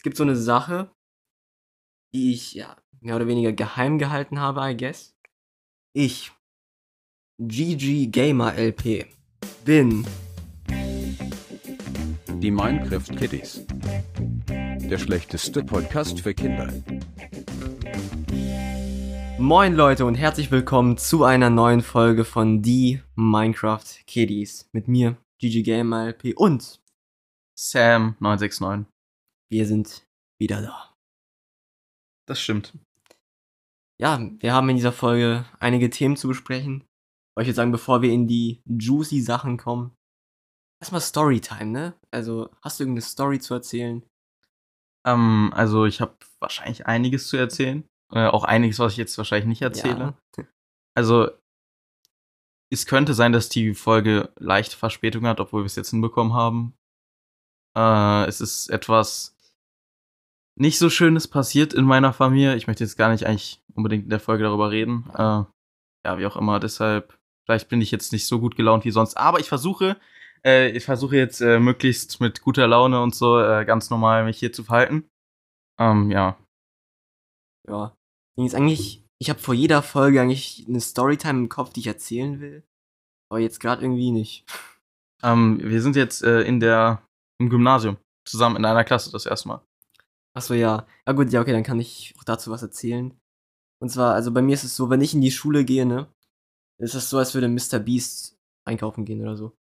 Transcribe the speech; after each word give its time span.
Es 0.00 0.02
gibt 0.02 0.16
so 0.16 0.22
eine 0.22 0.34
Sache, 0.34 0.90
die 2.14 2.32
ich 2.32 2.54
ja 2.54 2.74
mehr 3.02 3.16
oder 3.16 3.26
weniger 3.26 3.52
geheim 3.52 3.98
gehalten 3.98 4.40
habe, 4.40 4.62
I 4.62 4.74
guess. 4.74 5.14
Ich, 5.92 6.32
GG 7.38 8.06
Gamer 8.06 8.54
LP, 8.56 9.04
bin 9.66 10.06
Die 12.40 12.50
Minecraft 12.50 13.14
Kiddies. 13.14 13.66
Der 14.48 14.96
schlechteste 14.96 15.62
Podcast 15.62 16.20
für 16.20 16.32
Kinder. 16.32 16.72
Moin 19.38 19.74
Leute 19.74 20.06
und 20.06 20.14
herzlich 20.14 20.50
willkommen 20.50 20.96
zu 20.96 21.24
einer 21.24 21.50
neuen 21.50 21.82
Folge 21.82 22.24
von 22.24 22.62
Die 22.62 23.02
Minecraft 23.16 23.84
Kiddies. 24.06 24.66
Mit 24.72 24.88
mir, 24.88 25.18
GG 25.40 25.62
Gamer 25.62 26.06
LP 26.06 26.32
und 26.38 26.80
Sam969. 27.58 28.86
Wir 29.50 29.66
sind 29.66 30.06
wieder 30.40 30.62
da. 30.62 30.94
Das 32.26 32.40
stimmt. 32.40 32.74
Ja, 34.00 34.18
wir 34.38 34.54
haben 34.54 34.68
in 34.70 34.76
dieser 34.76 34.92
Folge 34.92 35.44
einige 35.58 35.90
Themen 35.90 36.16
zu 36.16 36.28
besprechen. 36.28 36.84
Aber 37.34 37.42
ich 37.42 37.48
würde 37.48 37.56
sagen, 37.56 37.72
bevor 37.72 38.02
wir 38.02 38.12
in 38.12 38.26
die 38.26 38.62
juicy 38.64 39.20
Sachen 39.20 39.56
kommen, 39.56 39.94
erstmal 40.80 41.00
Storytime, 41.00 41.66
ne? 41.66 41.94
Also, 42.10 42.50
hast 42.62 42.80
du 42.80 42.84
irgendeine 42.84 43.02
Story 43.02 43.40
zu 43.40 43.54
erzählen? 43.54 44.02
Ähm, 45.06 45.50
also 45.54 45.86
ich 45.86 46.00
habe 46.00 46.16
wahrscheinlich 46.40 46.86
einiges 46.86 47.28
zu 47.28 47.36
erzählen. 47.36 47.84
Äh, 48.12 48.26
auch 48.26 48.44
einiges, 48.44 48.78
was 48.78 48.92
ich 48.92 48.98
jetzt 48.98 49.16
wahrscheinlich 49.18 49.48
nicht 49.48 49.62
erzähle. 49.62 50.16
Ja. 50.36 50.44
Also 50.96 51.30
es 52.72 52.84
könnte 52.84 53.14
sein, 53.14 53.32
dass 53.32 53.48
die 53.48 53.74
Folge 53.74 54.32
leicht 54.36 54.74
Verspätung 54.74 55.24
hat, 55.24 55.38
obwohl 55.38 55.62
wir 55.62 55.66
es 55.66 55.76
jetzt 55.76 55.90
hinbekommen 55.90 56.34
haben. 56.34 56.74
Äh, 57.76 58.26
es 58.26 58.40
ist 58.40 58.68
etwas 58.68 59.36
nicht 60.60 60.78
so 60.78 60.90
Schönes 60.90 61.26
passiert 61.26 61.72
in 61.72 61.86
meiner 61.86 62.12
Familie. 62.12 62.54
Ich 62.54 62.66
möchte 62.66 62.84
jetzt 62.84 62.98
gar 62.98 63.10
nicht 63.10 63.26
eigentlich 63.26 63.62
unbedingt 63.74 64.04
in 64.04 64.10
der 64.10 64.20
Folge 64.20 64.44
darüber 64.44 64.70
reden. 64.70 65.08
Äh, 65.14 65.44
ja, 66.04 66.18
wie 66.18 66.26
auch 66.26 66.36
immer. 66.36 66.60
Deshalb, 66.60 67.18
vielleicht 67.46 67.68
bin 67.70 67.80
ich 67.80 67.90
jetzt 67.90 68.12
nicht 68.12 68.26
so 68.26 68.38
gut 68.40 68.56
gelaunt 68.56 68.84
wie 68.84 68.90
sonst. 68.90 69.16
Aber 69.16 69.40
ich 69.40 69.48
versuche, 69.48 69.96
äh, 70.44 70.68
ich 70.70 70.84
versuche 70.84 71.16
jetzt 71.16 71.40
äh, 71.40 71.58
möglichst 71.58 72.20
mit 72.20 72.42
guter 72.42 72.66
Laune 72.66 73.02
und 73.02 73.14
so 73.14 73.40
äh, 73.40 73.64
ganz 73.64 73.88
normal 73.88 74.24
mich 74.24 74.38
hier 74.38 74.52
zu 74.52 74.62
verhalten. 74.62 75.08
Ähm, 75.80 76.10
ja. 76.10 76.38
Ja. 77.66 77.96
Ist 78.36 78.54
eigentlich, 78.54 79.02
ich 79.18 79.30
habe 79.30 79.40
vor 79.40 79.54
jeder 79.54 79.82
Folge 79.82 80.20
eigentlich 80.20 80.66
eine 80.68 80.80
Storytime 80.80 81.40
im 81.40 81.48
Kopf, 81.48 81.72
die 81.72 81.80
ich 81.80 81.86
erzählen 81.86 82.40
will. 82.40 82.64
Aber 83.30 83.40
jetzt 83.40 83.60
gerade 83.60 83.82
irgendwie 83.82 84.10
nicht. 84.10 84.44
Ähm, 85.22 85.58
wir 85.62 85.80
sind 85.80 85.96
jetzt 85.96 86.22
äh, 86.22 86.42
in 86.42 86.60
der 86.60 87.02
im 87.38 87.48
Gymnasium 87.48 87.96
zusammen 88.26 88.56
in 88.56 88.64
einer 88.64 88.84
Klasse 88.84 89.10
das 89.10 89.24
erste 89.24 89.48
Mal. 89.48 89.62
Achso, 90.34 90.54
ja. 90.54 90.86
Ja 91.06 91.12
gut, 91.12 91.32
ja, 91.32 91.40
okay, 91.40 91.52
dann 91.52 91.62
kann 91.62 91.80
ich 91.80 92.14
auch 92.18 92.24
dazu 92.24 92.50
was 92.50 92.62
erzählen. 92.62 93.18
Und 93.80 93.88
zwar, 93.88 94.14
also 94.14 94.32
bei 94.32 94.42
mir 94.42 94.54
ist 94.54 94.64
es 94.64 94.76
so, 94.76 94.90
wenn 94.90 95.00
ich 95.00 95.14
in 95.14 95.20
die 95.20 95.30
Schule 95.30 95.64
gehe, 95.64 95.86
ne, 95.86 96.12
ist 96.78 96.94
es 96.94 97.10
so, 97.10 97.18
als 97.18 97.34
würde 97.34 97.48
Mr. 97.48 97.78
Beast 97.78 98.38
einkaufen 98.64 99.04
gehen 99.04 99.20
oder 99.20 99.36
so. 99.36 99.56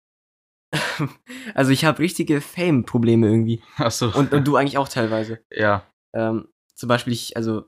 also 1.53 1.71
ich 1.71 1.85
habe 1.85 1.99
richtige 1.99 2.41
Fame-Probleme 2.41 3.27
irgendwie. 3.27 3.63
Achso. 3.77 4.11
Und, 4.17 4.33
und 4.33 4.47
du 4.47 4.55
eigentlich 4.57 4.77
auch 4.77 4.89
teilweise. 4.89 5.39
ja. 5.51 5.85
Ähm, 6.13 6.47
zum 6.73 6.89
Beispiel, 6.89 7.13
ich, 7.13 7.35
also, 7.35 7.65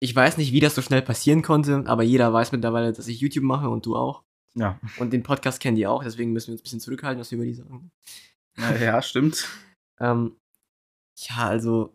ich 0.00 0.14
weiß 0.14 0.36
nicht, 0.38 0.52
wie 0.52 0.60
das 0.60 0.74
so 0.74 0.82
schnell 0.82 1.02
passieren 1.02 1.42
konnte, 1.42 1.84
aber 1.86 2.02
jeder 2.02 2.32
weiß 2.32 2.52
mittlerweile, 2.52 2.92
dass 2.92 3.08
ich 3.08 3.20
YouTube 3.20 3.44
mache 3.44 3.68
und 3.68 3.86
du 3.86 3.96
auch. 3.96 4.22
Ja. 4.54 4.80
Und 4.98 5.12
den 5.12 5.22
Podcast 5.22 5.60
kennen 5.60 5.76
die 5.76 5.86
auch, 5.86 6.02
deswegen 6.02 6.32
müssen 6.32 6.48
wir 6.48 6.52
uns 6.52 6.60
ein 6.60 6.64
bisschen 6.64 6.80
zurückhalten, 6.80 7.20
was 7.20 7.30
wir 7.30 7.36
über 7.36 7.44
die 7.44 7.54
sagen. 7.54 7.90
Ja, 8.56 8.76
ja, 8.76 9.02
stimmt. 9.02 9.48
Ähm, 10.02 10.38
ja, 11.18 11.46
also, 11.46 11.94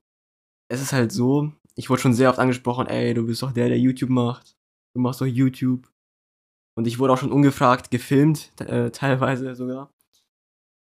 es 0.69 0.81
ist 0.81 0.93
halt 0.93 1.11
so, 1.11 1.51
ich 1.75 1.89
wurde 1.89 2.01
schon 2.01 2.13
sehr 2.13 2.29
oft 2.29 2.39
angesprochen, 2.39 2.87
ey, 2.87 3.13
du 3.13 3.25
bist 3.25 3.41
doch 3.41 3.51
der, 3.51 3.69
der 3.69 3.79
YouTube 3.79 4.09
macht. 4.09 4.55
Du 4.95 5.01
machst 5.01 5.21
doch 5.21 5.25
YouTube. 5.25 5.91
Und 6.77 6.87
ich 6.87 6.99
wurde 6.99 7.13
auch 7.13 7.17
schon 7.17 7.31
ungefragt 7.31 7.91
gefilmt, 7.91 8.51
äh, 8.61 8.91
teilweise 8.91 9.55
sogar. 9.55 9.91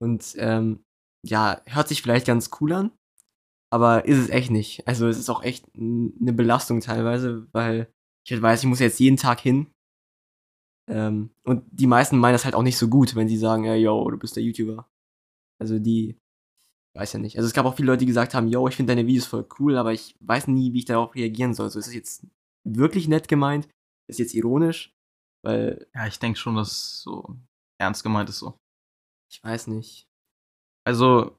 Und 0.02 0.35
ähm, 0.38 0.84
ja, 1.25 1.62
hört 1.66 1.88
sich 1.88 2.02
vielleicht 2.02 2.28
ganz 2.28 2.50
cool 2.59 2.74
an, 2.74 2.91
aber 3.72 4.06
ist 4.06 4.18
es 4.18 4.29
echt 4.29 4.52
nicht. 4.52 4.88
Also 4.88 5.07
es 5.07 5.18
ist 5.18 5.29
auch 5.29 5.44
echt 5.44 5.66
eine 5.75 6.34
Belastung 6.34 6.79
teilweise, 6.81 7.47
weil 7.52 7.91
ich 8.25 8.31
halt 8.31 8.41
weiß, 8.41 8.62
ich 8.62 8.69
muss 8.69 8.79
jetzt 8.79 9.00
jeden 9.00 9.18
Tag 9.18 9.40
hin. 9.40 9.72
Ähm, 10.90 11.31
und 11.44 11.66
die 11.72 11.88
meisten 11.88 12.18
meinen 12.18 12.34
das 12.34 12.46
halt 12.46 12.56
auch 12.56 12.63
nicht 12.63 12.78
so 12.78 12.88
gut, 12.88 13.16
wenn 13.16 13.28
sie 13.28 13.38
sagen, 13.38 13.66
ey, 13.66 13.81
yo, 13.81 14.09
du 14.09 14.18
bist 14.18 14.35
der 14.35 14.44
YouTuber. 14.44 14.88
Also 15.59 15.79
die, 15.79 16.18
weiß 16.97 17.13
ja 17.13 17.19
nicht. 17.19 17.38
Also 17.38 17.47
es 17.47 17.53
gab 17.53 17.66
auch 17.66 17.75
viele 17.75 17.88
Leute, 17.88 18.00
die 18.00 18.06
gesagt 18.08 18.34
haben, 18.34 18.47
yo, 18.47 18.68
ich 18.68 18.75
finde 18.75 18.91
deine 18.96 19.08
Videos 19.08 19.25
voll 19.25 19.47
cool, 19.59 19.78
aber 19.78 19.94
ich 19.94 20.16
weiß 20.19 20.47
nie, 20.47 20.74
wie 20.74 20.80
ich 20.80 20.85
darauf 20.85 21.13
reagieren 21.16 21.53
soll. 21.53 21.69
So 21.69 21.80
ist 21.80 21.88
das 21.88 21.94
jetzt 21.96 22.25
wirklich 22.66 23.08
nett 23.08 23.28
gemeint? 23.28 23.68
Ist 24.09 24.19
jetzt 24.19 24.34
ironisch? 24.34 24.94
Weil, 25.44 25.88
Ja, 25.94 26.08
ich 26.08 26.19
denke 26.19 26.40
schon, 26.40 26.56
dass 26.56 26.72
es 26.72 27.02
so 27.02 27.35
ernst 27.80 28.03
gemeint 28.03 28.30
ist 28.30 28.40
so. 28.40 28.58
ich 29.31 29.44
weiß 29.44 29.68
nicht. 29.68 30.08
Also, 30.85 31.38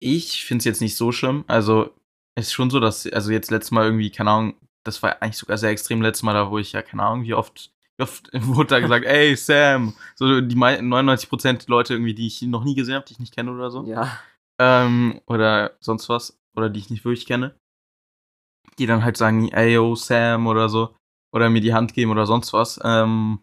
ich 0.00 0.44
finde 0.44 0.60
es 0.60 0.64
jetzt 0.66 0.80
nicht 0.80 0.96
so 0.96 1.10
schlimm. 1.12 1.44
Also, 1.48 1.90
es 2.36 2.48
ist 2.48 2.52
schon 2.52 2.70
so, 2.70 2.80
dass, 2.80 3.06
also 3.06 3.32
jetzt 3.32 3.50
letztes 3.50 3.70
Mal 3.70 3.84
irgendwie, 3.86 4.10
keine 4.10 4.30
Ahnung, 4.30 4.54
das 4.84 5.02
war 5.02 5.20
eigentlich 5.22 5.36
sogar 5.38 5.58
sehr 5.58 5.70
extrem 5.70 6.00
letztes 6.02 6.22
Mal, 6.22 6.32
da 6.34 6.50
wo 6.50 6.58
ich 6.58 6.72
ja, 6.72 6.82
keine 6.82 7.02
Ahnung, 7.02 7.24
wie 7.24 7.34
oft, 7.34 7.72
wie 7.96 8.02
oft 8.02 8.30
wurde 8.46 8.68
da 8.68 8.80
gesagt, 8.80 9.04
ey, 9.06 9.36
Sam. 9.36 9.94
So 10.14 10.40
die 10.40 10.54
mei- 10.54 10.80
99% 10.80 11.68
Leute 11.68 11.94
irgendwie, 11.94 12.14
die 12.14 12.26
ich 12.26 12.40
noch 12.42 12.64
nie 12.64 12.74
gesehen 12.74 12.94
habe, 12.94 13.06
die 13.06 13.14
ich 13.14 13.18
nicht 13.20 13.34
kenne 13.34 13.52
oder 13.52 13.70
so. 13.70 13.84
Ja, 13.84 14.18
ähm, 14.60 15.20
oder 15.26 15.76
sonst 15.80 16.08
was, 16.08 16.38
oder 16.54 16.68
die 16.68 16.80
ich 16.80 16.90
nicht 16.90 17.04
wirklich 17.04 17.26
kenne, 17.26 17.58
die 18.78 18.86
dann 18.86 19.02
halt 19.02 19.16
sagen, 19.16 19.48
ey, 19.48 19.74
yo, 19.74 19.94
Sam 19.96 20.46
oder 20.46 20.68
so, 20.68 20.94
oder 21.32 21.48
mir 21.50 21.60
die 21.60 21.74
Hand 21.74 21.94
geben 21.94 22.10
oder 22.10 22.26
sonst 22.26 22.52
was. 22.52 22.78
Ähm, 22.84 23.40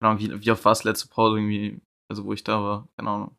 Ahnung, 0.00 0.18
wie, 0.18 0.44
wie 0.44 0.50
oft 0.50 0.64
war 0.64 0.72
es 0.72 0.84
letzte 0.84 1.08
Pause 1.08 1.38
irgendwie, 1.38 1.80
also 2.10 2.24
wo 2.24 2.32
ich 2.32 2.44
da 2.44 2.62
war, 2.62 2.88
keine 2.96 3.10
Ahnung, 3.10 3.36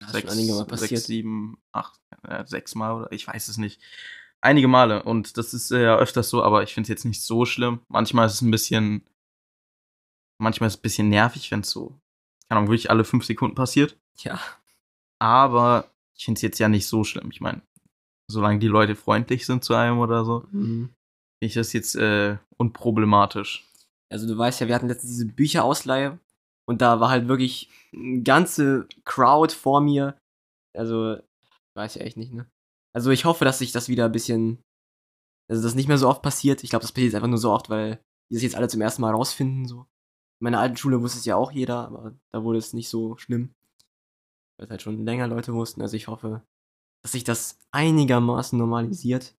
das 0.00 0.12
sechs, 0.12 0.32
sechs, 0.34 1.04
sieben, 1.06 1.58
acht, 1.72 2.00
äh, 2.22 2.44
sechs 2.46 2.74
Mal 2.74 2.94
oder 2.94 3.12
ich 3.12 3.26
weiß 3.26 3.48
es 3.48 3.58
nicht. 3.58 3.82
Einige 4.40 4.68
Male 4.68 5.02
und 5.02 5.38
das 5.38 5.54
ist 5.54 5.70
äh, 5.70 5.82
ja 5.82 5.96
öfters 5.96 6.28
so, 6.28 6.42
aber 6.42 6.62
ich 6.62 6.74
finde 6.74 6.84
es 6.84 6.88
jetzt 6.90 7.04
nicht 7.04 7.22
so 7.22 7.46
schlimm. 7.46 7.80
Manchmal 7.88 8.26
ist 8.26 8.34
es 8.34 8.42
ein 8.42 8.50
bisschen, 8.50 9.04
manchmal 10.38 10.68
ist 10.68 10.74
es 10.74 10.78
ein 10.78 10.82
bisschen 10.82 11.08
nervig, 11.08 11.50
wenn 11.50 11.60
es 11.60 11.70
so, 11.70 11.98
keine 12.48 12.58
Ahnung, 12.58 12.68
wirklich 12.70 12.90
alle 12.90 13.04
fünf 13.04 13.24
Sekunden 13.24 13.54
passiert. 13.54 13.98
Ja, 14.18 14.38
Aber 15.18 15.90
ich 16.16 16.24
finde 16.24 16.38
es 16.38 16.42
jetzt 16.42 16.58
ja 16.58 16.68
nicht 16.68 16.86
so 16.86 17.04
schlimm. 17.04 17.30
Ich 17.30 17.40
meine, 17.40 17.62
solange 18.30 18.58
die 18.58 18.68
Leute 18.68 18.94
freundlich 18.94 19.46
sind 19.46 19.64
zu 19.64 19.74
einem 19.74 19.98
oder 19.98 20.24
so, 20.24 20.44
mhm. 20.50 20.88
finde 20.88 20.94
ich 21.40 21.54
das 21.54 21.72
jetzt 21.72 21.96
äh, 21.96 22.38
unproblematisch. 22.56 23.66
Also 24.12 24.26
du 24.26 24.36
weißt 24.36 24.60
ja, 24.60 24.68
wir 24.68 24.74
hatten 24.74 24.88
letztens 24.88 25.12
diese 25.12 25.26
Bücherausleihe 25.26 26.18
und 26.66 26.80
da 26.80 27.00
war 27.00 27.10
halt 27.10 27.28
wirklich 27.28 27.70
eine 27.92 28.22
ganze 28.22 28.88
Crowd 29.04 29.54
vor 29.54 29.80
mir. 29.80 30.16
Also, 30.76 31.18
weiß 31.76 31.96
ja 31.96 32.02
echt 32.02 32.16
nicht, 32.16 32.32
ne? 32.32 32.46
Also 32.94 33.10
ich 33.10 33.24
hoffe, 33.24 33.44
dass 33.44 33.58
sich 33.58 33.72
das 33.72 33.88
wieder 33.88 34.06
ein 34.06 34.12
bisschen, 34.12 34.62
also 35.50 35.62
das 35.62 35.74
nicht 35.74 35.88
mehr 35.88 35.98
so 35.98 36.08
oft 36.08 36.22
passiert. 36.22 36.62
Ich 36.62 36.70
glaube, 36.70 36.82
das 36.82 36.92
passiert 36.92 37.12
jetzt 37.12 37.16
einfach 37.16 37.28
nur 37.28 37.38
so 37.38 37.50
oft, 37.52 37.68
weil 37.68 38.00
die 38.30 38.34
das 38.34 38.42
jetzt 38.42 38.54
alle 38.54 38.68
zum 38.68 38.80
ersten 38.80 39.02
Mal 39.02 39.12
rausfinden, 39.12 39.66
so. 39.66 39.80
In 40.40 40.46
meiner 40.46 40.60
alten 40.60 40.76
Schule 40.76 41.00
wusste 41.02 41.18
es 41.18 41.24
ja 41.24 41.36
auch 41.36 41.52
jeder, 41.52 41.86
aber 41.86 42.14
da 42.32 42.44
wurde 42.44 42.58
es 42.58 42.72
nicht 42.72 42.88
so 42.88 43.16
schlimm. 43.16 43.52
Weil 44.56 44.66
es 44.66 44.70
halt 44.70 44.82
schon 44.82 45.04
länger 45.04 45.26
Leute 45.26 45.52
wussten. 45.54 45.82
Also 45.82 45.96
ich 45.96 46.08
hoffe, 46.08 46.42
dass 47.02 47.12
sich 47.12 47.24
das 47.24 47.58
einigermaßen 47.72 48.58
normalisiert. 48.58 49.34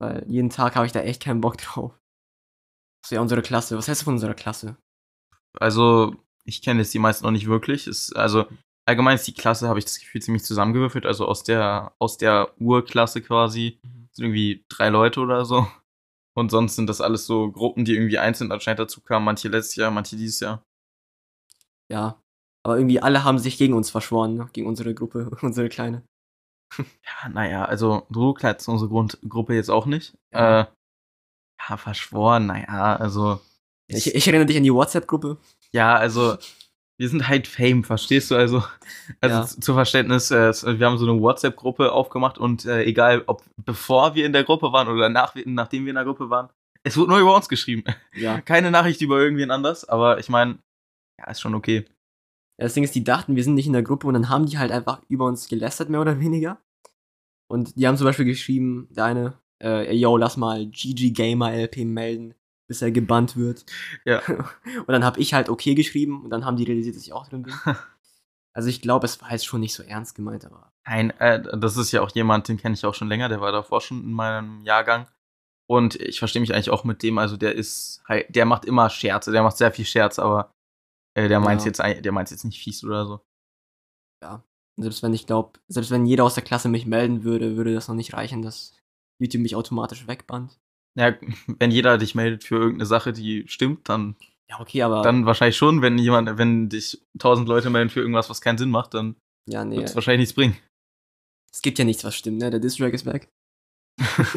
Weil 0.00 0.24
jeden 0.28 0.50
Tag 0.50 0.76
habe 0.76 0.86
ich 0.86 0.92
da 0.92 1.00
echt 1.00 1.22
keinen 1.22 1.40
Bock 1.40 1.58
drauf. 1.58 1.98
Das 3.02 3.10
wäre 3.10 3.22
unsere 3.22 3.42
Klasse. 3.42 3.76
Was 3.76 3.88
hältst 3.88 4.02
du 4.02 4.06
von 4.06 4.14
unserer 4.14 4.34
Klasse? 4.34 4.76
Also, 5.58 6.16
ich 6.44 6.62
kenne 6.62 6.80
jetzt 6.80 6.94
die 6.94 6.98
meisten 6.98 7.24
noch 7.24 7.30
nicht 7.30 7.46
wirklich. 7.46 7.86
Es, 7.86 8.12
also, 8.12 8.46
allgemein 8.86 9.16
ist 9.16 9.26
die 9.26 9.34
Klasse, 9.34 9.68
habe 9.68 9.78
ich 9.78 9.84
das 9.84 9.98
Gefühl, 9.98 10.22
ziemlich 10.22 10.44
zusammengewürfelt. 10.44 11.06
Also 11.06 11.26
aus 11.26 11.44
der, 11.44 11.94
aus 11.98 12.16
der 12.16 12.52
Urklasse 12.60 13.22
quasi 13.22 13.80
sind 14.12 14.24
irgendwie 14.24 14.64
drei 14.68 14.88
Leute 14.88 15.20
oder 15.20 15.44
so. 15.44 15.66
Und 16.34 16.50
sonst 16.50 16.76
sind 16.76 16.88
das 16.88 17.00
alles 17.00 17.26
so 17.26 17.50
Gruppen, 17.50 17.84
die 17.84 17.94
irgendwie 17.94 18.18
einzeln 18.18 18.52
anscheinend 18.52 18.80
dazu 18.80 19.00
kamen. 19.00 19.24
Manche 19.24 19.48
letztes 19.48 19.76
Jahr, 19.76 19.90
manche 19.90 20.16
dieses 20.16 20.40
Jahr. 20.40 20.62
Ja. 21.90 22.22
Aber 22.68 22.76
irgendwie 22.76 23.00
alle 23.00 23.24
haben 23.24 23.38
sich 23.38 23.56
gegen 23.56 23.72
uns 23.72 23.88
verschworen, 23.88 24.34
ne? 24.34 24.48
Gegen 24.52 24.66
unsere 24.66 24.92
Gruppe, 24.94 25.30
unsere 25.40 25.70
kleine. 25.70 26.02
Ja, 26.76 27.28
naja, 27.30 27.64
also 27.64 28.06
so 28.10 28.34
klein 28.34 28.56
ist 28.56 28.68
unsere 28.68 28.90
Grund 28.90 29.18
Gruppe 29.26 29.54
jetzt 29.54 29.70
auch 29.70 29.86
nicht. 29.86 30.14
Ja. 30.34 30.60
Äh, 30.60 30.66
ja, 31.68 31.76
verschworen, 31.78 32.46
naja, 32.46 32.96
also. 32.96 33.40
Ich, 33.90 34.14
ich 34.14 34.28
erinnere 34.28 34.44
dich 34.46 34.58
an 34.58 34.64
die 34.64 34.72
WhatsApp-Gruppe. 34.72 35.38
Ja, 35.72 35.96
also, 35.96 36.36
wir 37.00 37.08
sind 37.08 37.26
halt 37.26 37.48
Fame, 37.48 37.84
verstehst 37.84 38.30
du? 38.30 38.36
Also, 38.36 38.62
also 39.22 39.36
Ja. 39.36 39.46
zu- 39.46 39.72
Verständnis, 39.72 40.30
äh, 40.30 40.52
wir 40.78 40.86
haben 40.86 40.98
so 40.98 41.10
eine 41.10 41.18
WhatsApp-Gruppe 41.20 41.90
aufgemacht 41.92 42.36
und 42.36 42.66
äh, 42.66 42.84
egal, 42.84 43.22
ob 43.26 43.42
bevor 43.64 44.14
wir 44.14 44.26
in 44.26 44.34
der 44.34 44.44
Gruppe 44.44 44.70
waren 44.72 44.88
oder 44.88 45.08
nach, 45.08 45.34
nachdem 45.46 45.84
wir 45.86 45.90
in 45.90 45.96
der 45.96 46.04
Gruppe 46.04 46.28
waren, 46.28 46.50
es 46.82 46.98
wurde 46.98 47.10
nur 47.12 47.20
über 47.20 47.34
uns 47.34 47.48
geschrieben. 47.48 47.82
Ja. 48.14 48.40
Keine 48.42 48.70
Nachricht 48.70 49.00
über 49.00 49.18
irgendwen 49.18 49.50
anders, 49.50 49.88
aber 49.88 50.18
ich 50.18 50.28
meine, 50.28 50.58
ja, 51.18 51.30
ist 51.30 51.40
schon 51.40 51.54
okay. 51.54 51.86
Das 52.58 52.74
Ding 52.74 52.84
ist, 52.84 52.94
die 52.94 53.04
dachten, 53.04 53.36
wir 53.36 53.44
sind 53.44 53.54
nicht 53.54 53.66
in 53.66 53.72
der 53.72 53.82
Gruppe 53.82 54.06
und 54.06 54.14
dann 54.14 54.28
haben 54.28 54.46
die 54.46 54.58
halt 54.58 54.72
einfach 54.72 55.00
über 55.08 55.26
uns 55.26 55.48
gelästert, 55.48 55.88
mehr 55.88 56.00
oder 56.00 56.20
weniger. 56.20 56.58
Und 57.50 57.76
die 57.76 57.86
haben 57.86 57.96
zum 57.96 58.04
Beispiel 58.06 58.26
geschrieben, 58.26 58.88
der 58.90 59.04
eine, 59.04 59.38
äh, 59.62 59.94
yo, 59.94 60.16
lass 60.16 60.36
mal 60.36 60.66
GG 60.66 61.10
Gamer 61.12 61.52
LP 61.54 61.84
melden, 61.84 62.34
bis 62.68 62.82
er 62.82 62.90
gebannt 62.90 63.36
wird. 63.36 63.64
Ja. 64.04 64.20
Und 64.28 64.88
dann 64.88 65.04
habe 65.04 65.20
ich 65.20 65.32
halt 65.34 65.48
okay 65.48 65.74
geschrieben 65.74 66.22
und 66.24 66.30
dann 66.30 66.44
haben 66.44 66.56
die 66.58 66.64
realisiert, 66.64 66.96
dass 66.96 67.02
ich 67.04 67.12
auch 67.12 67.26
drin 67.28 67.42
bin. 67.44 67.54
Also 68.54 68.70
ich 68.70 68.80
glaube, 68.80 69.06
es 69.06 69.20
war 69.22 69.30
jetzt 69.30 69.46
schon 69.46 69.60
nicht 69.60 69.74
so 69.74 69.84
ernst 69.84 70.16
gemeint, 70.16 70.44
aber 70.44 70.72
Nein, 70.84 71.10
äh, 71.20 71.40
das 71.60 71.76
ist 71.76 71.92
ja 71.92 72.00
auch 72.02 72.10
jemand, 72.10 72.48
den 72.48 72.56
kenne 72.56 72.74
ich 72.74 72.84
auch 72.84 72.94
schon 72.94 73.06
länger, 73.08 73.28
der 73.28 73.40
war 73.40 73.52
davor 73.52 73.80
schon 73.80 74.02
in 74.02 74.12
meinem 74.12 74.64
Jahrgang. 74.64 75.06
Und 75.68 75.94
ich 75.94 76.18
verstehe 76.18 76.40
mich 76.40 76.52
eigentlich 76.52 76.70
auch 76.70 76.82
mit 76.82 77.04
dem, 77.04 77.18
also 77.18 77.36
der 77.36 77.54
ist, 77.54 78.02
halt- 78.08 78.34
der 78.34 78.46
macht 78.46 78.64
immer 78.64 78.90
Scherze, 78.90 79.30
der 79.30 79.44
macht 79.44 79.58
sehr 79.58 79.70
viel 79.70 79.84
Scherz, 79.84 80.18
aber 80.18 80.50
äh, 81.18 81.28
der 81.28 81.40
meint 81.40 81.60
Ja. 81.62 81.66
jetzt, 81.66 81.78
der 82.04 82.12
meint's 82.12 82.30
jetzt 82.30 82.44
nicht 82.44 82.60
fies 82.62 82.84
oder 82.84 83.06
so. 83.06 83.20
Und 84.76 84.82
selbst 84.84 85.02
wenn 85.02 85.12
ich 85.12 85.26
glaube, 85.26 85.58
selbst 85.66 85.90
wenn 85.90 86.06
jeder 86.06 86.22
aus 86.24 86.34
der 86.34 86.44
Klasse 86.44 86.68
mich 86.68 86.86
melden 86.86 87.24
würde, 87.24 87.56
würde 87.56 87.74
das 87.74 87.88
noch 87.88 87.96
nicht 87.96 88.14
reichen, 88.14 88.42
dass 88.42 88.76
YouTube 89.20 89.42
mich 89.42 89.56
automatisch 89.56 90.06
wegbannt. 90.06 90.56
Ja, 90.96 91.16
wenn 91.58 91.70
jeder 91.72 91.98
dich 91.98 92.14
meldet 92.14 92.44
für 92.44 92.56
irgendeine 92.56 92.86
Sache, 92.86 93.12
die 93.12 93.44
stimmt, 93.48 93.88
dann, 93.88 94.14
Ja, 94.48 94.60
okay, 94.60 94.82
aber 94.82 95.02
dann 95.02 95.26
wahrscheinlich 95.26 95.56
schon. 95.56 95.82
Wenn 95.82 95.98
jemand, 95.98 96.38
wenn 96.38 96.68
dich 96.68 97.04
tausend 97.18 97.48
Leute 97.48 97.70
melden 97.70 97.90
für 97.90 98.00
irgendwas, 98.00 98.30
was 98.30 98.40
keinen 98.40 98.58
Sinn 98.58 98.70
macht, 98.70 98.94
dann 98.94 99.16
ja, 99.48 99.64
nee, 99.64 99.76
wird 99.76 99.88
es 99.88 99.94
wahrscheinlich 99.96 100.28
nichts 100.28 100.34
bringen. 100.34 100.56
es 101.52 101.60
gibt 101.60 101.78
ja 101.80 101.84
nichts, 101.84 102.04
was 102.04 102.14
stimmt, 102.14 102.38
ne? 102.38 102.50
Der 102.50 102.60
Distrack 102.60 102.94
ist 102.94 103.06
weg. 103.06 103.28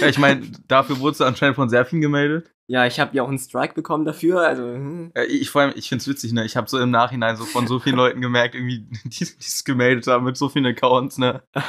ja, 0.00 0.06
ich 0.08 0.16
meine, 0.18 0.50
dafür 0.68 0.98
wurdest 1.00 1.20
du 1.20 1.24
anscheinend 1.24 1.56
von 1.56 1.68
sehr 1.68 1.84
vielen 1.84 2.00
gemeldet. 2.00 2.50
Ja, 2.72 2.86
ich 2.86 2.98
habe 2.98 3.14
ja 3.14 3.22
auch 3.22 3.28
einen 3.28 3.38
Strike 3.38 3.74
bekommen 3.74 4.06
dafür, 4.06 4.40
also 4.40 4.62
hm. 4.62 5.10
Äh, 5.14 5.24
Ich 5.24 5.50
vor 5.50 5.60
allem, 5.60 5.74
ich 5.76 5.90
find's 5.90 6.08
witzig, 6.08 6.32
ne? 6.32 6.46
Ich 6.46 6.56
habe 6.56 6.70
so 6.70 6.78
im 6.78 6.90
Nachhinein 6.90 7.36
so 7.36 7.44
von 7.44 7.66
so 7.66 7.78
vielen 7.78 7.96
Leuten 7.96 8.22
gemerkt, 8.22 8.54
irgendwie, 8.54 8.86
die 9.04 9.24
es 9.24 9.62
gemeldet 9.64 10.06
haben 10.06 10.24
mit 10.24 10.38
so 10.38 10.48
vielen 10.48 10.64
Accounts, 10.64 11.18
ne? 11.18 11.42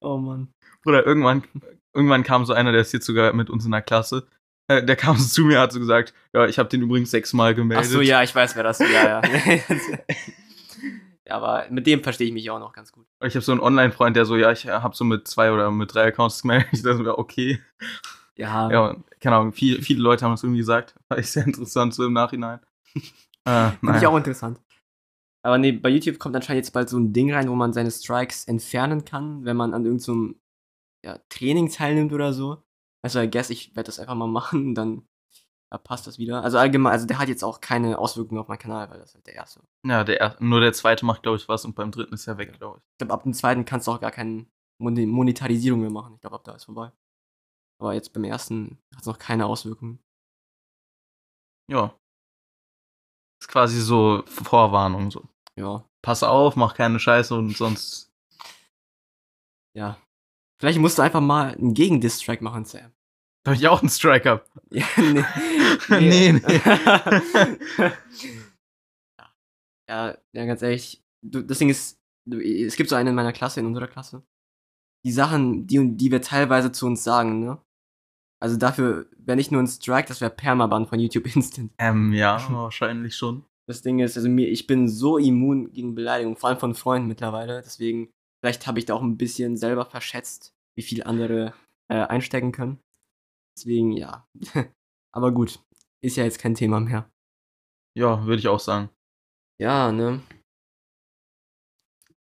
oh 0.00 0.18
Mann. 0.18 0.48
Oder 0.84 1.06
irgendwann, 1.06 1.44
irgendwann 1.94 2.24
kam 2.24 2.44
so 2.44 2.52
einer, 2.52 2.72
der 2.72 2.82
ist 2.82 2.92
jetzt 2.92 3.06
sogar 3.06 3.32
mit 3.32 3.48
uns 3.48 3.64
in 3.64 3.70
der 3.70 3.80
Klasse. 3.80 4.26
äh, 4.68 4.84
Der 4.84 4.96
kam 4.96 5.16
so 5.16 5.26
zu 5.28 5.44
mir, 5.46 5.60
hat 5.60 5.72
so 5.72 5.78
gesagt, 5.78 6.12
ja, 6.34 6.44
ich 6.44 6.58
habe 6.58 6.68
den 6.68 6.82
übrigens 6.82 7.10
sechsmal 7.10 7.52
Ach 7.52 7.56
gemeldet. 7.56 7.86
so, 7.86 8.02
ja, 8.02 8.22
ich 8.22 8.34
weiß, 8.34 8.54
wer 8.54 8.64
das 8.64 8.80
ist. 8.80 8.92
Ja, 8.92 9.22
ja. 9.22 9.98
aber 11.30 11.64
mit 11.70 11.86
dem 11.86 12.02
verstehe 12.02 12.26
ich 12.26 12.34
mich 12.34 12.50
auch 12.50 12.60
noch 12.60 12.74
ganz 12.74 12.92
gut. 12.92 13.06
Ich 13.24 13.34
habe 13.34 13.44
so 13.44 13.52
einen 13.52 13.62
Online-Freund, 13.62 14.14
der 14.14 14.26
so, 14.26 14.36
ja, 14.36 14.52
ich 14.52 14.66
habe 14.66 14.94
so 14.94 15.04
mit 15.04 15.26
zwei 15.26 15.52
oder 15.52 15.70
mit 15.70 15.94
drei 15.94 16.08
Accounts 16.08 16.42
gemeldet. 16.42 16.68
Ich 16.72 16.82
dachte 16.82 17.02
mir, 17.02 17.16
okay. 17.18 17.60
Ja, 18.40 18.70
Ja, 18.70 18.96
keine 19.20 19.36
Ahnung, 19.36 19.52
viel, 19.52 19.82
viele 19.82 20.00
Leute 20.02 20.24
haben 20.24 20.32
das 20.32 20.42
irgendwie 20.42 20.58
gesagt. 20.60 20.94
War 21.08 21.18
ich 21.18 21.30
sehr 21.30 21.44
interessant 21.46 21.94
so 21.94 22.04
im 22.06 22.12
Nachhinein. 22.12 22.60
Äh, 23.44 23.70
finde 23.80 23.98
ich 23.98 24.06
auch 24.06 24.16
interessant. 24.16 24.60
Aber 25.42 25.58
nee, 25.58 25.72
bei 25.72 25.88
YouTube 25.88 26.18
kommt 26.18 26.36
anscheinend 26.36 26.64
jetzt 26.64 26.72
bald 26.72 26.88
so 26.88 26.98
ein 26.98 27.12
Ding 27.12 27.32
rein, 27.32 27.48
wo 27.48 27.54
man 27.54 27.72
seine 27.72 27.90
Strikes 27.90 28.44
entfernen 28.46 29.04
kann, 29.04 29.44
wenn 29.44 29.56
man 29.56 29.72
an 29.74 29.84
irgendeinem 29.86 30.40
ja, 31.04 31.18
Training 31.30 31.70
teilnimmt 31.70 32.12
oder 32.12 32.32
so. 32.32 32.62
Also, 33.02 33.20
I 33.20 33.30
guess, 33.30 33.48
ich 33.50 33.74
werde 33.76 33.86
das 33.86 33.98
einfach 33.98 34.14
mal 34.14 34.26
machen, 34.40 34.74
dann 34.74 35.02
ja, 35.72 35.78
passt 35.78 36.06
das 36.06 36.18
wieder. 36.18 36.42
Also 36.42 36.58
allgemein, 36.58 36.92
also 36.92 37.06
der 37.06 37.18
hat 37.18 37.28
jetzt 37.28 37.44
auch 37.44 37.60
keine 37.60 37.98
Auswirkungen 37.98 38.40
auf 38.40 38.48
meinen 38.48 38.58
Kanal, 38.58 38.90
weil 38.90 38.98
das 38.98 39.10
ist 39.10 39.14
halt 39.14 39.26
der 39.28 39.34
erste. 39.34 39.60
Ja, 39.86 40.04
der, 40.04 40.20
er- 40.20 40.36
nur 40.40 40.60
der 40.60 40.72
zweite 40.72 41.06
macht, 41.06 41.22
glaube 41.22 41.36
ich, 41.38 41.48
was 41.48 41.64
und 41.64 41.74
beim 41.74 41.90
dritten 41.92 42.14
ist 42.14 42.26
er 42.26 42.36
weg, 42.38 42.52
glaube 42.58 42.78
ich. 42.78 42.84
Ich 42.92 42.98
glaube, 42.98 43.14
ab 43.14 43.22
dem 43.22 43.32
zweiten 43.32 43.64
kannst 43.64 43.86
du 43.86 43.92
auch 43.92 44.00
gar 44.00 44.10
keine 44.10 44.46
Mon 44.78 44.94
Monetarisierung 45.08 45.80
mehr 45.80 45.90
machen. 45.90 46.14
Ich 46.16 46.20
glaube, 46.20 46.36
ab 46.36 46.44
da 46.44 46.54
ist 46.54 46.64
vorbei. 46.64 46.90
Aber 47.80 47.94
jetzt 47.94 48.12
beim 48.12 48.24
ersten 48.24 48.78
hat 48.94 49.00
es 49.00 49.06
noch 49.06 49.18
keine 49.18 49.46
Auswirkungen. 49.46 49.98
Ja. 51.68 51.96
Ist 53.40 53.48
quasi 53.48 53.80
so 53.80 54.22
Vorwarnung. 54.26 55.10
So. 55.10 55.26
Ja, 55.56 55.84
Pass 56.02 56.22
auf, 56.22 56.56
mach 56.56 56.74
keine 56.74 56.98
Scheiße 56.98 57.34
und 57.34 57.56
sonst. 57.56 58.10
ja. 59.76 59.98
Vielleicht 60.60 60.78
musst 60.78 60.98
du 60.98 61.02
einfach 61.02 61.20
mal 61.20 61.54
einen 61.54 61.74
Gegendistrack 61.74 62.42
machen, 62.42 62.64
Sam. 62.64 62.92
Hab 63.46 63.54
ich 63.54 63.66
auch 63.66 63.80
einen 63.80 63.90
Strike 63.90 64.30
ab. 64.30 64.46
Ja, 64.70 64.86
nee. 64.96 65.24
Nee, 65.88 66.32
nee. 66.32 66.60
ja. 69.18 69.28
ja, 69.88 70.18
ja, 70.32 70.44
ganz 70.44 70.62
ehrlich. 70.62 71.02
Du, 71.22 71.42
das 71.42 71.58
Ding 71.58 71.70
ist, 71.70 71.98
du, 72.26 72.38
es 72.40 72.76
gibt 72.76 72.90
so 72.90 72.96
einen 72.96 73.08
in 73.08 73.14
meiner 73.14 73.32
Klasse, 73.32 73.60
in 73.60 73.66
unserer 73.66 73.88
Klasse. 73.88 74.22
Die 75.04 75.12
Sachen, 75.12 75.66
die, 75.66 75.96
die 75.96 76.10
wir 76.12 76.20
teilweise 76.20 76.70
zu 76.70 76.86
uns 76.86 77.02
sagen, 77.02 77.40
ne? 77.40 77.58
Also 78.42 78.56
dafür 78.56 79.06
wäre 79.18 79.36
nicht 79.36 79.52
nur 79.52 79.62
ein 79.62 79.66
Strike, 79.66 80.08
das 80.08 80.20
wäre 80.20 80.30
Permaban 80.30 80.86
von 80.86 80.98
YouTube 80.98 81.34
Instant. 81.34 81.72
Ähm, 81.78 82.12
ja, 82.12 82.44
wahrscheinlich 82.50 83.14
schon. 83.14 83.44
Das 83.66 83.82
Ding 83.82 84.00
ist, 84.00 84.16
also 84.16 84.28
mir, 84.28 84.48
ich 84.48 84.66
bin 84.66 84.88
so 84.88 85.18
immun 85.18 85.70
gegen 85.72 85.94
Beleidigung, 85.94 86.36
vor 86.36 86.48
allem 86.48 86.58
von 86.58 86.74
Freunden 86.74 87.06
mittlerweile. 87.06 87.62
Deswegen, 87.62 88.10
vielleicht 88.42 88.66
habe 88.66 88.78
ich 88.78 88.86
da 88.86 88.94
auch 88.94 89.02
ein 89.02 89.18
bisschen 89.18 89.56
selber 89.56 89.84
verschätzt, 89.84 90.54
wie 90.74 90.82
viel 90.82 91.04
andere 91.04 91.54
äh, 91.88 92.00
einstecken 92.00 92.50
können. 92.50 92.80
Deswegen, 93.56 93.92
ja. 93.92 94.26
Aber 95.12 95.32
gut, 95.32 95.60
ist 96.02 96.16
ja 96.16 96.24
jetzt 96.24 96.40
kein 96.40 96.54
Thema 96.54 96.80
mehr. 96.80 97.10
Ja, 97.96 98.24
würde 98.24 98.40
ich 98.40 98.48
auch 98.48 98.60
sagen. 98.60 98.88
Ja, 99.60 99.92
ne? 99.92 100.22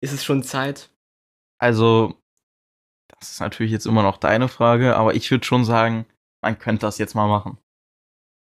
Ist 0.04 0.14
es 0.14 0.24
schon 0.24 0.44
Zeit? 0.44 0.92
Also, 1.60 2.21
das 3.22 3.34
ist 3.34 3.40
natürlich 3.40 3.72
jetzt 3.72 3.86
immer 3.86 4.02
noch 4.02 4.18
deine 4.18 4.48
Frage, 4.48 4.98
aber 4.98 5.14
ich 5.14 5.30
würde 5.30 5.46
schon 5.46 5.64
sagen, 5.64 6.06
man 6.44 6.58
könnte 6.58 6.82
das 6.82 6.98
jetzt 6.98 7.14
mal 7.14 7.28
machen. 7.28 7.60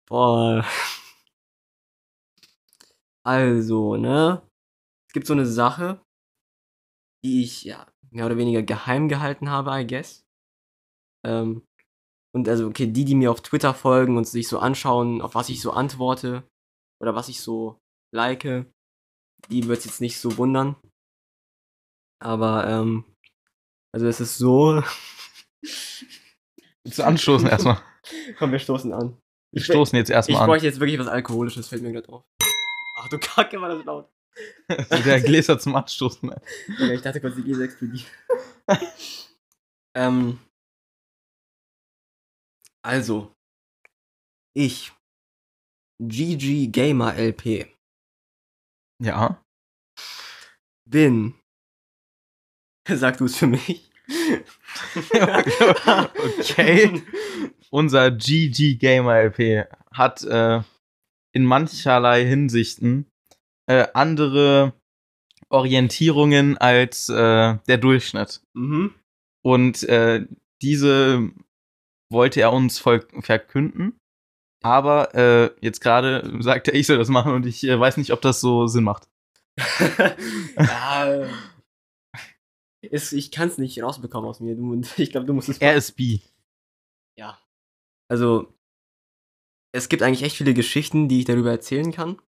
Boah. 0.08 0.64
Also, 3.26 3.98
ne? 3.98 4.42
Es 5.10 5.14
gibt 5.14 5.26
so 5.26 5.34
eine 5.34 5.48
Sache, 5.48 6.00
die 7.26 7.44
ich 7.44 7.64
ja 7.64 7.88
mehr 8.12 8.28
oder 8.28 8.38
weniger 8.38 8.62
geheim 8.62 9.10
gehalten 9.10 9.50
habe, 9.50 9.72
I 9.72 9.86
guess. 9.86 10.24
Ähm, 11.26 11.66
und 12.36 12.48
also, 12.48 12.68
okay, 12.68 12.86
die, 12.86 13.04
die 13.04 13.16
mir 13.16 13.32
auf 13.32 13.42
Twitter 13.42 13.74
folgen 13.74 14.16
und 14.16 14.26
sich 14.26 14.48
so 14.48 14.60
anschauen, 14.60 15.22
auf 15.22 15.34
was 15.34 15.50
ich 15.50 15.60
so 15.60 15.72
antworte 15.72 16.48
oder 17.02 17.16
was 17.16 17.30
ich 17.30 17.42
so 17.42 17.80
like, 18.14 18.44
die 19.50 19.68
wird 19.68 19.86
jetzt 19.86 20.02
nicht 20.02 20.20
so 20.20 20.38
wundern. 20.38 20.76
Aber, 22.20 22.68
ähm, 22.68 23.06
also 23.98 24.08
es 24.10 24.20
ist 24.20 24.38
so. 24.38 24.84
Zu 26.88 27.04
anstoßen 27.04 27.48
erstmal. 27.48 27.82
Komm, 28.38 28.52
wir 28.52 28.60
stoßen 28.60 28.94
an. 28.94 29.20
Wir 29.52 29.64
stoßen 29.64 29.98
jetzt 29.98 30.10
Ich 30.10 30.16
erstmal 30.16 30.42
an. 30.42 30.48
bräuchte 30.48 30.68
jetzt 30.68 30.80
wirklich 30.80 31.00
was 31.00 31.08
Alkoholisches, 31.08 31.68
fällt 31.68 31.82
mir 31.82 31.92
gerade 31.92 32.08
auf. 32.10 32.24
Ach 33.00 33.10
du 33.10 33.18
Kacke, 33.18 33.60
war 33.60 33.70
das 33.70 33.84
laut. 33.86 34.08
Der 34.70 35.20
Gläser 35.22 35.58
zum 35.58 35.76
Anstoßen. 35.76 36.32
Ja, 36.78 36.92
ich 36.92 37.02
dachte 37.02 37.20
kurz, 37.20 37.36
die 37.38 37.42
Gläser 37.42 37.64
explodieren. 37.64 38.06
ähm. 39.96 40.40
Also. 42.86 43.33
Ich. 44.54 44.94
GG 46.04 46.68
Gamer 46.68 47.16
LP. 47.16 47.76
Ja. 49.04 49.44
Bin. 50.88 51.33
Sag 52.88 53.18
du 53.18 53.26
es 53.26 53.36
für 53.36 53.48
mich. 53.48 53.92
Okay. 56.40 57.04
Unser 57.69 58.11
GG 58.11 58.76
Gamer 58.76 59.23
LP 59.23 59.66
hat 59.92 60.23
äh, 60.23 60.61
in 61.33 61.45
mancherlei 61.45 62.26
Hinsichten 62.26 63.07
äh, 63.68 63.87
andere 63.94 64.73
Orientierungen 65.49 66.57
als 66.57 67.09
äh, 67.09 67.57
der 67.68 67.78
Durchschnitt. 67.78 68.42
Mhm. 68.54 68.94
Und 69.44 69.83
äh, 69.83 70.26
diese 70.61 71.31
wollte 72.09 72.42
er 72.42 72.54
uns 72.54 72.80
verkünden. 72.80 73.99
Aber 74.64 75.14
äh, 75.14 75.52
jetzt 75.61 75.81
gerade 75.81 76.33
sagt 76.40 76.68
er, 76.68 76.73
ich 76.73 76.87
soll 76.87 76.97
das 76.97 77.09
machen 77.09 77.33
und 77.33 77.45
ich 77.45 77.64
äh, 77.64 77.80
weiß 77.80 77.97
nicht, 77.97 78.11
ob 78.11 78.21
das 78.21 78.42
so 78.42 78.68
Sinn 78.68 78.83
macht. 78.83 79.07
ja. 80.57 81.28
Ist, 82.92 83.14
ich 83.14 83.32
kann 83.32 83.48
es 83.48 83.58
nicht 83.58 83.82
rausbekommen 83.82 84.30
aus 84.30 84.40
mir. 84.40 84.56
Du, 84.56 84.82
ich 84.98 85.12
glaube, 85.12 85.28
du 85.28 85.34
musst 85.34 85.50
es. 85.50 85.58
Er 85.60 85.76
ist 85.76 85.94
B. 85.94 86.20
Ja. 87.18 87.40
Also, 88.10 88.54
es 89.74 89.90
gibt 89.90 90.02
eigentlich 90.02 90.24
echt 90.24 90.38
viele 90.38 90.54
Geschichten, 90.54 91.08
die 91.08 91.20
ich 91.20 91.26
darüber 91.26 91.52
erzählen 91.52 91.92
kann. 91.92 92.22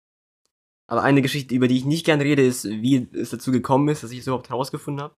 Aber 0.89 1.03
eine 1.03 1.21
Geschichte, 1.21 1.53
über 1.53 1.67
die 1.67 1.77
ich 1.77 1.85
nicht 1.85 2.05
gern 2.05 2.21
rede, 2.21 2.45
ist, 2.45 2.65
wie 2.65 3.09
es 3.13 3.29
dazu 3.29 3.51
gekommen 3.51 3.89
ist, 3.89 4.03
dass 4.03 4.11
ich 4.11 4.19
es 4.19 4.27
überhaupt 4.27 4.49
herausgefunden 4.49 5.03
habe. 5.03 5.15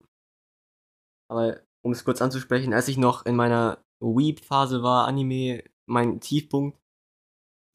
Aber 1.29 1.61
um 1.83 1.91
es 1.91 2.03
kurz 2.03 2.21
anzusprechen, 2.21 2.73
als 2.73 2.87
ich 2.87 2.97
noch 2.97 3.25
in 3.25 3.35
meiner 3.35 3.83
Weep-Phase 3.99 4.81
war, 4.81 5.07
Anime, 5.07 5.63
mein 5.85 6.19
Tiefpunkt, 6.19 6.79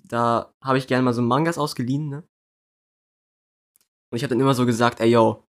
da 0.03 0.55
habe 0.63 0.79
ich 0.79 0.87
gerne 0.87 1.05
mal 1.05 1.15
so 1.15 1.23
Mangas 1.23 1.57
ausgeliehen, 1.57 2.09
ne? 2.09 2.29
Und 4.11 4.17
ich 4.17 4.23
habe 4.23 4.31
dann 4.31 4.41
immer 4.41 4.55
so 4.55 4.67
gesagt, 4.67 5.01
ey 5.01 5.11
yo, 5.11 5.45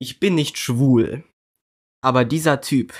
ich 0.00 0.20
bin 0.20 0.34
nicht 0.34 0.58
schwul, 0.58 1.24
aber 2.00 2.24
dieser 2.24 2.60
Typ 2.60 2.94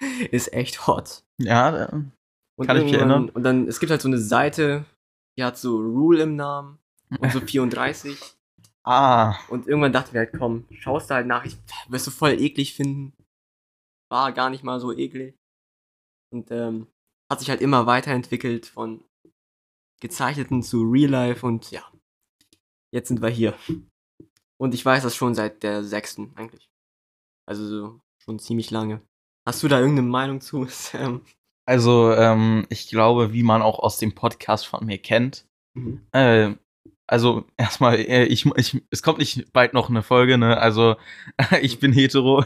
ist 0.30 0.52
echt 0.52 0.86
hot. 0.86 1.22
Ja, 1.38 1.86
äh, 1.86 1.92
Und 2.56 2.66
Kann 2.66 2.76
ich 2.78 2.84
mich 2.84 2.94
erinnern. 2.94 3.28
Und 3.30 3.42
dann, 3.42 3.68
es 3.68 3.80
gibt 3.80 3.90
halt 3.90 4.00
so 4.00 4.08
eine 4.08 4.18
Seite, 4.18 4.84
die 5.38 5.44
hat 5.44 5.58
so 5.58 5.76
Rule 5.76 6.22
im 6.22 6.36
Namen 6.36 6.78
und 7.20 7.32
so 7.32 7.40
34. 7.46 8.18
ah, 8.84 9.36
und 9.48 9.66
irgendwann 9.66 9.92
dachten 9.92 10.12
wir 10.14 10.20
halt, 10.20 10.32
komm, 10.38 10.66
schaust 10.70 11.10
da 11.10 11.16
halt 11.16 11.26
nach, 11.26 11.44
ich 11.44 11.56
wirst 11.88 12.06
du 12.06 12.10
voll 12.10 12.40
eklig 12.40 12.74
finden. 12.74 13.12
war 14.10 14.32
gar 14.32 14.50
nicht 14.50 14.64
mal 14.64 14.80
so 14.80 14.92
eklig. 14.96 15.36
Und 16.32 16.50
ähm, 16.50 16.86
hat 17.30 17.40
sich 17.40 17.50
halt 17.50 17.60
immer 17.60 17.86
weiterentwickelt 17.86 18.66
von 18.66 19.04
gezeichneten 20.00 20.62
zu 20.62 20.82
Real 20.82 21.10
Life 21.10 21.44
und 21.46 21.70
ja, 21.70 21.82
jetzt 22.92 23.08
sind 23.08 23.22
wir 23.22 23.30
hier. 23.30 23.56
Und 24.58 24.74
ich 24.74 24.84
weiß 24.84 25.02
das 25.02 25.14
schon 25.16 25.34
seit 25.34 25.62
der 25.62 25.82
sechsten 25.84 26.32
eigentlich. 26.36 26.68
Also 27.48 27.66
so 27.66 28.00
schon 28.26 28.38
ziemlich 28.38 28.70
lange. 28.70 29.00
Hast 29.46 29.62
du 29.62 29.68
da 29.68 29.78
irgendeine 29.78 30.08
Meinung 30.08 30.40
zu, 30.40 30.64
Sam? 30.68 31.22
Also, 31.68 32.12
ähm, 32.12 32.66
ich 32.68 32.88
glaube, 32.88 33.32
wie 33.32 33.42
man 33.42 33.62
auch 33.62 33.78
aus 33.78 33.98
dem 33.98 34.14
Podcast 34.14 34.66
von 34.66 34.84
mir 34.86 34.98
kennt, 34.98 35.46
Mhm. 35.74 36.06
äh, 36.12 36.54
also 37.06 37.44
erstmal, 37.58 37.96
äh, 37.96 38.24
ich, 38.24 38.46
ich, 38.56 38.82
es 38.90 39.02
kommt 39.02 39.18
nicht 39.18 39.52
bald 39.52 39.74
noch 39.74 39.90
eine 39.90 40.02
Folge, 40.02 40.38
ne? 40.38 40.56
Also, 40.58 40.96
ich 41.60 41.78
bin 41.80 41.92
hetero. 41.92 42.44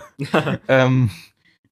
ähm, 0.68 1.10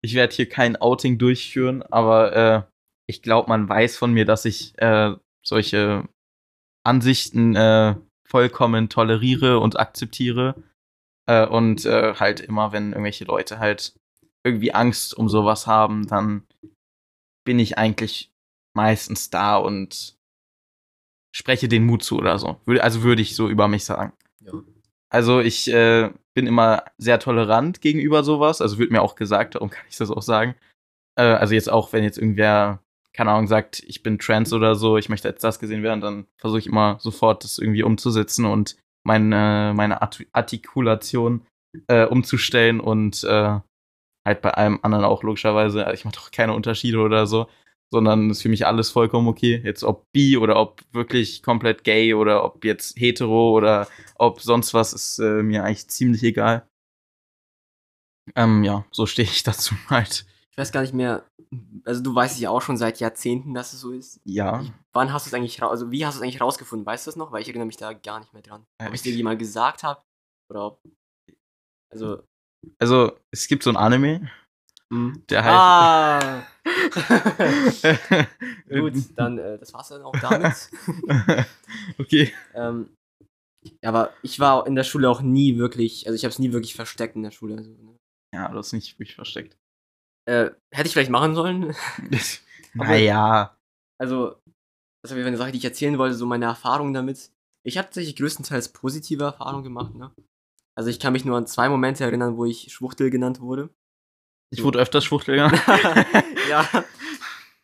ich 0.00 0.14
werde 0.14 0.34
hier 0.34 0.48
kein 0.48 0.76
Outing 0.76 1.18
durchführen, 1.18 1.82
aber 1.82 2.36
äh, 2.36 2.62
ich 3.08 3.22
glaube, 3.22 3.48
man 3.48 3.68
weiß 3.68 3.96
von 3.96 4.12
mir, 4.12 4.24
dass 4.24 4.44
ich 4.44 4.78
äh, 4.78 5.14
solche 5.44 6.08
Ansichten 6.84 7.56
äh, 7.56 7.96
vollkommen 8.24 8.88
toleriere 8.88 9.58
und 9.58 9.78
akzeptiere. 9.80 10.54
Äh, 11.28 11.46
und 11.46 11.84
äh, 11.84 12.14
halt 12.14 12.40
immer, 12.40 12.72
wenn 12.72 12.92
irgendwelche 12.92 13.24
Leute 13.24 13.58
halt 13.58 13.94
irgendwie 14.44 14.72
Angst 14.72 15.14
um 15.16 15.28
sowas 15.28 15.66
haben, 15.66 16.06
dann 16.06 16.44
bin 17.44 17.58
ich 17.58 17.76
eigentlich 17.78 18.30
meistens 18.74 19.30
da 19.30 19.56
und 19.56 20.16
spreche 21.34 21.68
den 21.68 21.84
Mut 21.84 22.02
zu 22.02 22.18
oder 22.18 22.38
so. 22.38 22.60
Würde- 22.64 22.82
Also 22.82 23.02
würde 23.02 23.22
ich 23.22 23.36
so 23.36 23.48
über 23.48 23.68
mich 23.68 23.84
sagen. 23.84 24.12
ja. 24.40 24.52
Also 25.10 25.40
ich 25.40 25.68
äh, 25.72 26.10
bin 26.34 26.46
immer 26.46 26.84
sehr 26.98 27.18
tolerant 27.18 27.80
gegenüber 27.80 28.22
sowas. 28.22 28.60
Also 28.60 28.78
wird 28.78 28.90
mir 28.90 29.00
auch 29.00 29.14
gesagt, 29.14 29.54
darum 29.54 29.70
kann 29.70 29.84
ich 29.88 29.96
das 29.96 30.10
auch 30.10 30.20
sagen. 30.20 30.54
Äh, 31.18 31.22
also 31.22 31.54
jetzt 31.54 31.70
auch, 31.70 31.94
wenn 31.94 32.04
jetzt 32.04 32.18
irgendwer, 32.18 32.82
keine 33.14 33.30
Ahnung, 33.30 33.46
sagt, 33.46 33.82
ich 33.86 34.02
bin 34.02 34.18
trans 34.18 34.52
oder 34.52 34.74
so, 34.74 34.98
ich 34.98 35.08
möchte 35.08 35.28
als 35.28 35.40
das 35.40 35.58
gesehen 35.60 35.82
werden, 35.82 36.02
dann 36.02 36.26
versuche 36.36 36.58
ich 36.58 36.66
immer 36.66 36.98
sofort 37.00 37.42
das 37.42 37.56
irgendwie 37.56 37.82
umzusetzen 37.84 38.44
und 38.44 38.76
meine, 39.08 39.72
meine 39.74 40.02
Art 40.02 40.22
Artikulation 40.32 41.46
äh, 41.88 42.04
umzustellen 42.04 42.78
und 42.78 43.24
äh, 43.24 43.58
halt 44.24 44.42
bei 44.42 44.50
allem 44.50 44.78
anderen 44.82 45.04
auch 45.04 45.22
logischerweise. 45.22 45.90
Ich 45.94 46.04
mache 46.04 46.16
doch 46.16 46.30
keine 46.30 46.52
Unterschiede 46.52 46.98
oder 46.98 47.26
so, 47.26 47.48
sondern 47.90 48.30
ist 48.30 48.42
für 48.42 48.50
mich 48.50 48.66
alles 48.66 48.90
vollkommen 48.90 49.26
okay. 49.26 49.60
Jetzt 49.64 49.82
ob 49.82 50.04
bi 50.12 50.36
oder 50.36 50.60
ob 50.60 50.82
wirklich 50.92 51.42
komplett 51.42 51.84
gay 51.84 52.12
oder 52.12 52.44
ob 52.44 52.64
jetzt 52.64 53.00
hetero 53.00 53.56
oder 53.56 53.88
ob 54.16 54.42
sonst 54.42 54.74
was, 54.74 54.92
ist 54.92 55.18
äh, 55.18 55.42
mir 55.42 55.64
eigentlich 55.64 55.88
ziemlich 55.88 56.22
egal. 56.22 56.68
Ähm, 58.36 58.62
ja, 58.62 58.84
so 58.90 59.06
stehe 59.06 59.26
ich 59.26 59.42
dazu 59.50 59.74
halt. 59.88 60.26
Ich 60.58 60.60
weiß 60.60 60.72
gar 60.72 60.80
nicht 60.80 60.92
mehr, 60.92 61.24
also 61.84 62.02
du 62.02 62.12
weißt 62.12 62.40
ja 62.40 62.50
auch 62.50 62.60
schon 62.60 62.76
seit 62.76 62.98
Jahrzehnten, 62.98 63.54
dass 63.54 63.72
es 63.72 63.80
so 63.80 63.92
ist. 63.92 64.20
Ja. 64.24 64.64
Wann 64.92 65.12
hast 65.12 65.24
du 65.24 65.28
es 65.30 65.34
eigentlich 65.34 65.62
raus, 65.62 65.70
also 65.70 65.92
wie 65.92 66.04
hast 66.04 66.16
du 66.16 66.18
es 66.18 66.22
eigentlich 66.24 66.40
rausgefunden? 66.40 66.84
Weißt 66.84 67.06
du 67.06 67.10
das 67.10 67.16
noch? 67.16 67.30
Weil 67.30 67.42
ich 67.42 67.48
erinnere 67.48 67.68
mich 67.68 67.76
da 67.76 67.92
gar 67.92 68.18
nicht 68.18 68.32
mehr 68.32 68.42
dran. 68.42 68.66
Ja, 68.82 68.88
Ob 68.88 68.94
ich 68.94 69.02
dir 69.02 69.12
jemand 69.12 69.38
gesagt 69.38 69.84
habe 69.84 70.02
oder 70.50 70.66
ob, 70.66 70.80
also, 71.92 72.24
Also, 72.80 73.16
es 73.30 73.46
gibt 73.46 73.62
so 73.62 73.70
ein 73.70 73.76
Anime, 73.76 74.32
hm. 74.92 75.22
der 75.30 75.44
heißt. 75.44 75.54
Ah! 75.54 76.46
Gut, 78.68 78.94
dann, 79.14 79.38
äh, 79.38 79.58
das 79.58 79.72
war's 79.72 79.90
dann 79.90 80.02
auch 80.02 80.18
damit. 80.18 80.70
okay. 81.98 82.34
ähm, 82.54 82.92
ja, 83.80 83.90
aber 83.90 84.12
ich 84.24 84.40
war 84.40 84.66
in 84.66 84.74
der 84.74 84.82
Schule 84.82 85.08
auch 85.08 85.20
nie 85.20 85.56
wirklich, 85.56 86.08
also 86.08 86.16
ich 86.16 86.24
habe 86.24 86.32
es 86.32 86.40
nie 86.40 86.52
wirklich 86.52 86.74
versteckt 86.74 87.14
in 87.14 87.22
der 87.22 87.30
Schule. 87.30 87.58
Also, 87.58 87.70
ne? 87.70 87.96
Ja, 88.34 88.48
du 88.48 88.58
hast 88.58 88.72
nicht 88.72 88.98
wirklich 88.98 89.14
versteckt. 89.14 89.56
Äh, 90.28 90.50
hätte 90.70 90.86
ich 90.86 90.92
vielleicht 90.92 91.10
machen 91.10 91.34
sollen. 91.34 91.74
naja. 92.74 93.56
Also, 93.98 94.36
das 95.02 95.16
war 95.16 95.24
eine 95.24 95.36
Sache, 95.38 95.52
die 95.52 95.58
ich 95.58 95.64
erzählen 95.64 95.96
wollte, 95.96 96.14
so 96.14 96.26
meine 96.26 96.44
Erfahrungen 96.44 96.92
damit. 96.92 97.30
Ich 97.64 97.78
habe 97.78 97.86
tatsächlich 97.86 98.16
größtenteils 98.16 98.68
positive 98.72 99.24
Erfahrungen 99.24 99.64
gemacht, 99.64 99.94
ne? 99.94 100.14
Also 100.76 100.90
ich 100.90 101.00
kann 101.00 101.12
mich 101.12 101.24
nur 101.24 101.36
an 101.36 101.46
zwei 101.46 101.68
Momente 101.68 102.04
erinnern, 102.04 102.36
wo 102.36 102.44
ich 102.44 102.72
Schwuchtel 102.72 103.10
genannt 103.10 103.40
wurde. 103.40 103.70
Ich 104.50 104.62
wurde 104.62 104.78
öfters 104.78 105.04
Schwuchtel 105.04 105.36
genannt. 105.36 105.60
ja. 106.48 106.68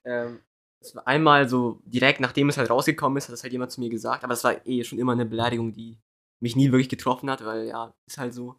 Ähm, 0.07 0.41
das 0.83 0.95
war 0.95 1.07
einmal 1.07 1.49
so 1.49 1.81
direkt 1.87 2.21
nachdem 2.21 2.51
es 2.51 2.59
halt 2.59 2.69
rausgekommen 2.69 3.17
ist, 3.17 3.25
hat 3.25 3.33
das 3.33 3.43
halt 3.43 3.55
jemand 3.55 3.73
zu 3.73 3.81
mir 3.81 3.89
gesagt, 3.89 4.23
aber 4.23 4.35
es 4.35 4.45
war 4.45 4.67
eh 4.67 4.85
schon 4.85 4.99
immer 4.99 5.13
eine 5.13 5.25
Beleidigung, 5.25 5.73
die 5.73 5.97
mich 6.43 6.57
nie 6.57 6.71
wirklich 6.73 6.91
getroffen 6.91 7.31
hat, 7.31 7.43
weil 7.43 7.69
ja, 7.69 7.95
ist 8.07 8.19
halt 8.19 8.35
so. 8.35 8.57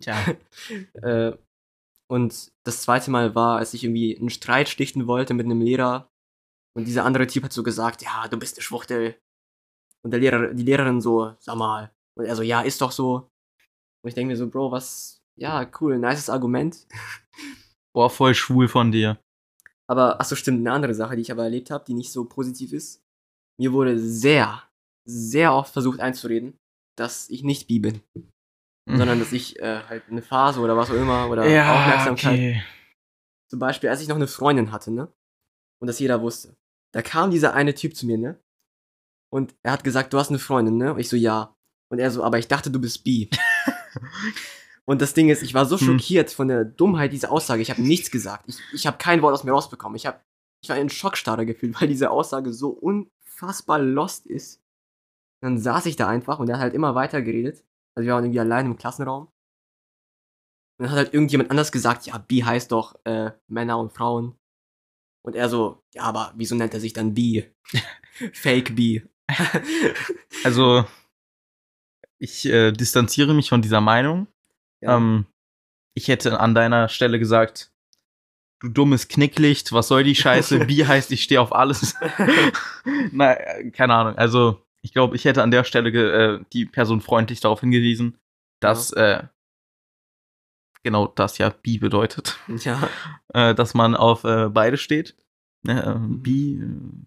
Tja. 0.00 0.16
äh, 1.02 1.36
und 2.10 2.52
das 2.64 2.82
zweite 2.82 3.10
Mal 3.10 3.34
war, 3.34 3.58
als 3.58 3.74
ich 3.74 3.84
irgendwie 3.84 4.16
einen 4.16 4.30
Streit 4.30 4.68
stichten 4.68 5.06
wollte 5.06 5.34
mit 5.34 5.46
einem 5.46 5.60
Lehrer 5.60 6.10
und 6.76 6.86
dieser 6.86 7.04
andere 7.04 7.26
Typ 7.26 7.44
hat 7.44 7.52
so 7.52 7.62
gesagt, 7.62 8.02
ja, 8.02 8.26
du 8.28 8.36
bist 8.36 8.56
eine 8.56 8.62
Schwuchtel. 8.62 9.18
Und 10.04 10.10
der 10.10 10.20
Lehrer, 10.20 10.52
die 10.52 10.64
Lehrerin 10.64 11.00
so, 11.00 11.34
sag 11.38 11.56
mal. 11.56 11.94
Und 12.18 12.26
er 12.26 12.36
so, 12.36 12.42
ja, 12.42 12.62
ist 12.62 12.80
doch 12.80 12.92
so. 12.92 13.30
Und 14.02 14.08
ich 14.08 14.14
denke 14.14 14.32
mir 14.32 14.36
so, 14.36 14.48
Bro, 14.50 14.72
was, 14.72 15.22
ja, 15.38 15.70
cool, 15.80 15.98
nices 15.98 16.28
Argument. 16.28 16.86
Boah, 17.94 18.10
voll 18.10 18.34
schwul 18.34 18.68
von 18.68 18.90
dir. 18.90 19.18
Aber, 19.88 20.20
achso, 20.20 20.34
stimmt, 20.34 20.60
eine 20.60 20.72
andere 20.72 20.94
Sache, 20.94 21.16
die 21.16 21.22
ich 21.22 21.30
aber 21.30 21.44
erlebt 21.44 21.70
habe, 21.70 21.84
die 21.84 21.94
nicht 21.94 22.10
so 22.10 22.24
positiv 22.24 22.72
ist. 22.72 23.02
Mir 23.58 23.72
wurde 23.72 23.98
sehr, 23.98 24.68
sehr 25.08 25.54
oft 25.54 25.72
versucht 25.72 26.00
einzureden, 26.00 26.56
dass 26.98 27.30
ich 27.30 27.44
nicht 27.44 27.68
bi 27.68 27.78
bin, 27.78 28.02
sondern 28.86 29.18
dass 29.18 29.32
ich 29.32 29.58
äh, 29.60 29.80
halt 29.88 30.04
eine 30.10 30.22
Phase 30.22 30.60
oder 30.60 30.76
was 30.76 30.90
auch 30.90 30.94
immer 30.94 31.28
oder 31.30 31.46
ja, 31.46 31.74
Aufmerksamkeit. 31.74 32.32
okay. 32.32 32.62
Zum 33.48 33.58
Beispiel, 33.58 33.88
als 33.90 34.00
ich 34.02 34.08
noch 34.08 34.16
eine 34.16 34.26
Freundin 34.26 34.72
hatte, 34.72 34.90
ne? 34.90 35.12
Und 35.80 35.86
das 35.88 35.98
jeder 35.98 36.20
wusste. 36.22 36.56
Da 36.92 37.02
kam 37.02 37.30
dieser 37.30 37.54
eine 37.54 37.74
Typ 37.74 37.96
zu 37.96 38.06
mir, 38.06 38.18
ne? 38.18 38.38
Und 39.32 39.54
er 39.62 39.72
hat 39.72 39.84
gesagt, 39.84 40.12
du 40.12 40.18
hast 40.18 40.28
eine 40.30 40.38
Freundin, 40.38 40.76
ne? 40.76 40.92
Und 40.94 41.00
ich 41.00 41.08
so, 41.08 41.16
ja. 41.16 41.54
Und 41.90 41.98
er 41.98 42.10
so, 42.10 42.22
aber 42.24 42.38
ich 42.38 42.48
dachte, 42.48 42.70
du 42.70 42.80
bist 42.80 43.04
bi. 43.04 43.28
Und 44.86 45.00
das 45.00 45.14
Ding 45.14 45.30
ist, 45.30 45.42
ich 45.42 45.54
war 45.54 45.64
so 45.66 45.78
Hm. 45.78 45.86
schockiert 45.86 46.30
von 46.30 46.48
der 46.48 46.64
Dummheit 46.64 47.12
dieser 47.12 47.32
Aussage. 47.32 47.62
Ich 47.62 47.70
habe 47.70 47.82
nichts 47.82 48.10
gesagt. 48.10 48.44
Ich, 48.48 48.58
ich 48.72 48.86
habe 48.86 48.98
kein 48.98 49.22
Wort 49.22 49.32
aus 49.32 49.44
mir 49.44 49.52
rausbekommen. 49.52 49.96
Ich, 49.96 50.06
hab, 50.06 50.22
ich 50.62 50.68
war 50.68 50.76
in 50.76 50.90
Schockstarre 50.90 51.46
gefühlt, 51.46 51.80
weil 51.80 51.88
diese 51.88 52.10
Aussage 52.10 52.52
so 52.52 52.68
unfassbar 52.70 53.78
lost 53.78 54.26
ist. 54.26 54.62
Dann 55.42 55.58
saß 55.58 55.86
ich 55.86 55.96
da 55.96 56.08
einfach 56.08 56.38
und 56.38 56.48
er 56.48 56.56
hat 56.56 56.62
halt 56.62 56.74
immer 56.74 56.94
weiter 56.94 57.22
geredet. 57.22 57.64
Also 57.96 58.06
wir 58.06 58.14
waren 58.14 58.24
irgendwie 58.24 58.40
allein 58.40 58.66
im 58.66 58.76
Klassenraum. 58.76 59.28
Und 60.78 60.84
dann 60.84 60.90
hat 60.90 60.98
halt 60.98 61.14
irgendjemand 61.14 61.50
anders 61.50 61.70
gesagt, 61.70 62.06
ja, 62.06 62.18
bi 62.18 62.40
heißt 62.40 62.72
doch 62.72 62.98
äh, 63.04 63.30
Männer 63.48 63.78
und 63.78 63.92
Frauen. 63.92 64.36
Und 65.24 65.36
er 65.36 65.48
so, 65.48 65.82
ja, 65.94 66.02
aber 66.02 66.32
wieso 66.36 66.54
nennt 66.54 66.74
er 66.74 66.80
sich 66.80 66.92
dann 66.92 67.14
bi? 67.14 67.50
Fake 68.32 68.74
bi. 68.76 69.02
Also, 70.44 70.84
ich 72.18 72.44
äh, 72.44 72.70
distanziere 72.72 73.32
mich 73.32 73.48
von 73.48 73.62
dieser 73.62 73.80
Meinung. 73.80 74.26
Ja. 74.82 74.96
Ähm, 74.96 75.26
ich 75.96 76.08
hätte 76.08 76.38
an 76.38 76.54
deiner 76.54 76.88
Stelle 76.88 77.18
gesagt, 77.18 77.72
du 78.60 78.68
dummes 78.68 79.08
Knicklicht, 79.08 79.72
was 79.72 79.88
soll 79.88 80.04
die 80.04 80.14
Scheiße? 80.14 80.58
Bi 80.66 80.84
heißt, 80.84 81.10
ich 81.12 81.22
stehe 81.22 81.40
auf 81.40 81.54
alles. 81.54 81.94
Äh, 82.04 83.70
keine 83.70 83.94
Ahnung. 83.94 84.16
Also, 84.16 84.63
ich 84.84 84.92
glaube, 84.92 85.16
ich 85.16 85.24
hätte 85.24 85.42
an 85.42 85.50
der 85.50 85.64
Stelle 85.64 85.90
äh, 85.90 86.44
die 86.52 86.66
Person 86.66 87.00
freundlich 87.00 87.40
darauf 87.40 87.60
hingewiesen, 87.60 88.18
dass 88.60 88.92
äh, 88.92 89.22
genau 90.82 91.06
das 91.06 91.38
ja 91.38 91.48
Bi 91.48 91.78
bedeutet. 91.78 92.38
ja. 92.48 92.88
äh, 93.32 93.54
dass 93.54 93.72
man 93.72 93.96
auf 93.96 94.24
äh, 94.24 94.50
beide 94.50 94.76
steht. 94.76 95.16
Ne, 95.62 95.82
äh, 95.82 95.98
bi. 95.98 96.60
Äh, 96.60 97.06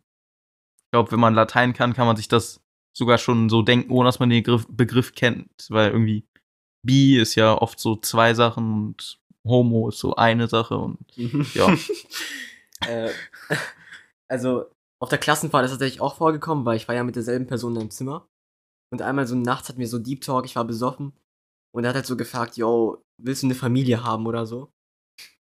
ich 0.86 0.92
glaube, 0.92 1.12
wenn 1.12 1.20
man 1.20 1.36
Latein 1.36 1.74
kann, 1.74 1.94
kann 1.94 2.08
man 2.08 2.16
sich 2.16 2.28
das 2.28 2.64
sogar 2.94 3.20
schon 3.20 3.48
so 3.48 3.62
denken, 3.62 3.92
ohne 3.92 4.08
dass 4.08 4.20
man 4.20 4.32
den 4.32 4.42
Begriff, 4.42 4.66
Begriff 4.70 5.14
kennt, 5.14 5.68
weil 5.70 5.92
irgendwie 5.92 6.26
bi 6.82 7.18
ist 7.18 7.36
ja 7.36 7.54
oft 7.54 7.80
so 7.80 7.96
zwei 7.96 8.34
Sachen 8.34 8.74
und 8.74 9.20
Homo 9.46 9.90
ist 9.90 10.00
so 10.00 10.16
eine 10.16 10.48
Sache 10.48 10.78
und 10.78 10.98
Ja. 11.16 11.76
äh, 12.88 13.12
also, 14.28 14.66
auf 15.02 15.10
der 15.10 15.20
Klassenfahrt 15.20 15.66
ist 15.66 15.72
das 15.72 15.80
tatsächlich 15.80 16.02
auch 16.02 16.16
vorgekommen, 16.16 16.66
weil 16.66 16.78
ich 16.78 16.88
war 16.88 16.96
ja 16.96 17.04
mit 17.04 17.16
derselben 17.16 17.48
Person 17.48 17.76
in 17.76 17.82
einem 17.82 17.92
Zimmer. 17.92 18.28
Und 18.92 19.02
einmal 19.02 19.28
so 19.28 19.36
nachts 19.36 19.70
hatten 19.70 19.80
wir 19.80 19.88
so 19.88 20.00
Deep 20.00 20.22
Talk, 20.22 20.46
ich 20.46 20.56
war 20.56 20.66
besoffen. 20.66 21.14
Und 21.76 21.84
er 21.84 21.90
hat 21.90 21.96
halt 21.96 22.06
so 22.06 22.18
gefragt, 22.18 22.58
yo, 22.58 23.04
willst 23.22 23.44
du 23.44 23.48
eine 23.48 23.56
Familie 23.56 24.04
haben 24.04 24.26
oder 24.26 24.46
so? 24.46 24.72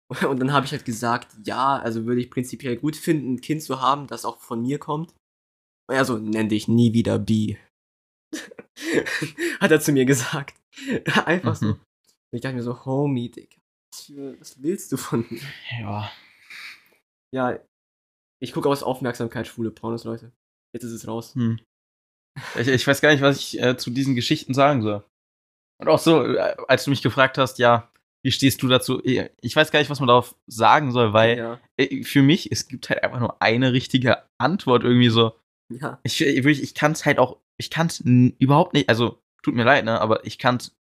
Und 0.27 0.39
dann 0.39 0.53
habe 0.53 0.65
ich 0.65 0.71
halt 0.71 0.85
gesagt, 0.85 1.35
ja, 1.43 1.77
also 1.77 2.05
würde 2.05 2.21
ich 2.21 2.31
prinzipiell 2.31 2.77
gut 2.77 2.95
finden, 2.95 3.33
ein 3.33 3.41
Kind 3.41 3.63
zu 3.63 3.81
haben, 3.81 4.07
das 4.07 4.25
auch 4.25 4.39
von 4.39 4.61
mir 4.61 4.79
kommt. 4.79 5.13
Und 5.87 5.95
er 5.95 6.05
so, 6.05 6.17
nenn 6.17 6.49
dich 6.49 6.67
nie 6.67 6.93
wieder 6.93 7.19
Bi. 7.19 7.57
hat 9.59 9.71
er 9.71 9.81
zu 9.81 9.91
mir 9.91 10.05
gesagt. 10.05 10.59
Einfach 11.25 11.55
so. 11.55 11.65
Mhm. 11.65 11.71
Und 11.71 11.81
ich 12.31 12.41
dachte 12.41 12.55
mir 12.55 12.63
so, 12.63 12.85
Homie, 12.85 13.29
Digga, 13.29 13.57
was 14.39 14.61
willst 14.61 14.91
du 14.91 14.97
von 14.97 15.25
mir? 15.29 15.41
ja. 15.79 16.11
Ja, 17.33 17.59
ich 18.45 18.53
gucke 18.53 18.69
aus 18.69 18.83
Aufmerksamkeit 18.83 19.47
schwule 19.47 19.71
Pornos, 19.71 20.03
Leute. 20.05 20.31
Jetzt 20.73 20.83
ist 20.83 20.91
es 20.93 21.07
raus. 21.07 21.35
Hm. 21.35 21.59
Ich, 22.59 22.67
ich 22.67 22.85
weiß 22.87 23.01
gar 23.01 23.11
nicht, 23.11 23.21
was 23.21 23.37
ich 23.37 23.61
äh, 23.61 23.75
zu 23.77 23.89
diesen 23.89 24.15
Geschichten 24.15 24.53
sagen 24.53 24.81
soll. 24.81 25.03
Und 25.81 25.87
auch 25.89 25.99
so, 25.99 26.23
äh, 26.23 26.55
als 26.67 26.83
du 26.85 26.89
mich 26.89 27.01
gefragt 27.01 27.37
hast, 27.37 27.59
ja, 27.59 27.89
Wie 28.25 28.31
stehst 28.31 28.63
du 28.63 28.67
dazu? 28.67 29.01
Ich 29.03 29.55
weiß 29.55 29.69
gar 29.69 29.77
nicht, 29.79 29.91
was 29.91 29.99
man 29.99 30.07
darauf 30.07 30.35
sagen 30.47 30.91
soll, 30.91 31.13
weil 31.13 31.37
ja. 31.37 31.59
äh, 31.77 32.03
für 32.03 32.23
mich, 32.23 32.51
es 32.51 32.67
gibt 32.67 32.89
halt 32.89 33.03
einfach 33.03 33.19
nur 33.19 33.39
eine 33.39 33.71
richtige 33.71 34.23
Antwort 34.39 34.83
irgendwie 34.83 35.09
so. 35.09 35.33
ja. 35.71 35.99
Ich, 36.03 36.19
ich, 36.19 36.43
wirklich- 36.43 36.63
ich 36.63 36.73
kann 36.73 36.93
es 36.93 37.05
halt 37.05 37.19
auch, 37.19 37.37
ich 37.57 37.69
kann 37.69 37.85
es 37.87 37.99
überhaupt 38.01 38.73
nicht, 38.73 38.89
also 38.89 39.21
tut 39.43 39.53
mir 39.53 39.63
leid, 39.63 39.85
ne, 39.85 40.01
aber 40.01 40.25
ich 40.25 40.39
kann 40.39 40.55
es 40.57 40.75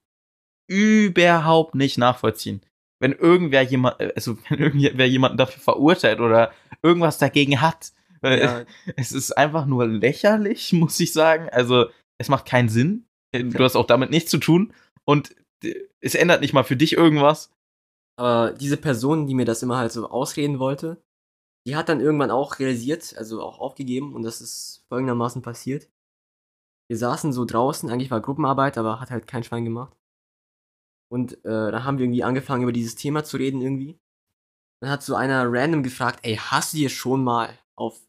überhaupt 0.69 1.75
nicht 1.75 1.97
nachvollziehen. 1.97 2.61
Wenn 3.03 3.11
irgendwer 3.11 3.63
jemand, 3.63 3.99
äh, 3.99 4.13
also 4.15 4.37
wenn 4.49 4.59
irgendwer 4.59 5.05
jemanden 5.05 5.37
dafür 5.37 5.61
verurteilt 5.61 6.21
oder 6.21 6.53
irgendwas 6.81 7.17
dagegen 7.17 7.59
hat, 7.59 7.91
ja. 8.23 8.63
es 8.95 9.11
ist 9.11 9.37
einfach 9.37 9.65
nur 9.65 9.85
lächerlich, 9.85 10.71
muss 10.73 10.99
ich 11.01 11.11
sagen. 11.11 11.49
Also 11.49 11.87
es 12.17 12.29
macht 12.29 12.45
keinen 12.45 12.69
Sinn. 12.69 13.05
Äh, 13.33 13.43
Du 13.43 13.61
hast 13.61 13.75
auch 13.75 13.87
damit 13.87 14.09
nichts 14.09 14.31
zu 14.31 14.37
tun 14.37 14.73
und 15.03 15.35
äh, 15.65 15.75
es 15.99 16.15
ändert 16.15 16.39
nicht 16.39 16.53
mal 16.53 16.63
für 16.63 16.77
dich 16.77 16.93
irgendwas. 16.93 17.51
Aber 18.17 18.53
diese 18.53 18.77
Person, 18.77 19.27
die 19.27 19.35
mir 19.35 19.45
das 19.45 19.63
immer 19.63 19.77
halt 19.77 19.91
so 19.91 20.09
ausreden 20.09 20.59
wollte, 20.59 21.03
die 21.67 21.75
hat 21.75 21.89
dann 21.89 21.99
irgendwann 21.99 22.31
auch 22.31 22.59
realisiert, 22.59 23.15
also 23.17 23.41
auch 23.41 23.59
aufgegeben 23.59 24.13
und 24.13 24.23
das 24.23 24.39
ist 24.39 24.85
folgendermaßen 24.87 25.41
passiert. 25.41 25.89
Wir 26.89 26.97
saßen 26.97 27.33
so 27.33 27.43
draußen, 27.43 27.89
eigentlich 27.89 28.11
war 28.11 28.21
Gruppenarbeit, 28.21 28.77
aber 28.77 29.01
hat 29.01 29.11
halt 29.11 29.27
kein 29.27 29.43
Schwein 29.43 29.65
gemacht. 29.65 29.97
Und 31.13 31.45
äh, 31.45 31.71
dann 31.71 31.83
haben 31.83 31.99
wir 31.99 32.05
irgendwie 32.05 32.23
angefangen, 32.23 32.63
über 32.63 32.71
dieses 32.71 32.95
Thema 32.95 33.23
zu 33.23 33.37
reden 33.37 33.61
irgendwie. 33.61 33.99
Dann 34.81 34.89
hat 34.89 35.03
so 35.03 35.13
einer 35.13 35.45
random 35.45 35.83
gefragt, 35.83 36.21
ey, 36.23 36.37
hast 36.37 36.73
du 36.73 36.77
dir 36.77 36.89
schon 36.89 37.23
mal 37.23 37.55
auf 37.75 38.01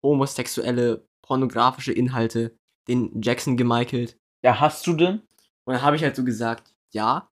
homosexuelle, 0.00 1.08
pornografische 1.26 1.92
Inhalte 1.92 2.56
den 2.86 3.20
Jackson 3.20 3.56
gemichaelt? 3.56 4.16
Ja, 4.44 4.60
hast 4.60 4.86
du 4.86 4.92
denn? 4.92 5.22
Und 5.64 5.74
dann 5.74 5.82
habe 5.82 5.96
ich 5.96 6.04
halt 6.04 6.14
so 6.14 6.22
gesagt, 6.22 6.72
ja. 6.94 7.28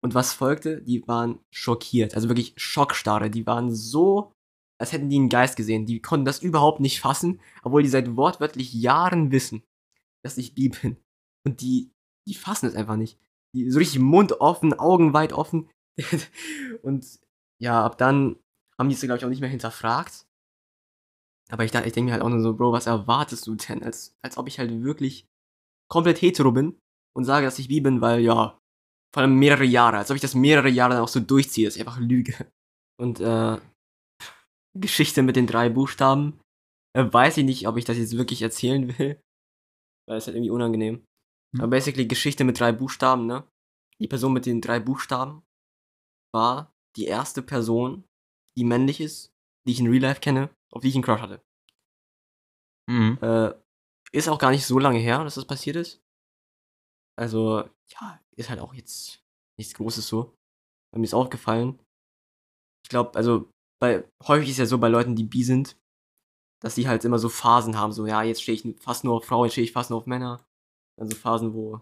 Und 0.00 0.14
was 0.14 0.32
folgte? 0.32 0.80
Die 0.80 1.08
waren 1.08 1.40
schockiert. 1.50 2.14
Also 2.14 2.28
wirklich 2.28 2.54
Schockstarre. 2.56 3.30
Die 3.30 3.48
waren 3.48 3.74
so, 3.74 4.32
als 4.78 4.92
hätten 4.92 5.10
die 5.10 5.16
einen 5.16 5.28
Geist 5.28 5.56
gesehen. 5.56 5.86
Die 5.86 6.00
konnten 6.00 6.24
das 6.24 6.40
überhaupt 6.40 6.78
nicht 6.78 7.00
fassen, 7.00 7.40
obwohl 7.64 7.82
die 7.82 7.88
seit 7.88 8.14
wortwörtlich 8.14 8.72
Jahren 8.72 9.32
wissen, 9.32 9.64
dass 10.22 10.38
ich 10.38 10.54
bi 10.54 10.68
bin. 10.68 10.98
Und 11.44 11.60
die, 11.62 11.90
die 12.28 12.34
fassen 12.34 12.66
es 12.66 12.76
einfach 12.76 12.94
nicht. 12.94 13.18
So 13.70 13.78
richtig 13.78 14.00
Mund 14.00 14.40
offen, 14.40 14.78
Augen 14.78 15.12
weit 15.12 15.32
offen. 15.32 15.70
Und 16.82 17.06
ja, 17.60 17.84
ab 17.84 17.98
dann 17.98 18.36
haben 18.78 18.88
die 18.88 18.94
es, 18.94 19.00
glaube 19.00 19.16
ich, 19.18 19.24
auch 19.24 19.30
nicht 19.30 19.40
mehr 19.40 19.50
hinterfragt. 19.50 20.26
Aber 21.50 21.64
ich, 21.64 21.72
ich 21.72 21.92
denke 21.92 22.02
mir 22.02 22.12
halt 22.12 22.22
auch 22.22 22.28
nur 22.28 22.40
so, 22.40 22.54
Bro, 22.54 22.72
was 22.72 22.86
erwartest 22.86 23.46
du 23.46 23.54
denn? 23.54 23.82
Als, 23.82 24.14
als 24.22 24.36
ob 24.36 24.48
ich 24.48 24.58
halt 24.58 24.82
wirklich 24.82 25.26
komplett 25.90 26.20
hetero 26.20 26.52
bin 26.52 26.78
und 27.16 27.24
sage, 27.24 27.46
dass 27.46 27.58
ich 27.58 27.68
bi 27.68 27.80
bin, 27.80 28.00
weil 28.00 28.20
ja, 28.20 28.58
vor 29.14 29.22
allem 29.22 29.38
mehrere 29.38 29.64
Jahre, 29.64 29.98
als 29.98 30.10
ob 30.10 30.16
ich 30.16 30.22
das 30.22 30.34
mehrere 30.34 30.68
Jahre 30.68 30.94
dann 30.94 31.02
auch 31.02 31.08
so 31.08 31.20
durchziehe, 31.20 31.66
dass 31.66 31.76
ich 31.76 31.82
einfach 31.82 31.98
lüge. 31.98 32.34
Und 33.00 33.20
äh, 33.20 33.58
Geschichte 34.78 35.22
mit 35.22 35.36
den 35.36 35.46
drei 35.46 35.68
Buchstaben, 35.68 36.40
äh, 36.94 37.04
weiß 37.10 37.38
ich 37.38 37.44
nicht, 37.44 37.68
ob 37.68 37.76
ich 37.76 37.84
das 37.84 37.96
jetzt 37.96 38.16
wirklich 38.16 38.42
erzählen 38.42 38.98
will, 38.98 39.20
weil 40.08 40.18
es 40.18 40.26
halt 40.26 40.36
irgendwie 40.36 40.50
unangenehm. 40.50 41.04
Aber 41.58 41.68
basically 41.68 42.06
Geschichte 42.06 42.44
mit 42.44 42.60
drei 42.60 42.72
Buchstaben, 42.72 43.26
ne? 43.26 43.44
Die 44.00 44.08
Person 44.08 44.32
mit 44.32 44.46
den 44.46 44.60
drei 44.60 44.78
Buchstaben 44.78 45.42
war 46.34 46.74
die 46.96 47.06
erste 47.06 47.42
Person, 47.42 48.04
die 48.56 48.64
männlich 48.64 49.00
ist, 49.00 49.32
die 49.66 49.72
ich 49.72 49.80
in 49.80 49.88
Real 49.88 50.02
Life 50.02 50.20
kenne, 50.20 50.50
auf 50.72 50.82
die 50.82 50.88
ich 50.88 50.94
einen 50.94 51.04
Crush 51.04 51.20
hatte. 51.20 51.42
Mhm. 52.88 53.18
Äh, 53.20 53.54
ist 54.12 54.28
auch 54.28 54.38
gar 54.38 54.50
nicht 54.50 54.66
so 54.66 54.78
lange 54.78 54.98
her, 54.98 55.24
dass 55.24 55.34
das 55.34 55.46
passiert 55.46 55.76
ist. 55.76 56.02
Also, 57.18 57.68
ja, 57.88 58.20
ist 58.36 58.50
halt 58.50 58.60
auch 58.60 58.74
jetzt 58.74 59.24
nichts 59.58 59.74
Großes 59.74 60.06
so. 60.06 60.36
Mir 60.94 61.04
ist 61.04 61.14
aufgefallen. 61.14 61.78
Ich 62.84 62.90
glaube, 62.90 63.14
also, 63.16 63.50
bei, 63.80 64.08
häufig 64.26 64.50
ist 64.50 64.58
ja 64.58 64.66
so 64.66 64.78
bei 64.78 64.88
Leuten, 64.88 65.16
die 65.16 65.24
bi 65.24 65.42
sind, 65.42 65.78
dass 66.62 66.76
die 66.76 66.88
halt 66.88 67.04
immer 67.04 67.18
so 67.18 67.28
Phasen 67.28 67.76
haben, 67.76 67.92
so, 67.92 68.06
ja, 68.06 68.22
jetzt 68.22 68.42
stehe 68.42 68.56
ich 68.56 68.82
fast 68.82 69.04
nur 69.04 69.14
auf 69.14 69.24
Frauen, 69.26 69.46
jetzt 69.46 69.52
stehe 69.52 69.64
ich 69.64 69.72
fast 69.72 69.90
nur 69.90 69.98
auf 69.98 70.06
Männer. 70.06 70.45
Also 71.00 71.16
Phasen, 71.16 71.54
wo 71.54 71.80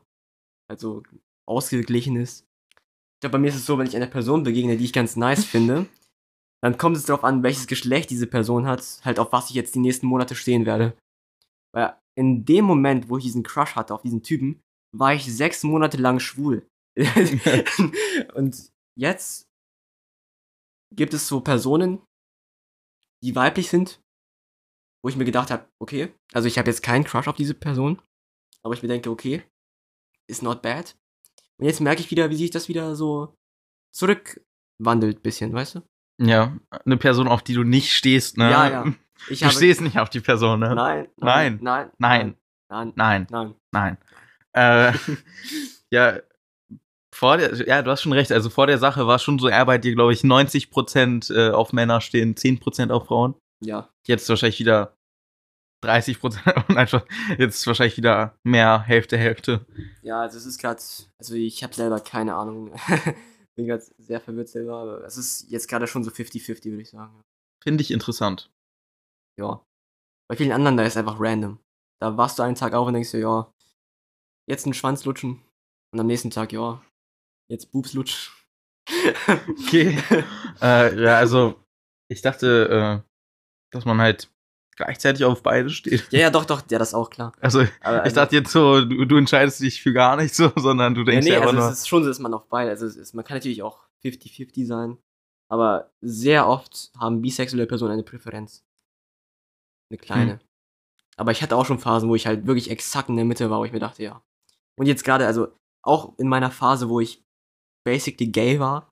halt 0.68 0.80
so 0.80 1.02
ausgeglichen 1.46 2.16
ist. 2.16 2.46
Ich 2.70 3.20
glaube, 3.20 3.32
bei 3.32 3.38
mir 3.38 3.48
ist 3.48 3.56
es 3.56 3.66
so, 3.66 3.78
wenn 3.78 3.86
ich 3.86 3.96
einer 3.96 4.06
Person 4.06 4.42
begegne, 4.42 4.76
die 4.76 4.84
ich 4.84 4.92
ganz 4.92 5.16
nice 5.16 5.44
finde, 5.44 5.86
dann 6.62 6.78
kommt 6.78 6.96
es 6.96 7.04
darauf 7.04 7.24
an, 7.24 7.42
welches 7.42 7.66
Geschlecht 7.66 8.10
diese 8.10 8.26
Person 8.26 8.66
hat, 8.66 9.00
halt 9.04 9.18
auf 9.18 9.32
was 9.32 9.50
ich 9.50 9.56
jetzt 9.56 9.74
die 9.74 9.80
nächsten 9.80 10.06
Monate 10.06 10.34
stehen 10.34 10.66
werde. 10.66 10.96
Weil 11.74 11.94
in 12.16 12.44
dem 12.44 12.64
Moment, 12.64 13.08
wo 13.08 13.18
ich 13.18 13.24
diesen 13.24 13.42
Crush 13.42 13.76
hatte 13.76 13.94
auf 13.94 14.02
diesen 14.02 14.22
Typen, 14.22 14.62
war 14.92 15.12
ich 15.12 15.24
sechs 15.24 15.62
Monate 15.62 15.96
lang 15.96 16.20
schwul. 16.20 16.66
Und 18.34 18.72
jetzt 18.96 19.48
gibt 20.94 21.12
es 21.12 21.26
so 21.26 21.40
Personen, 21.40 22.00
die 23.22 23.34
weiblich 23.34 23.68
sind, 23.68 24.00
wo 25.02 25.08
ich 25.08 25.16
mir 25.16 25.24
gedacht 25.24 25.50
habe, 25.50 25.68
okay, 25.82 26.14
also 26.32 26.46
ich 26.46 26.58
habe 26.58 26.70
jetzt 26.70 26.82
keinen 26.82 27.04
Crush 27.04 27.26
auf 27.26 27.36
diese 27.36 27.54
Person, 27.54 28.00
aber 28.64 28.74
ich 28.74 28.82
mir 28.82 28.88
denke, 28.88 29.10
okay, 29.10 29.42
ist 30.26 30.42
not 30.42 30.62
bad. 30.62 30.96
Und 31.58 31.66
jetzt 31.66 31.80
merke 31.80 32.00
ich 32.00 32.10
wieder, 32.10 32.30
wie 32.30 32.36
sich 32.36 32.50
das 32.50 32.68
wieder 32.68 32.96
so 32.96 33.36
zurückwandelt, 33.92 35.22
bisschen, 35.22 35.52
weißt 35.52 35.76
du? 35.76 35.80
Ja, 36.20 36.56
eine 36.84 36.96
Person, 36.96 37.28
auf 37.28 37.42
die 37.42 37.54
du 37.54 37.62
nicht 37.64 37.92
stehst, 37.92 38.38
ne? 38.38 38.50
Ja, 38.50 38.68
ja. 38.68 38.94
Ich 39.28 39.40
Du 39.40 39.50
stehst 39.50 39.80
nicht 39.80 39.98
auf 39.98 40.10
die 40.10 40.20
Person, 40.20 40.60
ne? 40.60 40.74
Nein, 40.74 41.08
Nein. 41.16 41.58
nein, 41.62 41.90
Nein. 41.98 42.36
nein, 42.68 42.92
Nein, 42.96 43.26
nein. 43.30 43.54
nein. 43.72 43.98
Äh, 44.52 44.92
ja, 45.90 46.18
vor 47.12 47.36
der, 47.36 47.54
ja, 47.66 47.82
du 47.82 47.90
hast 47.90 48.02
schon 48.02 48.12
recht. 48.12 48.32
Also 48.32 48.50
vor 48.50 48.66
der 48.66 48.78
Sache 48.78 49.06
war 49.06 49.18
schon 49.18 49.38
so 49.38 49.48
eher 49.48 49.64
bei 49.66 49.78
dir, 49.78 49.94
glaube 49.94 50.12
ich, 50.12 50.22
90% 50.22 51.32
äh, 51.34 51.50
auf 51.52 51.72
Männer 51.72 52.00
stehen, 52.00 52.34
10% 52.34 52.90
auf 52.90 53.06
Frauen. 53.06 53.34
Ja, 53.60 53.88
Jetzt 54.06 54.28
wahrscheinlich 54.28 54.58
wieder 54.58 54.96
30%. 55.84 56.72
Nein, 56.72 56.88
Spaß. 56.88 57.02
jetzt 57.38 57.66
wahrscheinlich 57.66 57.96
wieder 57.96 58.38
mehr, 58.42 58.80
Hälfte, 58.80 59.16
Hälfte. 59.16 59.66
ja, 60.02 60.20
also 60.22 60.38
es 60.38 60.46
ist 60.46 60.58
gerade, 60.58 60.82
also 61.18 61.34
ich 61.34 61.62
habe 61.62 61.74
selber 61.74 62.00
keine 62.00 62.34
Ahnung. 62.34 62.74
Bin 63.56 63.66
gerade 63.66 63.84
sehr 63.98 64.20
verwirrt 64.20 64.48
selber, 64.48 64.76
aber 64.78 65.04
es 65.04 65.16
ist 65.16 65.50
jetzt 65.50 65.68
gerade 65.68 65.86
schon 65.86 66.02
so 66.02 66.10
50-50, 66.10 66.64
würde 66.70 66.82
ich 66.82 66.90
sagen. 66.90 67.22
Finde 67.62 67.82
ich 67.82 67.92
interessant. 67.92 68.50
Ja. 69.38 69.64
Bei 70.28 70.36
vielen 70.36 70.52
anderen, 70.52 70.76
da 70.76 70.84
ist 70.84 70.96
einfach 70.96 71.20
random. 71.20 71.60
Da 72.00 72.16
wachst 72.16 72.38
du 72.38 72.42
einen 72.42 72.56
Tag 72.56 72.74
auf 72.74 72.86
und 72.88 72.94
denkst 72.94 73.12
dir, 73.12 73.20
ja, 73.20 73.52
jetzt 74.48 74.66
einen 74.66 74.74
Schwanz 74.74 75.04
lutschen. 75.04 75.42
Und 75.92 76.00
am 76.00 76.06
nächsten 76.06 76.30
Tag, 76.30 76.52
ja, 76.52 76.82
jetzt 77.48 77.70
Boobs 77.70 77.92
lutschen. 77.92 78.32
Okay. 79.66 79.98
äh, 80.60 81.02
ja, 81.02 81.18
also 81.18 81.60
ich 82.10 82.22
dachte, 82.22 83.02
äh, 83.04 83.08
dass 83.72 83.84
man 83.84 84.00
halt 84.00 84.30
gleichzeitig 84.76 85.24
auf 85.24 85.42
beide 85.42 85.70
steht. 85.70 86.06
ja, 86.10 86.20
ja, 86.20 86.30
doch, 86.30 86.44
doch, 86.44 86.62
ja, 86.70 86.78
das 86.78 86.88
ist 86.88 86.94
auch 86.94 87.10
klar. 87.10 87.32
Also 87.40 87.60
Aber, 87.80 87.98
ich 87.98 88.02
also- 88.04 88.14
dachte 88.16 88.36
jetzt 88.36 88.52
so, 88.52 88.84
du, 88.84 89.04
du 89.04 89.16
entscheidest 89.16 89.60
dich 89.60 89.82
für 89.82 89.92
gar 89.92 90.16
nichts 90.16 90.36
so, 90.36 90.52
sondern 90.56 90.94
du 90.94 91.04
denkst 91.04 91.24
nee, 91.24 91.32
ja, 91.32 91.36
einfach 91.38 91.50
also 91.50 91.60
nur. 91.60 91.70
es 91.70 91.78
ist 91.78 91.88
schon 91.88 92.02
so, 92.02 92.08
dass 92.08 92.18
man 92.18 92.34
auf 92.34 92.48
beide, 92.48 92.70
also 92.70 92.86
es 92.86 92.96
ist, 92.96 93.14
man 93.14 93.24
kann 93.24 93.36
natürlich 93.36 93.62
auch 93.62 93.86
50-50 94.04 94.66
sein, 94.66 94.98
aber 95.50 95.90
sehr 96.00 96.48
oft 96.48 96.90
haben 96.98 97.22
bisexuelle 97.22 97.66
Personen 97.66 97.92
eine 97.92 98.02
Präferenz. 98.02 98.64
Eine 99.90 99.98
kleine. 99.98 100.32
Hm. 100.32 100.40
Aber 101.16 101.30
ich 101.30 101.42
hatte 101.42 101.56
auch 101.56 101.64
schon 101.66 101.78
Phasen, 101.78 102.08
wo 102.08 102.14
ich 102.14 102.26
halt 102.26 102.46
wirklich 102.46 102.70
exakt 102.70 103.08
in 103.08 103.16
der 103.16 103.24
Mitte 103.24 103.50
war, 103.50 103.60
wo 103.60 103.64
ich 103.64 103.72
mir 103.72 103.78
dachte, 103.78 104.02
ja. 104.02 104.22
Und 104.78 104.86
jetzt 104.86 105.04
gerade, 105.04 105.26
also 105.26 105.48
auch 105.84 106.18
in 106.18 106.28
meiner 106.28 106.50
Phase, 106.50 106.88
wo 106.88 106.98
ich 106.98 107.22
basically 107.86 108.30
gay 108.30 108.58
war, 108.58 108.90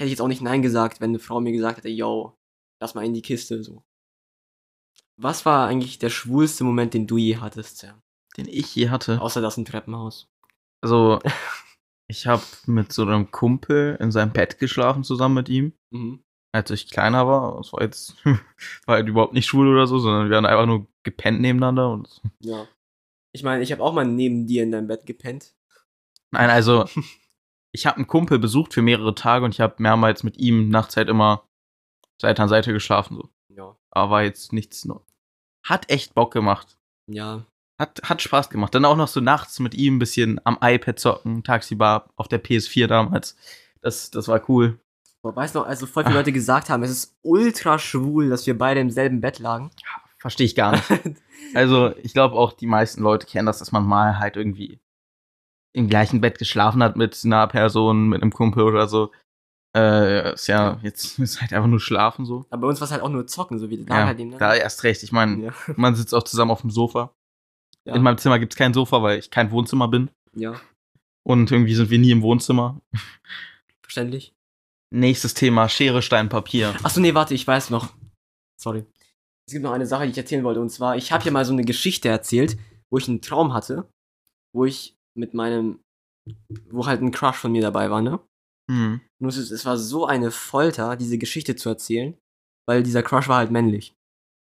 hätte 0.00 0.06
ich 0.06 0.12
jetzt 0.12 0.22
auch 0.22 0.28
nicht 0.28 0.42
Nein 0.42 0.62
gesagt, 0.62 1.00
wenn 1.00 1.10
eine 1.10 1.18
Frau 1.18 1.40
mir 1.40 1.52
gesagt 1.52 1.78
hätte, 1.78 1.88
yo, 1.88 2.34
lass 2.82 2.94
mal 2.94 3.04
in 3.04 3.14
die 3.14 3.22
Kiste, 3.22 3.62
so. 3.62 3.84
Was 5.22 5.44
war 5.44 5.68
eigentlich 5.68 5.98
der 5.98 6.10
schwulste 6.10 6.64
Moment, 6.64 6.94
den 6.94 7.06
du 7.06 7.16
je 7.16 7.36
hattest, 7.36 7.78
Sam? 7.78 8.00
den 8.36 8.46
ich 8.48 8.74
je 8.76 8.90
hatte. 8.90 9.20
Außer 9.20 9.40
das 9.40 9.58
im 9.58 9.64
Treppenhaus. 9.64 10.28
Also, 10.82 11.18
ich 12.08 12.26
habe 12.26 12.42
mit 12.66 12.92
so 12.92 13.02
einem 13.02 13.30
Kumpel 13.30 13.96
in 14.00 14.12
seinem 14.12 14.32
Bett 14.32 14.58
geschlafen 14.58 15.04
zusammen 15.04 15.34
mit 15.34 15.48
ihm, 15.48 15.72
Mhm. 15.90 16.22
als 16.52 16.70
ich 16.70 16.90
kleiner 16.90 17.26
war. 17.26 17.56
Das 17.58 17.72
war 17.72 17.82
jetzt 17.82 18.14
war 18.86 18.96
halt 18.96 19.08
überhaupt 19.08 19.34
nicht 19.34 19.46
schwul 19.46 19.68
oder 19.68 19.86
so, 19.86 19.98
sondern 19.98 20.30
wir 20.30 20.36
haben 20.36 20.46
einfach 20.46 20.66
nur 20.66 20.86
gepennt 21.02 21.40
nebeneinander 21.40 21.90
und 21.90 22.20
Ja. 22.40 22.66
Ich 23.32 23.42
meine, 23.42 23.62
ich 23.62 23.70
habe 23.72 23.82
auch 23.82 23.92
mal 23.92 24.04
neben 24.06 24.46
dir 24.46 24.62
in 24.62 24.72
deinem 24.72 24.86
Bett 24.88 25.06
gepennt. 25.06 25.54
Nein, 26.30 26.50
also 26.50 26.86
ich 27.72 27.86
habe 27.86 27.96
einen 27.96 28.06
Kumpel 28.06 28.38
besucht 28.38 28.72
für 28.74 28.82
mehrere 28.82 29.14
Tage 29.14 29.44
und 29.44 29.54
ich 29.54 29.60
habe 29.60 29.74
mehrmals 29.78 30.22
mit 30.22 30.38
ihm 30.38 30.68
nachts 30.68 30.96
halt 30.96 31.08
immer 31.08 31.48
Seite 32.20 32.42
an 32.42 32.48
Seite 32.48 32.72
geschlafen 32.72 33.16
so. 33.16 33.28
Ja. 33.54 33.76
Aber 33.90 34.10
war 34.12 34.22
jetzt 34.22 34.52
nichts. 34.52 34.88
Hat 35.62 35.90
echt 35.90 36.14
Bock 36.14 36.32
gemacht. 36.32 36.76
Ja. 37.06 37.44
Hat, 37.78 38.00
hat 38.04 38.22
Spaß 38.22 38.50
gemacht. 38.50 38.74
Dann 38.74 38.84
auch 38.84 38.96
noch 38.96 39.08
so 39.08 39.20
nachts 39.20 39.58
mit 39.58 39.74
ihm 39.74 39.96
ein 39.96 39.98
bisschen 39.98 40.40
am 40.44 40.58
iPad 40.60 40.98
zocken, 40.98 41.42
tagsüber 41.44 42.08
auf 42.16 42.28
der 42.28 42.42
PS4 42.42 42.86
damals. 42.86 43.36
Das, 43.80 44.10
das 44.10 44.28
war 44.28 44.48
cool. 44.48 44.78
Weißt 45.22 45.54
du 45.54 45.60
noch, 45.60 45.66
also 45.66 45.86
voll 45.86 46.04
viele 46.04 46.16
Leute 46.16 46.32
gesagt 46.32 46.70
haben, 46.70 46.82
es 46.82 46.90
ist 46.90 47.16
ultra 47.22 47.78
schwul, 47.78 48.30
dass 48.30 48.46
wir 48.46 48.56
beide 48.56 48.80
im 48.80 48.90
selben 48.90 49.20
Bett 49.20 49.38
lagen. 49.38 49.70
Verstehe 50.18 50.46
ich 50.46 50.54
gar 50.54 50.72
nicht. 50.72 50.84
Also, 51.52 51.96
ich 51.96 52.12
glaube 52.12 52.36
auch, 52.36 52.52
die 52.52 52.68
meisten 52.68 53.02
Leute 53.02 53.26
kennen 53.26 53.46
das, 53.46 53.58
dass 53.58 53.72
man 53.72 53.84
mal 53.84 54.20
halt 54.20 54.36
irgendwie 54.36 54.78
im 55.72 55.88
gleichen 55.88 56.20
Bett 56.20 56.38
geschlafen 56.38 56.80
hat 56.80 56.94
mit 56.96 57.20
einer 57.24 57.48
Person, 57.48 58.08
mit 58.08 58.22
einem 58.22 58.32
Kumpel 58.32 58.62
oder 58.62 58.86
so. 58.86 59.10
Äh, 59.76 60.34
ist 60.34 60.48
ja, 60.48 60.78
jetzt 60.82 61.18
ist 61.18 61.40
halt 61.40 61.52
einfach 61.52 61.68
nur 61.68 61.80
schlafen 61.80 62.24
so. 62.24 62.44
Aber 62.50 62.62
bei 62.62 62.68
uns 62.68 62.80
war 62.80 62.86
es 62.86 62.92
halt 62.92 63.02
auch 63.02 63.08
nur 63.08 63.26
zocken, 63.26 63.58
so 63.58 63.70
wie 63.70 63.84
da 63.84 64.00
Ja, 64.00 64.06
halt 64.06 64.18
eben. 64.18 64.36
da 64.38 64.54
erst 64.54 64.82
recht. 64.84 65.02
Ich 65.02 65.12
meine, 65.12 65.44
ja. 65.46 65.52
man 65.76 65.94
sitzt 65.94 66.14
auch 66.14 66.24
zusammen 66.24 66.50
auf 66.50 66.62
dem 66.62 66.70
Sofa. 66.70 67.14
Ja. 67.84 67.94
In 67.94 68.02
meinem 68.02 68.18
Zimmer 68.18 68.38
gibt's 68.38 68.56
kein 68.56 68.74
Sofa, 68.74 69.02
weil 69.02 69.18
ich 69.18 69.30
kein 69.30 69.50
Wohnzimmer 69.50 69.88
bin. 69.88 70.10
ja, 70.34 70.60
Und 71.22 71.50
irgendwie 71.50 71.74
sind 71.74 71.90
wir 71.90 71.98
nie 71.98 72.10
im 72.10 72.22
Wohnzimmer. 72.22 72.80
verständlich. 73.82 74.34
Nächstes 74.92 75.34
Thema, 75.34 75.68
Schere, 75.68 76.02
Stein, 76.02 76.28
Papier. 76.28 76.74
Achso, 76.82 77.00
nee, 77.00 77.14
warte, 77.14 77.32
ich 77.34 77.46
weiß 77.46 77.70
noch. 77.70 77.92
Sorry. 78.60 78.84
Es 79.46 79.52
gibt 79.52 79.62
noch 79.64 79.72
eine 79.72 79.86
Sache, 79.86 80.04
die 80.04 80.10
ich 80.10 80.18
erzählen 80.18 80.44
wollte. 80.44 80.60
Und 80.60 80.70
zwar, 80.70 80.96
ich 80.96 81.12
habe 81.12 81.24
ja 81.24 81.30
mal 81.30 81.44
so 81.44 81.52
eine 81.52 81.64
Geschichte 81.64 82.08
erzählt, 82.08 82.58
wo 82.90 82.98
ich 82.98 83.08
einen 83.08 83.22
Traum 83.22 83.54
hatte, 83.54 83.88
wo 84.52 84.64
ich 84.64 84.96
mit 85.16 85.32
meinem, 85.32 85.78
wo 86.70 86.86
halt 86.86 87.00
ein 87.02 87.12
Crush 87.12 87.36
von 87.36 87.52
mir 87.52 87.62
dabei 87.62 87.88
war, 87.90 88.02
ne? 88.02 88.18
Hm. 88.70 89.00
Nur 89.20 89.30
es, 89.30 89.36
es 89.36 89.66
war 89.66 89.76
so 89.76 90.06
eine 90.06 90.30
Folter, 90.30 90.96
diese 90.96 91.18
Geschichte 91.18 91.56
zu 91.56 91.68
erzählen, 91.68 92.16
weil 92.68 92.84
dieser 92.84 93.02
Crush 93.02 93.28
war 93.28 93.38
halt 93.38 93.50
männlich. 93.50 93.94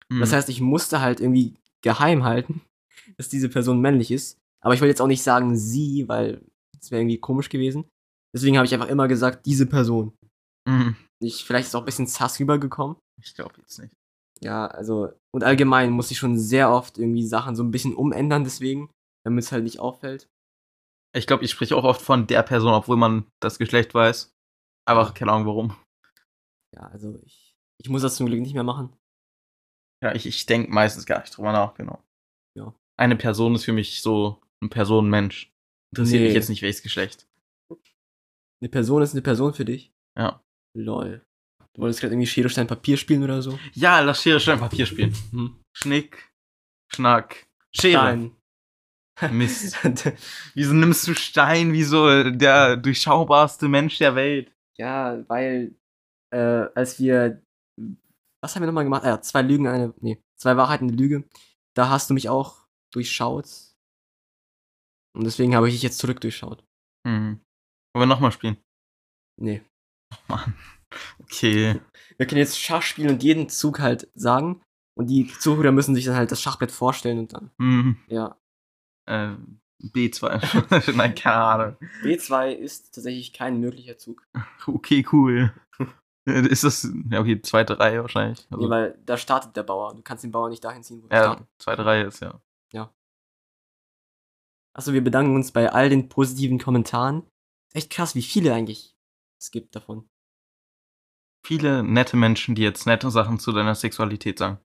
Hm. 0.10 0.22
Das 0.22 0.32
heißt, 0.32 0.48
ich 0.48 0.62
musste 0.62 1.02
halt 1.02 1.20
irgendwie 1.20 1.56
geheim 1.84 2.24
halten, 2.24 2.62
dass 3.18 3.28
diese 3.28 3.50
Person 3.50 3.82
männlich 3.82 4.12
ist. 4.12 4.38
Aber 4.64 4.74
ich 4.74 4.80
wollte 4.80 4.92
jetzt 4.92 5.02
auch 5.02 5.08
nicht 5.08 5.24
sagen 5.24 5.58
sie, 5.58 6.08
weil 6.08 6.42
das 6.80 6.90
wäre 6.90 7.02
irgendwie 7.02 7.18
komisch 7.18 7.50
gewesen. 7.50 7.86
Deswegen 8.34 8.58
habe 8.58 8.66
ich 8.66 8.74
einfach 8.74 8.88
immer 8.88 9.10
gesagt, 9.10 9.46
diese 9.46 9.66
Person. 9.66 10.14
Hm. 10.68 10.96
Ich, 11.22 11.44
vielleicht 11.44 11.68
ist 11.68 11.76
auch 11.76 11.82
ein 11.82 11.86
bisschen 11.86 12.08
sass 12.08 12.40
rübergekommen. 12.40 12.96
Ich 13.22 13.36
glaube 13.36 13.56
jetzt 13.60 13.78
nicht. 13.80 13.94
Ja, 14.42 14.68
also, 14.68 15.12
und 15.34 15.44
allgemein 15.44 15.92
muss 15.92 16.12
ich 16.12 16.18
schon 16.18 16.38
sehr 16.38 16.72
oft 16.72 16.98
irgendwie 16.98 17.26
Sachen 17.26 17.56
so 17.56 17.64
ein 17.64 17.72
bisschen 17.72 17.94
umändern, 17.94 18.44
deswegen, 18.44 18.90
damit 19.26 19.44
es 19.44 19.52
halt 19.52 19.64
nicht 19.64 19.80
auffällt. 19.80 20.28
Ich 21.15 21.28
glaube, 21.28 21.43
ich 21.45 21.52
spreche 21.52 21.76
auch 21.76 21.84
oft 21.84 22.02
von 22.02 22.28
der 22.28 22.43
Person, 22.43 22.73
obwohl 22.73 22.97
man 22.97 23.28
das 23.39 23.60
Geschlecht 23.60 23.93
weiß. 23.93 24.34
Einfach 24.86 25.13
keine 25.13 25.32
Ahnung 25.32 25.47
warum. 25.47 25.76
Ja, 26.76 26.82
also 26.88 27.19
ich, 27.23 27.56
ich 27.78 27.89
muss 27.89 28.02
das 28.02 28.15
zum 28.15 28.26
Glück 28.26 28.41
nicht 28.41 28.54
mehr 28.56 28.63
machen. 28.63 28.95
Ja, 30.04 30.13
ich, 30.15 30.26
ich 30.26 30.45
denke 30.45 30.71
meistens 30.71 31.06
gar 31.06 31.21
nicht 31.21 31.38
drüber 31.38 31.52
nach, 31.52 31.76
genau. 31.76 32.04
Ja. 32.58 32.73
Eine 32.97 33.15
Person 33.15 33.56
ist 33.56 33.63
für 33.65 33.73
mich 33.73 34.02
so 34.02 34.41
ein 34.62 34.69
Personenmensch. 34.69 35.52
Interessiert 35.93 36.21
Nee. 36.21 36.28
mich 36.28 36.36
jetzt 36.36 36.49
nicht, 36.49 36.62
welches 36.63 36.82
Geschlecht. 36.84 37.28
Eine 38.62 38.69
Person 38.69 39.02
ist 39.02 39.13
eine 39.13 39.21
Person 39.21 39.54
für 39.54 39.65
dich. 39.65 39.93
Ja. 40.17 40.41
Lol. 40.76 41.26
Du 41.73 41.82
wolltest 41.82 42.02
gerade 42.02 42.13
irgendwie 42.13 42.28
Schere, 42.28 42.49
Stein, 42.49 42.67
Papier 42.67 42.97
spielen 42.97 43.23
oder 43.23 43.41
so? 43.41 43.60
Ja, 43.73 43.99
lass 44.02 44.21
Schere, 44.21 44.39
Stein, 44.39 44.60
Papier 44.60 44.86
spielen. 44.86 45.13
Hm. 45.32 45.60
Schnick, 45.76 46.32
Schnack, 46.91 47.47
Schere. 47.71 47.99
Stein. 48.02 48.36
Mist. 49.32 49.78
Wieso 50.56 50.73
nimmst 50.73 51.08
du 51.08 51.13
Stein 51.13 51.71
wie 51.73 51.84
so 51.84 52.30
der 52.32 52.78
durchschaubarste 52.78 53.67
Mensch 53.67 53.97
der 53.97 54.15
Welt? 54.15 54.52
ja, 54.76 55.23
weil, 55.30 55.76
äh, 56.34 56.65
als 56.73 56.99
wir, 56.99 57.43
was 58.41 58.56
haben 58.56 58.63
wir 58.63 58.67
nochmal 58.67 58.84
gemacht? 58.86 59.04
Ah, 59.04 59.10
ja, 59.10 59.21
zwei 59.21 59.43
Lügen, 59.43 59.67
eine, 59.67 59.93
nee, 60.02 60.19
zwei 60.36 60.58
Wahrheiten, 60.58 60.88
eine 60.88 60.97
Lüge. 60.97 61.23
Da 61.76 61.89
hast 61.89 62.10
du 62.10 62.15
mich 62.15 62.28
auch 62.28 62.65
durchschaut. 62.91 63.45
Und 65.15 65.26
deswegen 65.26 65.56
habe 65.56 65.67
ich 65.67 65.76
dich 65.76 65.84
jetzt 65.84 65.99
zurück 65.99 66.19
durchschaut. 66.21 66.65
Hm. 67.08 67.39
Wollen 67.95 68.02
wir 68.02 68.06
nochmal 68.08 68.32
spielen? 68.32 68.58
Nee. 69.39 69.62
Mann. 70.28 70.56
Okay. 71.19 71.80
Wir 72.17 72.28
können 72.28 72.39
jetzt 72.39 72.60
Schach 72.60 72.82
spielen 72.84 73.10
und 73.10 73.23
jeden 73.23 73.49
Zug 73.49 73.80
halt 73.80 74.08
sagen. 74.13 74.62
Und 74.95 75.08
die 75.08 75.28
Zuhörer 75.28 75.71
müssen 75.71 75.95
sich 75.95 76.06
dann 76.06 76.15
halt 76.15 76.32
das 76.32 76.41
Schachbrett 76.41 76.71
vorstellen 76.71 77.17
und 77.19 77.34
dann, 77.34 77.52
Hm. 77.60 77.97
ja. 78.08 78.38
Äh, 79.06 79.36
B2. 79.82 80.94
Nein, 80.96 81.16
keine 81.16 81.36
Ahnung. 81.36 81.78
B2 82.04 82.52
ist 82.52 82.96
tatsächlich 82.96 83.34
kein 83.34 83.60
möglicher 83.60 83.98
Zug. 83.98 84.26
Okay, 84.66 85.06
cool. 85.12 85.54
Ist 86.26 86.63
das, 86.63 86.89
ja, 87.10 87.20
okay, 87.20 87.42
zweite 87.42 87.80
Reihe 87.80 88.02
wahrscheinlich. 88.02 88.48
Also, 88.50 88.63
Nee, 88.63 88.70
weil 88.70 88.98
da 89.06 89.18
startet 89.18 89.58
der 89.58 89.63
Bauer. 89.63 89.94
Du 89.94 90.02
kannst 90.02 90.24
den 90.24 90.32
Bauer 90.32 90.50
nicht 90.50 90.63
dahin 90.63 90.82
ziehen, 90.82 91.04
wo 91.04 91.08
er 91.10 91.18
ja, 91.18 91.24
startet. 91.24 91.48
zweite 91.60 91.86
Reihe 91.86 92.06
ist 92.06 92.22
ja. 92.22 92.39
Achso, 94.76 94.94
wir 94.94 95.04
bedanken 95.04 95.36
uns 95.36 95.52
bei 95.52 95.72
all 95.72 95.89
den 95.89 96.10
positiven 96.10 96.58
Kommentaren. 96.58 97.24
Echt 97.74 97.92
krass, 97.92 98.16
wie 98.16 98.24
viele 98.24 98.54
eigentlich 98.54 98.96
es 99.39 99.52
gibt 99.52 99.76
davon. 99.76 100.10
Viele 101.46 101.84
nette 101.84 102.18
Menschen, 102.18 102.56
die 102.56 102.63
jetzt 102.63 102.88
nette 102.88 103.12
Sachen 103.12 103.38
zu 103.38 103.52
deiner 103.52 103.76
Sexualität 103.76 104.39
sagen. 104.39 104.60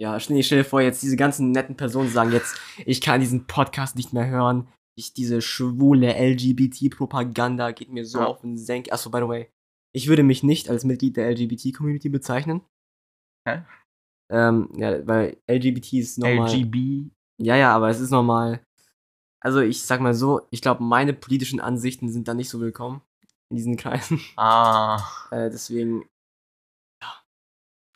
Ja, 0.00 0.18
stell 0.18 0.42
stell 0.42 0.58
dir 0.58 0.64
vor, 0.64 0.80
jetzt 0.80 1.02
diese 1.02 1.16
ganzen 1.16 1.52
netten 1.52 1.76
Personen 1.76 2.10
sagen 2.10 2.32
jetzt, 2.32 2.60
ich 2.84 3.00
kann 3.00 3.20
diesen 3.20 3.46
Podcast 3.46 3.96
nicht 3.96 4.12
mehr 4.12 4.26
hören. 4.26 4.68
Ich, 4.96 5.12
diese 5.12 5.40
schwule 5.42 6.14
LGBT-Propaganda 6.14 7.72
geht 7.72 7.90
mir 7.90 8.04
so 8.04 8.18
Ja. 8.18 8.26
auf 8.26 8.40
den 8.40 8.56
Senk. 8.56 8.92
Achso, 8.92 9.10
by 9.10 9.18
the 9.18 9.28
way, 9.28 9.50
ich 9.94 10.08
würde 10.08 10.22
mich 10.22 10.42
nicht 10.42 10.68
als 10.68 10.84
Mitglied 10.84 11.16
der 11.16 11.30
LGBT-Community 11.30 12.08
bezeichnen. 12.08 12.62
Hä? 13.48 13.62
Ähm, 14.32 14.70
ja, 14.76 15.06
weil 15.06 15.36
LGBT 15.48 15.94
ist 15.94 16.18
normal. 16.18 16.48
LGB. 16.50 17.10
Ja, 17.40 17.56
ja, 17.56 17.74
aber 17.74 17.88
es 17.90 18.00
ist 18.00 18.10
normal. 18.10 18.64
Also 19.40 19.60
ich 19.60 19.82
sag 19.82 20.00
mal 20.00 20.14
so, 20.14 20.46
ich 20.50 20.62
glaube, 20.62 20.82
meine 20.82 21.12
politischen 21.12 21.60
Ansichten 21.60 22.08
sind 22.10 22.26
da 22.28 22.34
nicht 22.34 22.48
so 22.48 22.60
willkommen 22.60 23.02
in 23.50 23.56
diesen 23.56 23.76
Kreisen. 23.76 24.20
Ah. 24.36 25.02
Äh, 25.30 25.50
deswegen. 25.50 26.04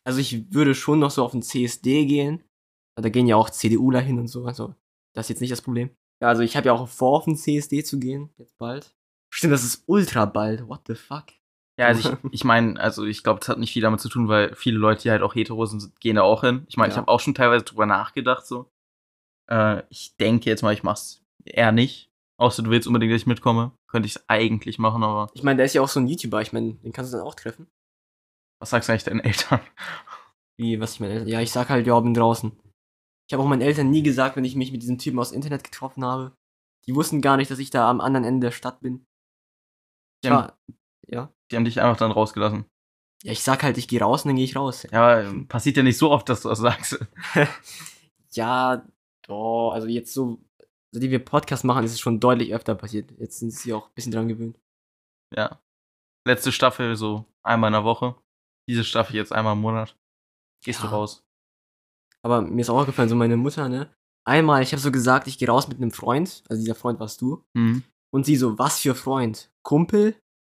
Also 0.08 0.20
ich 0.20 0.54
würde 0.54 0.74
schon 0.74 0.98
noch 1.00 1.10
so 1.10 1.22
auf 1.22 1.32
den 1.32 1.42
CSD 1.42 2.06
gehen. 2.06 2.42
Da 2.96 3.10
gehen 3.10 3.26
ja 3.26 3.36
auch 3.36 3.50
CDUler 3.50 4.00
hin 4.00 4.18
und 4.18 4.28
so. 4.28 4.46
Also 4.46 4.74
das 5.14 5.26
ist 5.26 5.28
jetzt 5.30 5.40
nicht 5.40 5.52
das 5.52 5.60
Problem. 5.62 5.90
Ja, 6.22 6.28
also 6.28 6.42
ich 6.42 6.56
habe 6.56 6.66
ja 6.66 6.72
auch 6.72 6.88
vor, 6.88 7.18
auf 7.18 7.24
den 7.26 7.36
CSD 7.36 7.84
zu 7.84 7.98
gehen. 8.00 8.30
Jetzt 8.38 8.56
bald. 8.58 8.94
Stimmt, 9.32 9.52
das 9.52 9.64
ist 9.64 9.84
ultra 9.86 10.24
bald. 10.24 10.66
What 10.66 10.80
the 10.88 10.94
fuck? 10.94 11.26
Ja, 11.78 11.86
also 11.86 12.08
ich, 12.08 12.16
ich 12.32 12.44
meine, 12.44 12.80
also 12.80 13.04
ich 13.04 13.22
glaube, 13.22 13.38
das 13.40 13.48
hat 13.50 13.58
nicht 13.58 13.72
viel 13.72 13.82
damit 13.82 14.00
zu 14.00 14.08
tun, 14.08 14.28
weil 14.28 14.54
viele 14.56 14.78
Leute, 14.78 15.02
die 15.02 15.10
halt 15.10 15.22
auch 15.22 15.34
hetero 15.34 15.64
sind, 15.66 15.94
gehen 16.00 16.16
da 16.16 16.22
auch 16.22 16.40
hin. 16.42 16.64
Ich 16.68 16.76
meine, 16.76 16.88
ich 16.88 16.96
Ja. 16.96 17.02
habe 17.02 17.08
auch 17.12 17.20
schon 17.20 17.34
teilweise 17.34 17.64
drüber 17.66 17.86
nachgedacht 17.86 18.46
so. 18.46 18.68
Äh, 19.50 19.82
ich 19.90 20.16
denke 20.16 20.48
jetzt 20.50 20.62
mal, 20.62 20.72
ich 20.72 20.82
mach's 20.82 21.22
eher 21.44 21.70
nicht. 21.70 22.10
Außer 22.40 22.62
du 22.62 22.70
willst 22.70 22.86
unbedingt, 22.88 23.12
dass 23.12 23.20
ich 23.20 23.26
mitkomme. 23.26 23.72
Könnte 23.88 24.06
ich 24.06 24.16
es 24.16 24.24
eigentlich 24.28 24.78
machen, 24.78 25.02
aber 25.04 25.28
Ich 25.34 25.42
meine, 25.42 25.58
der 25.58 25.66
ist 25.66 25.74
ja 25.74 25.82
auch 25.82 25.88
so 25.88 26.00
ein 26.00 26.08
YouTuber. 26.08 26.40
Ich 26.40 26.52
meine, 26.52 26.72
den 26.74 26.92
kannst 26.92 27.12
du 27.12 27.18
dann 27.18 27.26
auch 27.26 27.34
treffen. 27.34 27.68
Was 28.60 28.70
sagst 28.70 28.88
du 28.88 28.92
eigentlich 28.92 29.04
deinen 29.04 29.20
Eltern? 29.20 29.60
Wie, 30.58 30.80
was 30.80 30.94
ich 30.94 31.00
meine 31.00 31.14
Eltern? 31.14 31.28
Ja, 31.28 31.40
ich 31.40 31.52
sag 31.52 31.68
halt, 31.68 31.86
ja, 31.86 31.98
bin 32.00 32.14
draußen. 32.14 32.52
Ich 33.28 33.32
habe 33.34 33.42
auch 33.42 33.48
meinen 33.48 33.62
Eltern 33.62 33.90
nie 33.90 34.02
gesagt, 34.02 34.36
wenn 34.36 34.44
ich 34.44 34.56
mich 34.56 34.72
mit 34.72 34.82
diesem 34.82 34.98
Typen 34.98 35.18
aus 35.18 35.32
Internet 35.32 35.62
getroffen 35.64 36.04
habe. 36.04 36.34
Die 36.86 36.94
wussten 36.94 37.20
gar 37.20 37.36
nicht, 37.36 37.50
dass 37.50 37.58
ich 37.58 37.70
da 37.70 37.88
am 37.90 38.00
anderen 38.00 38.24
Ende 38.24 38.46
der 38.46 38.52
Stadt 38.52 38.80
bin. 38.80 39.06
Die 40.24 40.30
haben, 40.30 40.52
Ja, 41.06 41.20
ja. 41.20 41.32
die 41.50 41.56
haben 41.56 41.64
dich 41.64 41.80
einfach 41.80 41.98
dann 41.98 42.10
rausgelassen. 42.10 42.64
Ja, 43.22 43.32
ich 43.32 43.42
sag 43.42 43.62
halt, 43.62 43.78
ich 43.78 43.88
gehe 43.88 44.00
raus 44.00 44.24
und 44.24 44.30
dann 44.30 44.36
gehe 44.36 44.44
ich 44.44 44.56
raus. 44.56 44.86
Ja, 44.90 45.02
aber 45.02 45.44
passiert 45.46 45.76
ja 45.76 45.82
nicht 45.82 45.98
so 45.98 46.10
oft, 46.10 46.28
dass 46.28 46.42
du 46.42 46.48
das 46.48 46.58
sagst. 46.58 46.98
ja, 48.32 48.86
doch, 49.26 49.72
also 49.72 49.86
jetzt 49.88 50.14
so, 50.14 50.40
seitdem 50.92 51.10
wir 51.10 51.24
Podcast 51.24 51.64
machen, 51.64 51.84
ist 51.84 51.92
es 51.92 52.00
schon 52.00 52.20
deutlich 52.20 52.54
öfter 52.54 52.74
passiert. 52.74 53.10
Jetzt 53.18 53.40
sind 53.40 53.52
sie 53.52 53.74
auch 53.74 53.88
ein 53.88 53.94
bisschen 53.94 54.12
dran 54.12 54.28
gewöhnt. 54.28 54.58
Ja. 55.34 55.60
Letzte 56.26 56.52
Staffel 56.52 56.96
so 56.96 57.26
einmal 57.42 57.68
in 57.68 57.72
der 57.74 57.84
Woche. 57.84 58.16
Diese 58.68 58.84
Staffel 58.84 59.16
jetzt 59.16 59.32
einmal 59.32 59.54
im 59.54 59.60
Monat. 59.60 59.96
Gehst 60.64 60.80
Ja. 60.82 60.86
du 60.88 60.92
raus. 60.92 61.24
Aber 62.22 62.42
mir 62.42 62.60
ist 62.60 62.70
auch 62.70 62.78
aufgefallen, 62.80 63.08
so 63.08 63.16
meine 63.16 63.36
Mutter, 63.36 63.68
ne? 63.68 63.94
Einmal, 64.26 64.62
ich 64.62 64.72
habe 64.72 64.80
so 64.82 64.92
gesagt, 64.92 65.26
ich 65.26 65.38
gehe 65.38 65.48
raus 65.48 65.68
mit 65.68 65.78
einem 65.78 65.90
Freund, 65.90 66.44
also 66.48 66.60
dieser 66.60 66.74
Freund 66.74 67.00
warst 67.00 67.20
du. 67.22 67.44
Mhm. 67.54 67.82
Und 68.12 68.26
sie 68.26 68.36
so, 68.36 68.58
was 68.58 68.80
für 68.80 68.94
Freund? 68.94 69.50
Kumpel? 69.62 70.16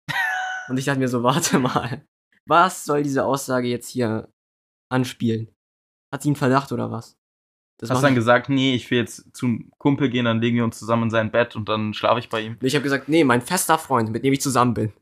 und 0.69 0.78
ich 0.78 0.86
dachte 0.86 1.00
mir 1.00 1.08
so, 1.08 1.24
warte 1.24 1.60
mal, 1.60 2.06
was 2.45 2.84
soll 2.84 3.04
diese 3.04 3.24
Aussage 3.26 3.67
jetzt 3.67 3.88
hier 3.89 4.30
anspielen? 4.89 5.54
Hat 6.13 6.24
sie 6.24 6.30
einen 6.30 6.36
Verdacht 6.36 6.71
oder 6.71 6.91
was? 6.91 7.17
Das 7.80 7.89
Hast 7.89 8.02
dann 8.04 8.15
gesagt, 8.15 8.50
nee, 8.50 8.76
ich 8.76 8.91
will 8.91 9.00
jetzt 9.00 9.36
zum 9.36 9.71
Kumpel 9.80 10.10
gehen, 10.10 10.26
dann 10.26 10.41
legen 10.41 10.58
wir 10.58 10.63
uns 10.63 10.78
zusammen 10.78 11.04
in 11.04 11.10
sein 11.10 11.32
Bett 11.32 11.56
und 11.56 11.67
dann 11.69 11.93
schlafe 11.93 12.19
ich 12.19 12.30
bei 12.30 12.41
ihm. 12.41 12.58
Nee, 12.62 12.67
ich 12.67 12.76
habe 12.76 12.84
gesagt, 12.84 13.10
nee, 13.10 13.24
mein 13.24 13.41
fester 13.41 13.78
Freund, 13.80 14.12
mit 14.12 14.24
dem 14.24 14.34
ich 14.34 14.41
zusammen 14.41 14.74
bin. 14.74 14.93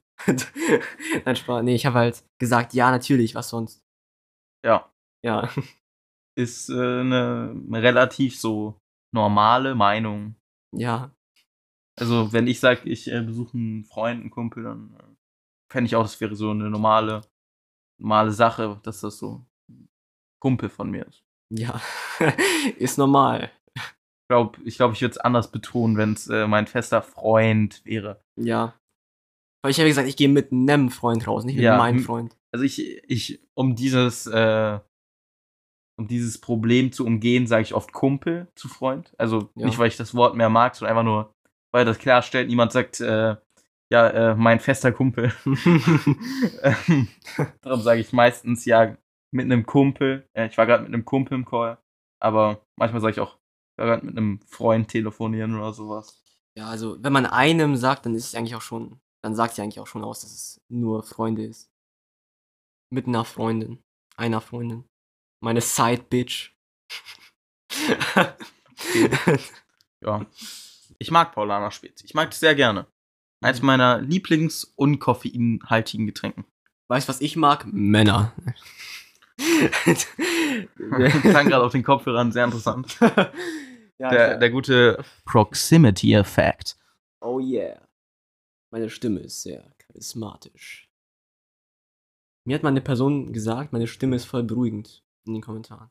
Nein, 1.26 1.36
Spaß. 1.36 1.64
Nee, 1.64 1.76
ich 1.76 1.86
habe 1.86 2.00
halt 2.00 2.24
gesagt, 2.40 2.74
ja, 2.74 2.92
natürlich, 2.92 3.36
was 3.36 3.50
sonst? 3.50 3.84
Ja. 4.66 4.92
Ja. 5.24 5.50
Ist 6.38 6.70
äh, 6.70 6.74
eine 7.00 7.54
relativ 7.72 8.40
so 8.40 8.80
normale 9.14 9.76
Meinung. 9.76 10.36
Ja. 10.76 11.12
Also, 12.00 12.32
wenn 12.32 12.48
ich 12.48 12.60
sage, 12.60 12.90
ich 12.90 13.12
äh, 13.12 13.22
besuche 13.22 13.58
einen 13.58 13.84
Freund, 13.84 14.22
einen 14.22 14.30
Kumpel, 14.30 14.64
dann 14.64 14.96
äh, 14.98 15.04
fände 15.72 15.88
ich 15.88 15.96
auch, 15.96 16.04
das 16.04 16.22
wäre 16.22 16.36
so 16.36 16.52
eine 16.52 16.70
normale, 16.70 17.22
normale 18.00 18.32
Sache, 18.32 18.80
dass 18.84 19.02
das 19.02 19.18
so 19.18 19.46
ein 19.70 19.90
Kumpel 20.42 20.70
von 20.70 20.90
mir 20.90 21.06
ist. 21.06 21.24
Ja. 21.52 21.82
ist 22.78 22.98
normal. 22.98 23.52
Ich 23.76 24.32
glaube, 24.32 24.62
ich, 24.64 24.78
glaub, 24.78 24.94
ich 24.94 25.02
würde 25.02 25.12
es 25.12 25.18
anders 25.18 25.52
betonen, 25.52 25.98
wenn 25.98 26.14
es 26.14 26.28
äh, 26.28 26.48
mein 26.48 26.68
fester 26.68 27.02
Freund 27.02 27.84
wäre. 27.84 28.24
Ja. 28.38 28.79
Weil 29.62 29.72
ich 29.72 29.80
habe 29.80 29.90
gesagt, 29.90 30.08
ich 30.08 30.16
gehe 30.16 30.30
mit 30.30 30.52
einem 30.52 30.90
Freund 30.90 31.28
raus, 31.28 31.44
nicht 31.44 31.56
mit 31.56 31.64
Ja, 31.66 31.78
meinem 31.78 32.00
Freund. 32.00 32.38
Also 32.52 32.64
ich, 32.66 32.80
ich, 33.10 33.40
um 33.54 33.76
dieses, 33.76 34.26
äh, 34.28 34.80
um 35.98 36.08
dieses 36.08 36.40
Problem 36.40 36.92
zu 36.92 37.06
umgehen, 37.06 37.46
sage 37.46 37.64
ich 37.64 37.74
oft 37.74 37.92
Kumpel 37.92 38.48
zu 38.56 38.70
Freund. 38.70 39.14
Also 39.18 39.50
Ja. 39.56 39.66
nicht, 39.66 39.78
weil 39.78 39.90
ich 39.90 39.98
das 39.98 40.16
Wort 40.16 40.36
mehr 40.36 40.50
mag, 40.50 40.76
sondern 40.76 40.98
einfach 40.98 41.04
nur, 41.06 41.34
weil 41.72 41.86
das 41.86 41.98
klarstellt, 42.00 42.48
niemand 42.48 42.72
sagt, 42.72 43.00
äh, 43.02 43.36
Ja, 43.92 44.08
äh, 44.10 44.36
mein 44.36 44.60
fester 44.60 44.92
Kumpel. 44.92 45.34
ähm, 46.64 47.08
darum 47.62 47.82
sage 47.82 48.02
ich 48.02 48.14
meistens 48.14 48.66
ja 48.66 48.96
mit 49.32 49.46
einem 49.46 49.66
Kumpel. 49.66 50.28
Äh, 50.34 50.48
ich 50.48 50.58
war 50.60 50.66
gerade 50.68 50.84
mit 50.84 50.94
einem 50.94 51.06
Kumpel 51.06 51.34
im 51.36 51.46
Call, 51.46 51.80
aber 52.22 52.62
manchmal 52.76 53.02
sage 53.02 53.14
ich 53.14 53.20
auch, 53.20 53.38
ich 53.38 53.78
war 53.80 53.88
gerade 53.88 54.06
mit 54.06 54.16
einem 54.16 54.42
Freund 54.48 54.90
telefonieren 54.90 55.56
oder 55.56 55.74
sowas. 55.74 56.24
Ja, 56.56 56.68
also 56.68 56.98
wenn 57.02 57.14
man 57.14 57.26
einem 57.26 57.76
sagt, 57.76 58.06
dann 58.06 58.14
ist 58.14 58.28
es 58.28 58.36
eigentlich 58.36 58.56
auch 58.56 58.62
schon, 58.62 59.00
dann 59.24 59.36
sagt 59.36 59.56
sie 59.56 59.62
eigentlich 59.62 59.80
auch 59.80 59.88
schon 59.88 60.04
aus, 60.04 60.22
dass 60.22 60.32
es 60.32 60.62
nur 60.70 61.04
Freunde 61.04 61.46
ist. 61.46 61.70
Mit 62.92 63.08
einer 63.08 63.26
Freundin. 63.26 63.82
Einer 64.16 64.42
Freundin. 64.42 64.86
Meine 65.44 65.62
Side 65.62 66.04
Bitch. 66.10 66.52
Ja. 70.02 70.26
Ich 70.98 71.12
mag 71.12 71.34
Paulaner 71.34 71.72
Spezi. 71.72 72.06
Ich 72.06 72.14
mag 72.14 72.30
das 72.32 72.40
sehr 72.40 72.56
gerne. 72.56 72.88
Eins 73.44 73.62
meiner 73.62 74.00
Lieblings- 74.00 74.72
und 74.78 75.00
koffeinhaltigen 75.00 76.06
Getränken. 76.06 76.46
weißt 76.88 77.08
du, 77.08 77.10
was 77.10 77.20
ich 77.22 77.36
mag? 77.36 77.66
Männer. 77.68 78.34
Klang 81.22 81.48
gerade 81.50 81.66
auf 81.66 81.74
den 81.74 81.84
Kopfhörern 81.84 82.32
sehr 82.32 82.46
interessant. 82.46 82.98
ja, 84.00 84.10
Der, 84.10 84.38
der 84.38 84.50
gute 84.50 85.04
Proximity-Effekt. 85.26 86.78
Oh 87.22 87.40
yeah. 87.40 87.82
Meine 88.72 88.90
Stimme 88.90 89.20
ist 89.22 89.42
sehr 89.42 89.74
charismatisch. 89.80 90.88
Mir 92.48 92.56
hat 92.56 92.64
mal 92.64 92.70
eine 92.70 92.82
Person 92.82 93.34
gesagt, 93.34 93.74
meine 93.74 93.88
Stimme 93.88 94.16
ist 94.16 94.26
voll 94.26 94.44
beruhigend 94.44 95.04
in 95.28 95.34
den 95.34 95.42
Kommentaren. 95.42 95.90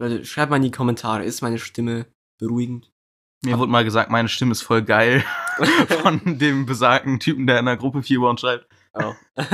Leute, 0.00 0.24
schreibt 0.24 0.50
mal 0.50 0.56
in 0.56 0.62
die 0.62 0.70
Kommentare, 0.70 1.24
ist 1.24 1.42
meine 1.42 1.58
Stimme 1.58 2.06
beruhigend? 2.40 2.92
Mir 3.44 3.58
wurde 3.58 3.70
mal 3.70 3.84
gesagt, 3.84 4.10
meine 4.10 4.28
Stimme 4.28 4.52
ist 4.52 4.62
voll 4.62 4.82
geil. 4.82 5.24
Von 6.02 6.38
dem 6.38 6.66
besagten 6.66 7.20
Typen, 7.20 7.46
der 7.46 7.58
in 7.58 7.66
der 7.66 7.76
Gruppe 7.76 8.02
4 8.02 8.20
bei 8.20 8.28
uns 8.28 8.40
schreibt. 8.40 8.66
Oh. 8.94 9.14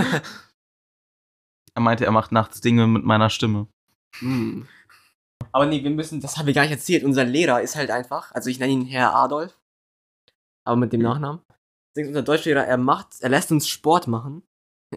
Er 1.77 1.83
meinte, 1.83 2.05
er 2.05 2.13
macht 2.13 2.31
nachts 2.31 2.61
Dinge 2.61 2.87
mit 2.87 3.05
meiner 3.05 3.31
Stimme. 3.31 3.67
Hm. 4.21 4.69
Aber 5.51 5.67
nee, 5.67 5.83
wir 5.83 5.91
müssen, 5.91 6.21
das 6.21 6.37
haben 6.39 6.47
wir 6.47 6.55
gar 6.55 6.63
nicht 6.63 6.71
erzählt. 6.71 7.03
Unser 7.03 7.25
Lehrer 7.25 7.63
ist 7.63 7.75
halt 7.75 7.91
einfach, 7.91 8.31
also 8.31 8.49
ich 8.49 8.61
nenne 8.61 8.73
ihn 8.73 8.87
Herr 8.87 9.13
Adolf, 9.13 9.59
aber 10.65 10.77
mit 10.77 10.93
dem 10.93 11.01
Mhm. 11.01 11.07
Nachnamen. 11.07 11.43
Deswegen 11.95 12.09
unser 12.09 12.23
Deutschlehrer, 12.23 12.65
er 12.67 12.77
macht, 12.77 13.21
er 13.21 13.29
lässt 13.29 13.53
uns 13.53 13.69
Sport 13.69 14.09
machen 14.09 14.43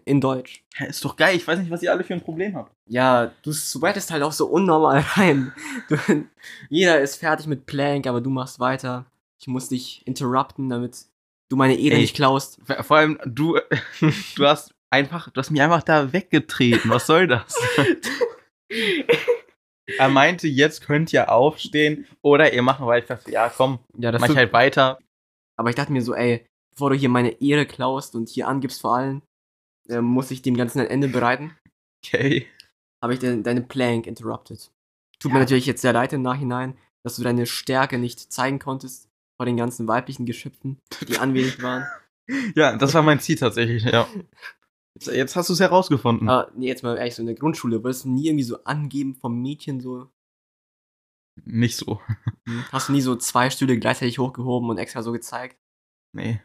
in 0.04 0.20
Deutsch. 0.20 0.64
Ja, 0.78 0.86
ist 0.86 1.04
doch 1.04 1.16
geil. 1.16 1.36
Ich 1.36 1.46
weiß 1.46 1.58
nicht, 1.58 1.70
was 1.70 1.82
ihr 1.82 1.92
alle 1.92 2.04
für 2.04 2.14
ein 2.14 2.20
Problem 2.20 2.56
habt. 2.56 2.72
Ja, 2.88 3.32
du 3.42 3.52
sweatest 3.52 4.10
halt 4.10 4.22
auch 4.22 4.32
so 4.32 4.46
unnormal 4.46 4.98
rein. 5.16 5.52
Du, 5.88 5.96
jeder 6.68 7.00
ist 7.00 7.16
fertig 7.16 7.46
mit 7.46 7.66
Plank, 7.66 8.06
aber 8.06 8.20
du 8.20 8.30
machst 8.30 8.60
weiter. 8.60 9.06
Ich 9.40 9.46
muss 9.46 9.68
dich 9.68 10.06
interrupten, 10.06 10.68
damit 10.68 11.06
du 11.48 11.56
meine 11.56 11.76
Ehre 11.76 11.94
Ey. 11.96 12.02
nicht 12.02 12.16
klaust. 12.16 12.58
Vor 12.80 12.96
allem, 12.96 13.18
du, 13.24 13.58
du 14.36 14.46
hast 14.46 14.74
einfach, 14.90 15.30
du 15.30 15.38
hast 15.38 15.50
mich 15.50 15.62
einfach 15.62 15.82
da 15.82 16.12
weggetreten. 16.12 16.90
Was 16.90 17.06
soll 17.06 17.26
das? 17.28 17.54
er 19.98 20.08
meinte, 20.08 20.48
jetzt 20.48 20.82
könnt 20.82 21.12
ihr 21.12 21.30
aufstehen 21.30 22.06
oder 22.22 22.52
ihr 22.52 22.62
macht 22.62 22.80
weiter. 22.84 23.20
Ja, 23.28 23.48
komm, 23.48 23.78
Ja, 23.96 24.10
das 24.12 24.20
mach 24.20 24.30
ich 24.30 24.36
halt 24.36 24.52
weiter. 24.52 24.98
Aber 25.56 25.70
ich 25.70 25.76
dachte 25.76 25.92
mir 25.92 26.02
so, 26.02 26.14
ey, 26.14 26.46
bevor 26.78 26.90
du 26.90 26.96
hier 26.96 27.08
meine 27.08 27.40
Ehre 27.42 27.66
klaust 27.66 28.14
und 28.14 28.28
hier 28.28 28.46
angibst 28.46 28.82
vor 28.82 28.94
allen, 28.94 29.22
äh, 29.88 30.00
muss 30.00 30.30
ich 30.30 30.42
dem 30.42 30.56
Ganzen 30.56 30.78
ein 30.78 30.86
Ende 30.86 31.08
bereiten. 31.08 31.56
Okay. 32.04 32.46
Habe 33.02 33.14
ich 33.14 33.18
de 33.18 33.42
deine 33.42 33.62
Plank 33.62 34.06
interrupted. 34.06 34.70
Tut 35.18 35.30
Ja. 35.30 35.34
mir 35.34 35.40
natürlich 35.40 35.66
jetzt 35.66 35.82
sehr 35.82 35.92
leid 35.92 36.12
im 36.12 36.22
Nachhinein, 36.22 36.78
dass 37.04 37.16
du 37.16 37.24
deine 37.24 37.46
Stärke 37.46 37.98
nicht 37.98 38.32
zeigen 38.32 38.60
konntest 38.60 39.08
vor 39.36 39.44
den 39.46 39.56
ganzen 39.56 39.88
weiblichen 39.88 40.24
Geschöpfen, 40.24 40.78
die 41.08 41.18
anwesend 41.18 41.60
waren. 41.64 41.84
Ja, 42.54 42.76
das 42.76 42.94
war 42.94 43.02
mein 43.02 43.18
Ziel 43.18 43.34
tatsächlich, 43.36 43.82
ja. 43.82 44.06
Jetzt, 44.94 45.08
jetzt 45.08 45.34
hast 45.34 45.48
du 45.48 45.54
es 45.54 45.60
herausgefunden. 45.60 46.28
Aber 46.28 46.52
nee, 46.54 46.68
jetzt 46.68 46.84
mal 46.84 46.96
ehrlich, 46.96 47.16
so 47.16 47.22
in 47.22 47.26
der 47.26 47.34
Grundschule, 47.34 47.82
würdest 47.82 48.04
du 48.04 48.10
nie 48.10 48.28
irgendwie 48.28 48.44
so 48.44 48.62
angeben 48.62 49.16
vom 49.16 49.42
Mädchen 49.42 49.80
so? 49.80 50.08
Nicht 51.44 51.76
so. 51.76 52.00
Hm? 52.46 52.64
Hast 52.70 52.88
du 52.88 52.92
nie 52.92 53.00
so 53.00 53.16
zwei 53.16 53.50
Stühle 53.50 53.78
gleichzeitig 53.80 54.20
hochgehoben 54.20 54.70
und 54.70 54.78
extra 54.78 55.02
so 55.02 55.10
gezeigt? 55.10 55.56
Nee. 56.14 56.40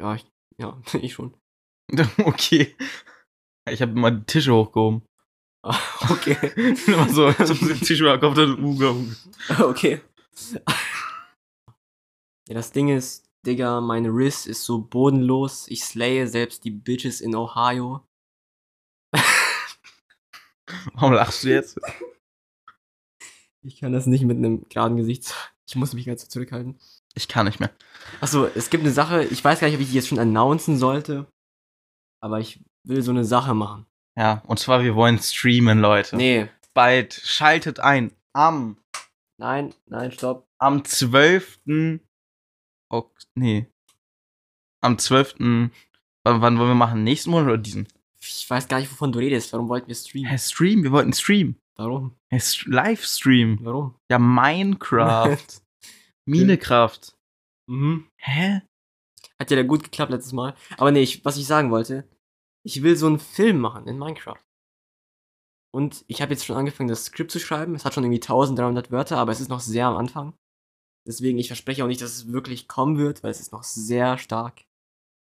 Ja, 0.00 0.14
ich, 0.14 0.26
ja, 0.58 0.80
ich 1.00 1.12
schon. 1.12 1.34
Okay. 2.18 2.74
Ich 3.68 3.82
habe 3.82 3.92
mal 3.92 4.10
die 4.10 4.24
Tische 4.24 4.54
hochgehoben. 4.54 5.02
Ah, 5.62 5.78
Okay. 6.10 6.36
Immer 6.86 7.08
so, 7.08 7.30
den 7.30 7.80
Tisch 7.80 8.00
über 8.00 8.16
den 8.16 8.20
Kopf, 8.20 8.34
dann 8.34 8.64
Uga, 8.64 8.90
Uga. 8.90 9.64
okay. 9.64 10.00
Ja, 12.48 12.54
das 12.54 12.72
Ding 12.72 12.88
ist, 12.88 13.28
Digga, 13.46 13.80
mein 13.80 14.06
Riss 14.06 14.46
ist 14.46 14.64
so 14.64 14.80
bodenlos. 14.80 15.68
Ich 15.68 15.84
slaye 15.84 16.26
selbst 16.26 16.64
die 16.64 16.70
Bitches 16.70 17.20
in 17.20 17.34
Ohio. 17.34 18.06
Warum 20.94 21.12
lachst 21.12 21.44
du 21.44 21.48
jetzt? 21.48 21.78
Ich 23.62 23.80
kann 23.80 23.92
das 23.92 24.06
nicht 24.06 24.24
mit 24.24 24.38
einem 24.38 24.66
geraden 24.68 24.96
Gesicht. 24.96 25.34
Ich 25.68 25.76
muss 25.76 25.92
mich 25.92 26.06
ganz 26.06 26.28
zurückhalten. 26.28 26.78
Ich 27.14 27.28
kann 27.28 27.46
nicht 27.46 27.60
mehr. 27.60 27.70
Achso, 28.20 28.46
es 28.46 28.70
gibt 28.70 28.84
eine 28.84 28.92
Sache, 28.92 29.24
ich 29.24 29.42
weiß 29.44 29.60
gar 29.60 29.66
nicht, 29.68 29.76
ob 29.76 29.82
ich 29.82 29.88
die 29.88 29.94
jetzt 29.94 30.08
schon 30.08 30.18
announcen 30.18 30.76
sollte. 30.78 31.26
Aber 32.22 32.38
ich 32.40 32.60
will 32.86 33.02
so 33.02 33.10
eine 33.10 33.24
Sache 33.24 33.54
machen. 33.54 33.86
Ja, 34.16 34.42
und 34.46 34.58
zwar, 34.58 34.82
wir 34.82 34.94
wollen 34.94 35.18
streamen, 35.18 35.80
Leute. 35.80 36.16
Nee. 36.16 36.48
Bald 36.74 37.14
schaltet 37.14 37.80
ein. 37.80 38.12
Am, 38.32 38.76
Nein, 39.38 39.74
nein, 39.86 40.12
stopp. 40.12 40.46
am 40.58 40.84
12. 40.84 41.60
Ok 42.90 43.12
nee. 43.34 43.66
Am 44.82 44.98
12. 44.98 45.36
Wann, 45.38 45.70
wann 46.24 46.58
wollen 46.58 46.68
wir 46.70 46.74
machen? 46.74 47.04
Nächsten 47.04 47.30
Monat 47.30 47.46
oder 47.48 47.58
diesen? 47.58 47.88
Ich 48.20 48.48
weiß 48.48 48.68
gar 48.68 48.78
nicht, 48.80 48.90
wovon 48.92 49.12
du 49.12 49.18
redest. 49.18 49.52
Warum 49.52 49.68
wollten 49.68 49.88
wir 49.88 49.94
streamen? 49.94 50.28
Hä, 50.30 50.38
Stream? 50.38 50.82
Wir 50.82 50.92
wollten 50.92 51.12
Stream. 51.14 51.56
Warum? 51.76 52.14
St- 52.32 52.68
Livestream. 52.68 53.58
Warum? 53.62 53.94
Ja, 54.10 54.18
Minecraft. 54.18 55.38
Minecraft. 56.30 57.00
mhm. 57.68 58.08
Hä? 58.18 58.62
Hat 59.38 59.50
ja 59.50 59.62
gut 59.62 59.84
geklappt 59.84 60.12
letztes 60.12 60.32
Mal. 60.32 60.54
Aber 60.76 60.90
nee, 60.90 61.02
ich, 61.02 61.24
was 61.24 61.36
ich 61.36 61.46
sagen 61.46 61.70
wollte, 61.70 62.08
ich 62.64 62.82
will 62.82 62.96
so 62.96 63.06
einen 63.06 63.18
Film 63.18 63.58
machen 63.58 63.86
in 63.86 63.98
Minecraft. 63.98 64.42
Und 65.72 66.04
ich 66.08 66.20
habe 66.20 66.32
jetzt 66.32 66.44
schon 66.44 66.56
angefangen, 66.56 66.88
das 66.88 67.06
Skript 67.06 67.30
zu 67.30 67.38
schreiben. 67.38 67.74
Es 67.74 67.84
hat 67.84 67.94
schon 67.94 68.04
irgendwie 68.04 68.20
1300 68.20 68.90
Wörter, 68.90 69.18
aber 69.18 69.32
es 69.32 69.40
ist 69.40 69.48
noch 69.48 69.60
sehr 69.60 69.86
am 69.86 69.96
Anfang. 69.96 70.34
Deswegen, 71.06 71.38
ich 71.38 71.46
verspreche 71.46 71.84
auch 71.84 71.88
nicht, 71.88 72.02
dass 72.02 72.12
es 72.12 72.32
wirklich 72.32 72.68
kommen 72.68 72.98
wird, 72.98 73.22
weil 73.22 73.30
es 73.30 73.40
ist 73.40 73.52
noch 73.52 73.62
sehr 73.62 74.18
stark 74.18 74.64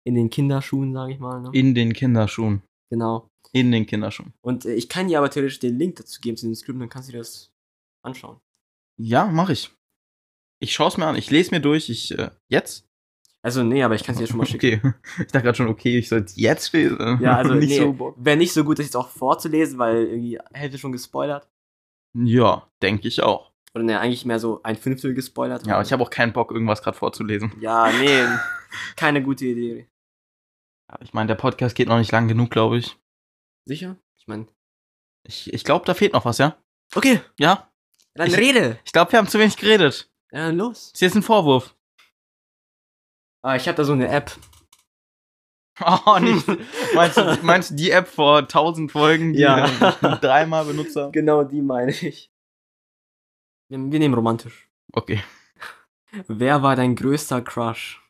in 0.04 0.14
den 0.14 0.30
Kinderschuhen, 0.30 0.92
sage 0.92 1.12
ich 1.12 1.18
mal. 1.18 1.40
Ne? 1.40 1.50
In 1.52 1.74
den 1.74 1.92
Kinderschuhen. 1.92 2.62
Genau. 2.90 3.28
In 3.52 3.70
den 3.70 3.86
Kinderschuhen. 3.86 4.32
Und 4.42 4.64
äh, 4.64 4.74
ich 4.74 4.88
kann 4.88 5.08
dir 5.08 5.18
aber 5.18 5.30
theoretisch 5.30 5.58
den 5.60 5.78
Link 5.78 5.96
dazu 5.96 6.20
geben 6.20 6.36
zu 6.36 6.46
dem 6.46 6.54
Skript, 6.54 6.80
dann 6.80 6.88
kannst 6.88 7.08
du 7.08 7.12
dir 7.12 7.18
das 7.18 7.50
anschauen. 8.02 8.40
Ja, 9.00 9.26
mach 9.26 9.50
ich. 9.50 9.70
Ich 10.60 10.72
schaue 10.72 10.88
es 10.88 10.96
mir 10.96 11.06
an. 11.06 11.16
Ich 11.16 11.30
lese 11.30 11.50
mir 11.52 11.60
durch. 11.60 11.88
Ich, 11.88 12.16
äh, 12.18 12.30
jetzt? 12.48 12.84
Also, 13.42 13.62
nee, 13.62 13.82
aber 13.82 13.94
ich 13.94 14.02
kann 14.02 14.14
es 14.14 14.18
dir 14.20 14.26
schon 14.26 14.38
mal 14.38 14.46
schicken. 14.46 14.78
Okay. 14.78 14.94
Ich 15.18 15.26
dachte 15.32 15.42
gerade 15.44 15.54
schon, 15.56 15.68
okay, 15.68 15.98
ich 15.98 16.08
soll 16.08 16.24
jetzt 16.36 16.72
lesen. 16.72 17.18
Ja, 17.20 17.36
also 17.36 17.54
nicht 17.54 17.68
nee, 17.70 17.78
so 17.78 18.14
wäre 18.16 18.36
nicht 18.36 18.52
so 18.52 18.64
gut, 18.64 18.78
das 18.78 18.86
jetzt 18.86 18.96
auch 18.96 19.08
vorzulesen, 19.08 19.78
weil 19.78 20.04
irgendwie 20.06 20.38
Hälfte 20.52 20.78
schon 20.78 20.92
gespoilert. 20.92 21.48
Ja, 22.14 22.68
denke 22.82 23.06
ich 23.06 23.22
auch. 23.22 23.52
Oder 23.74 23.84
ne, 23.84 24.00
eigentlich 24.00 24.24
mehr 24.24 24.40
so 24.40 24.60
ein 24.64 24.76
Fünftel 24.76 25.14
gespoilert. 25.14 25.66
Ja, 25.66 25.74
aber 25.74 25.82
ich 25.82 25.92
habe 25.92 26.02
auch 26.02 26.10
keinen 26.10 26.32
Bock, 26.32 26.50
irgendwas 26.50 26.82
gerade 26.82 26.96
vorzulesen. 26.96 27.52
Ja, 27.60 27.92
nee, 27.92 28.24
keine 28.96 29.22
gute 29.22 29.46
Idee. 29.46 29.88
Ja, 30.90 30.98
Ich 31.02 31.12
meine, 31.12 31.28
der 31.28 31.34
Podcast 31.36 31.76
geht 31.76 31.86
noch 31.88 31.98
nicht 31.98 32.10
lang 32.10 32.26
genug, 32.28 32.50
glaube 32.50 32.78
ich. 32.78 32.96
Sicher? 33.66 33.96
Ich 34.18 34.26
meine. 34.26 34.46
Ich, 35.24 35.52
ich 35.52 35.62
glaube, 35.64 35.84
da 35.84 35.94
fehlt 35.94 36.14
noch 36.14 36.24
was, 36.24 36.38
ja? 36.38 36.56
Okay, 36.94 37.20
Ja? 37.38 37.70
dann 38.14 38.28
Ich- 38.28 38.36
rede. 38.38 38.78
Ich 38.84 38.92
glaube, 38.92 39.12
wir 39.12 39.18
haben 39.18 39.28
zu 39.28 39.38
wenig 39.38 39.56
geredet. 39.56 40.10
Ja, 40.32 40.50
los. 40.50 40.92
Ist 40.92 41.00
jetzt 41.00 41.16
ein 41.16 41.22
Vorwurf. 41.22 41.74
Ah, 43.42 43.56
ich 43.56 43.66
habe 43.66 43.76
da 43.76 43.84
so 43.84 43.92
eine 43.92 44.08
App. 44.08 44.32
Oh, 45.80 46.18
nicht. 46.18 46.44
meinst, 46.96 47.16
du, 47.18 47.38
meinst 47.42 47.70
du 47.70 47.74
die 47.76 47.92
App 47.92 48.08
vor 48.08 48.38
1000 48.38 48.90
Folgen, 48.90 49.32
die 49.32 49.38
Ja. 49.38 49.68
dreimal 50.20 50.64
benutzt 50.64 50.96
haben? 50.96 51.12
Genau 51.12 51.44
die 51.44 51.62
meine 51.62 51.92
ich. 51.92 52.32
Wir, 53.68 53.78
wir 53.78 53.98
nehmen 54.00 54.14
romantisch. 54.14 54.68
Okay. 54.92 55.22
Wer 56.26 56.62
war 56.64 56.74
dein 56.74 56.96
größter 56.96 57.42
Crush? 57.42 58.02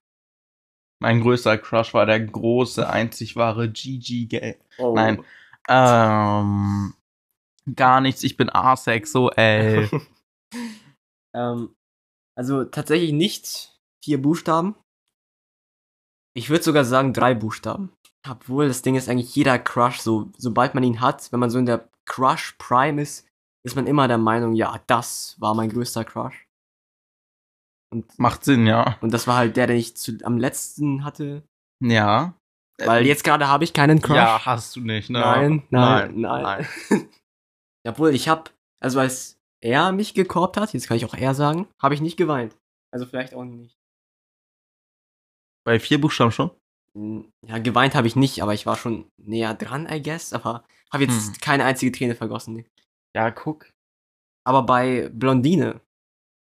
Mein 1.01 1.21
größter 1.21 1.59
Crush 1.59 1.93
war 1.93 2.07
der 2.07 2.21
große, 2.21 2.89
einzig 2.89 3.37
wahre 3.37 3.71
GG 3.71 4.27
Gay. 4.27 4.59
Oh. 4.79 4.95
Nein. 4.95 5.23
Ähm, 5.69 6.95
gar 7.77 8.01
nichts, 8.01 8.23
ich 8.23 8.37
bin 8.39 8.49
asexuell. 8.51 9.91
ähm, 11.35 11.75
also 12.39 12.65
tatsächlich 12.65 13.13
nicht 13.13 13.77
vier 14.03 14.23
Buchstaben. 14.23 14.77
Ich 16.35 16.51
würde 16.51 16.63
sogar 16.63 16.85
sagen 16.85 17.13
drei 17.13 17.35
Buchstaben. 17.35 17.93
Obwohl 18.29 18.69
das 18.69 18.83
Ding 18.83 18.95
ist 18.95 19.09
eigentlich 19.09 19.35
jeder 19.35 19.59
Crush 19.59 20.01
so, 20.01 20.31
sobald 20.37 20.75
man 20.75 20.85
ihn 20.85 21.01
hat, 21.01 21.33
wenn 21.33 21.41
man 21.41 21.51
so 21.51 21.59
in 21.59 21.67
der 21.67 21.89
Crush 22.07 22.55
Prime 22.59 23.03
ist, 23.03 23.27
ist 23.65 23.75
man 23.75 23.87
immer 23.87 24.07
der 24.07 24.19
Meinung, 24.19 24.55
ja, 24.55 24.81
das 24.87 25.37
war 25.41 25.55
mein 25.55 25.71
größter 25.71 26.05
Crush. 26.05 26.47
Und, 27.93 28.19
Macht 28.19 28.45
Sinn, 28.45 28.67
ja. 28.67 28.99
und 29.01 29.13
das 29.13 29.27
war 29.27 29.37
halt 29.37 29.57
der, 29.57 29.67
den 29.67 29.79
ich 29.79 29.97
zu, 29.97 30.19
am 30.23 30.39
letzten 30.39 31.05
hatte. 31.05 31.43
Ja. 31.83 32.35
Weil 32.79 33.07
jetzt 33.07 33.25
gerade 33.25 33.49
habe 33.49 33.65
ich 33.65 33.73
keinen 33.73 34.01
Crush. 34.01 34.17
Ja, 34.17 34.45
hast 34.45 34.77
du 34.77 34.81
nicht, 34.81 35.11
ne? 35.11 35.19
Nein, 35.21 35.63
nein, 35.71 36.21
nein. 36.21 36.67
nein. 36.91 37.09
Obwohl, 37.89 38.15
ich 38.15 38.29
habe, 38.29 38.51
also 38.81 39.01
als 39.01 39.38
er 39.61 39.93
mich 39.93 40.15
gekorbt 40.15 40.57
hat, 40.57 40.73
jetzt 40.75 40.87
kann 40.89 40.97
ich 40.97 41.05
auch 41.05 41.15
er 41.15 41.35
sagen, 41.35 41.67
habe 41.83 41.95
ich 41.95 42.01
nicht 42.01 42.17
geweint. 42.17 42.57
Also 42.93 43.07
vielleicht 43.07 43.35
auch 43.35 43.45
nicht. 43.45 43.77
Bei 45.65 45.79
vier 45.81 46.01
Buchstaben 46.01 46.33
schon? 46.33 46.51
Hm, 46.95 47.31
Ja, 47.47 47.59
geweint 47.59 47.95
habe 47.95 48.07
ich 48.07 48.17
nicht, 48.17 48.43
aber 48.43 48.55
ich 48.55 48.67
war 48.67 48.77
schon 48.77 49.11
näher 49.19 49.55
dran, 49.55 49.87
I 49.91 50.03
guess. 50.03 50.33
Aber 50.33 50.65
habe 50.93 51.05
jetzt 51.05 51.27
Hm. 51.35 51.41
keine 51.41 51.65
einzige 51.65 51.93
Träne 51.93 52.15
vergossen. 52.15 52.55
nee. 52.55 52.67
Ja, 53.15 53.31
guck. 53.31 53.71
Aber 54.47 54.63
bei 54.63 55.09
Blondine, 55.13 55.81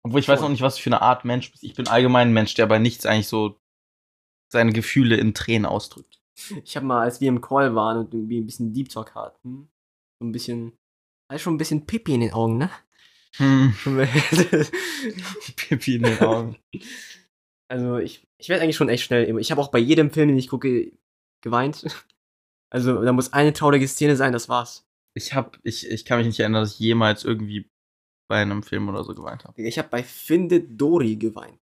Obwohl 0.02 0.20
ich 0.20 0.28
weiß 0.28 0.38
Schon. 0.38 0.44
noch 0.46 0.50
nicht, 0.50 0.62
was 0.62 0.76
du 0.76 0.82
für 0.82 0.88
eine 0.88 1.02
Art 1.02 1.26
Mensch 1.26 1.50
bist. 1.50 1.62
Ich 1.62 1.74
bin 1.74 1.86
allgemein 1.88 2.28
ein 2.28 2.32
Mensch, 2.32 2.54
der 2.54 2.66
bei 2.66 2.78
nichts 2.78 3.04
eigentlich 3.04 3.28
so 3.28 3.60
seine 4.50 4.72
Gefühle 4.72 5.16
in 5.16 5.34
Tränen 5.34 5.66
ausdrückt. 5.66 6.22
ich 6.64 6.74
habe 6.76 6.86
mal, 6.86 7.02
als 7.02 7.20
wir 7.20 7.28
im 7.28 7.42
Call 7.42 7.74
waren 7.74 7.98
und 7.98 8.14
irgendwie 8.14 8.40
ein 8.40 8.46
bisschen 8.46 8.72
Deep 8.72 8.88
Talk 8.88 9.14
hatten, 9.14 9.70
so 10.18 10.26
ein 10.26 10.32
bisschen, 10.32 10.78
also 11.30 11.42
schon 11.42 11.54
ein 11.54 11.58
bisschen 11.58 11.84
Pipi 11.86 12.14
in 12.14 12.20
den 12.20 12.32
Augen, 12.32 12.56
ne? 12.56 12.70
Hm. 13.36 13.74
Pipi 15.56 15.94
in 15.96 16.02
den 16.02 16.18
Augen. 16.20 16.56
Also 17.68 17.98
ich, 17.98 18.26
ich 18.38 18.48
werde 18.48 18.62
eigentlich 18.62 18.76
schon 18.76 18.88
echt 18.88 19.04
schnell. 19.04 19.38
Ich 19.38 19.50
habe 19.50 19.60
auch 19.60 19.70
bei 19.70 19.78
jedem 19.78 20.10
Film, 20.10 20.28
den 20.28 20.38
ich 20.38 20.48
gucke, 20.48 20.92
geweint. 21.40 21.84
Also 22.72 23.02
da 23.02 23.12
muss 23.12 23.32
eine 23.32 23.52
traurige 23.52 23.88
Szene 23.88 24.14
sein, 24.14 24.32
das 24.32 24.48
war's. 24.48 24.86
Ich 25.14 25.34
hab, 25.34 25.58
ich, 25.64 25.90
ich 25.90 26.04
kann 26.04 26.18
mich 26.18 26.28
nicht 26.28 26.38
erinnern, 26.38 26.62
dass 26.62 26.74
ich 26.74 26.78
jemals 26.78 27.24
irgendwie 27.24 27.68
bei 28.28 28.40
einem 28.40 28.62
Film 28.62 28.88
oder 28.88 29.02
so 29.02 29.12
geweint 29.12 29.44
habe. 29.44 29.60
Ich 29.60 29.76
habe 29.76 29.88
bei 29.88 30.04
Findet 30.04 30.80
Dory 30.80 31.16
geweint. 31.16 31.58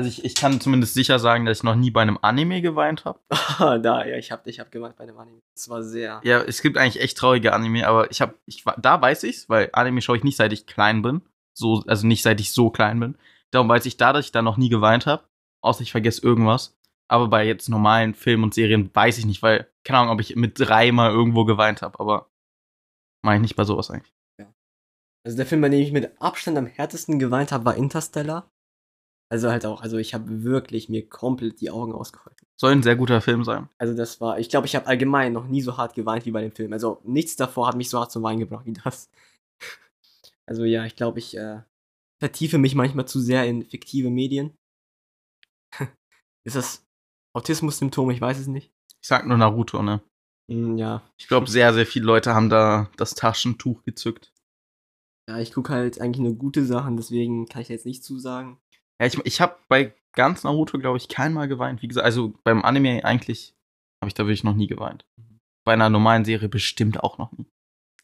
Also 0.00 0.08
ich, 0.08 0.24
ich 0.24 0.34
kann 0.34 0.62
zumindest 0.62 0.94
sicher 0.94 1.18
sagen, 1.18 1.44
dass 1.44 1.58
ich 1.58 1.62
noch 1.62 1.74
nie 1.74 1.90
bei 1.90 2.00
einem 2.00 2.18
Anime 2.22 2.62
geweint 2.62 3.04
habe. 3.04 3.20
Ah, 3.58 3.76
da, 3.76 4.06
ja, 4.06 4.16
ich 4.16 4.32
habe 4.32 4.48
ich 4.48 4.58
hab 4.58 4.72
geweint 4.72 4.96
bei 4.96 5.04
dem 5.04 5.18
Anime. 5.18 5.40
Das 5.54 5.68
war 5.68 5.82
sehr. 5.82 6.22
Ja, 6.24 6.40
es 6.40 6.62
gibt 6.62 6.78
eigentlich 6.78 7.02
echt 7.02 7.18
traurige 7.18 7.52
Anime, 7.52 7.86
aber 7.86 8.10
ich 8.10 8.22
habe, 8.22 8.34
ich, 8.46 8.64
da 8.78 9.02
weiß 9.02 9.24
ich's, 9.24 9.50
weil 9.50 9.68
Anime 9.74 10.00
schaue 10.00 10.16
ich 10.16 10.24
nicht, 10.24 10.38
seit 10.38 10.54
ich 10.54 10.66
klein 10.66 11.02
bin. 11.02 11.20
So, 11.52 11.84
also 11.86 12.06
nicht 12.06 12.22
seit 12.22 12.40
ich 12.40 12.52
so 12.52 12.70
klein 12.70 12.98
bin. 12.98 13.18
Darum 13.50 13.68
weiß 13.68 13.84
ich 13.84 13.98
da, 13.98 14.14
dass 14.14 14.24
ich 14.24 14.32
da 14.32 14.40
noch 14.40 14.56
nie 14.56 14.70
geweint 14.70 15.04
habe. 15.04 15.24
Außer 15.62 15.82
ich 15.82 15.90
vergesse 15.92 16.22
irgendwas. 16.22 16.74
Aber 17.08 17.28
bei 17.28 17.46
jetzt 17.46 17.68
normalen 17.68 18.14
Filmen 18.14 18.44
und 18.44 18.54
Serien 18.54 18.88
weiß 18.94 19.18
ich 19.18 19.26
nicht, 19.26 19.42
weil, 19.42 19.68
keine 19.84 19.98
Ahnung, 19.98 20.14
ob 20.14 20.20
ich 20.22 20.34
mit 20.36 20.58
drei 20.58 20.92
mal 20.92 21.10
irgendwo 21.10 21.44
geweint 21.44 21.82
habe, 21.82 22.00
aber 22.00 22.30
mache 23.22 23.34
ich 23.34 23.42
nicht 23.42 23.56
bei 23.56 23.64
sowas 23.64 23.90
eigentlich. 23.90 24.14
Also 25.26 25.36
der 25.36 25.44
Film, 25.44 25.60
bei 25.60 25.68
dem 25.68 25.80
ich 25.80 25.92
mit 25.92 26.18
Abstand 26.18 26.56
am 26.56 26.64
härtesten 26.64 27.18
geweint 27.18 27.52
habe, 27.52 27.66
war 27.66 27.76
Interstellar. 27.76 28.50
Also 29.32 29.48
halt 29.48 29.64
auch, 29.64 29.80
also 29.80 29.96
ich 29.96 30.12
habe 30.12 30.42
wirklich 30.42 30.88
mir 30.88 31.08
komplett 31.08 31.60
die 31.60 31.70
Augen 31.70 31.92
ausgeheult. 31.92 32.36
Soll 32.60 32.72
ein 32.72 32.82
sehr 32.82 32.96
guter 32.96 33.20
Film 33.20 33.44
sein. 33.44 33.68
Also 33.78 33.96
das 33.96 34.20
war, 34.20 34.40
ich 34.40 34.48
glaube, 34.48 34.66
ich 34.66 34.74
habe 34.74 34.88
allgemein 34.88 35.32
noch 35.32 35.46
nie 35.46 35.62
so 35.62 35.76
hart 35.76 35.94
geweint 35.94 36.26
wie 36.26 36.32
bei 36.32 36.42
dem 36.42 36.50
Film. 36.50 36.72
Also 36.72 37.00
nichts 37.04 37.36
davor 37.36 37.68
hat 37.68 37.76
mich 37.76 37.88
so 37.88 38.00
hart 38.00 38.10
zum 38.10 38.24
Weinen 38.24 38.40
gebracht 38.40 38.66
wie 38.66 38.72
das. 38.72 39.10
Also 40.46 40.64
ja, 40.64 40.84
ich 40.84 40.96
glaube, 40.96 41.20
ich 41.20 41.36
äh, 41.36 41.60
vertiefe 42.20 42.58
mich 42.58 42.74
manchmal 42.74 43.06
zu 43.06 43.20
sehr 43.20 43.46
in 43.46 43.64
fiktive 43.64 44.10
Medien. 44.10 44.52
Ist 46.44 46.56
das 46.56 46.84
Autismus-Symptom? 47.36 48.10
Ich 48.10 48.20
weiß 48.20 48.36
es 48.40 48.48
nicht. 48.48 48.72
Ich 49.00 49.06
sag 49.06 49.28
nur 49.28 49.38
Naruto, 49.38 49.80
ne? 49.80 50.02
Hm, 50.50 50.76
ja. 50.76 51.02
Ich 51.18 51.28
glaube, 51.28 51.48
sehr, 51.48 51.72
sehr 51.72 51.86
viele 51.86 52.04
Leute 52.06 52.34
haben 52.34 52.50
da 52.50 52.90
das 52.96 53.14
Taschentuch 53.14 53.84
gezückt. 53.84 54.32
Ja, 55.28 55.38
ich 55.38 55.52
gucke 55.52 55.72
halt 55.72 56.00
eigentlich 56.00 56.24
nur 56.24 56.34
gute 56.34 56.64
Sachen, 56.64 56.96
deswegen 56.96 57.46
kann 57.46 57.62
ich 57.62 57.68
da 57.68 57.74
jetzt 57.74 57.86
nicht 57.86 58.02
zusagen. 58.02 58.58
Ja, 59.00 59.06
ich, 59.06 59.18
ich 59.24 59.40
habe 59.40 59.56
bei 59.68 59.94
ganz 60.14 60.44
Naruto, 60.44 60.78
glaube 60.78 60.98
ich, 60.98 61.08
keinmal 61.08 61.48
geweint. 61.48 61.82
Wie 61.82 61.88
gesagt, 61.88 62.04
also 62.04 62.34
beim 62.44 62.62
Anime 62.64 63.04
eigentlich 63.04 63.54
habe 64.02 64.08
ich 64.08 64.14
da 64.14 64.24
wirklich 64.24 64.44
noch 64.44 64.54
nie 64.54 64.66
geweint. 64.66 65.04
Bei 65.64 65.72
einer 65.72 65.88
normalen 65.90 66.24
Serie 66.24 66.48
bestimmt 66.48 67.00
auch 67.02 67.18
noch 67.18 67.32
nie. 67.32 67.46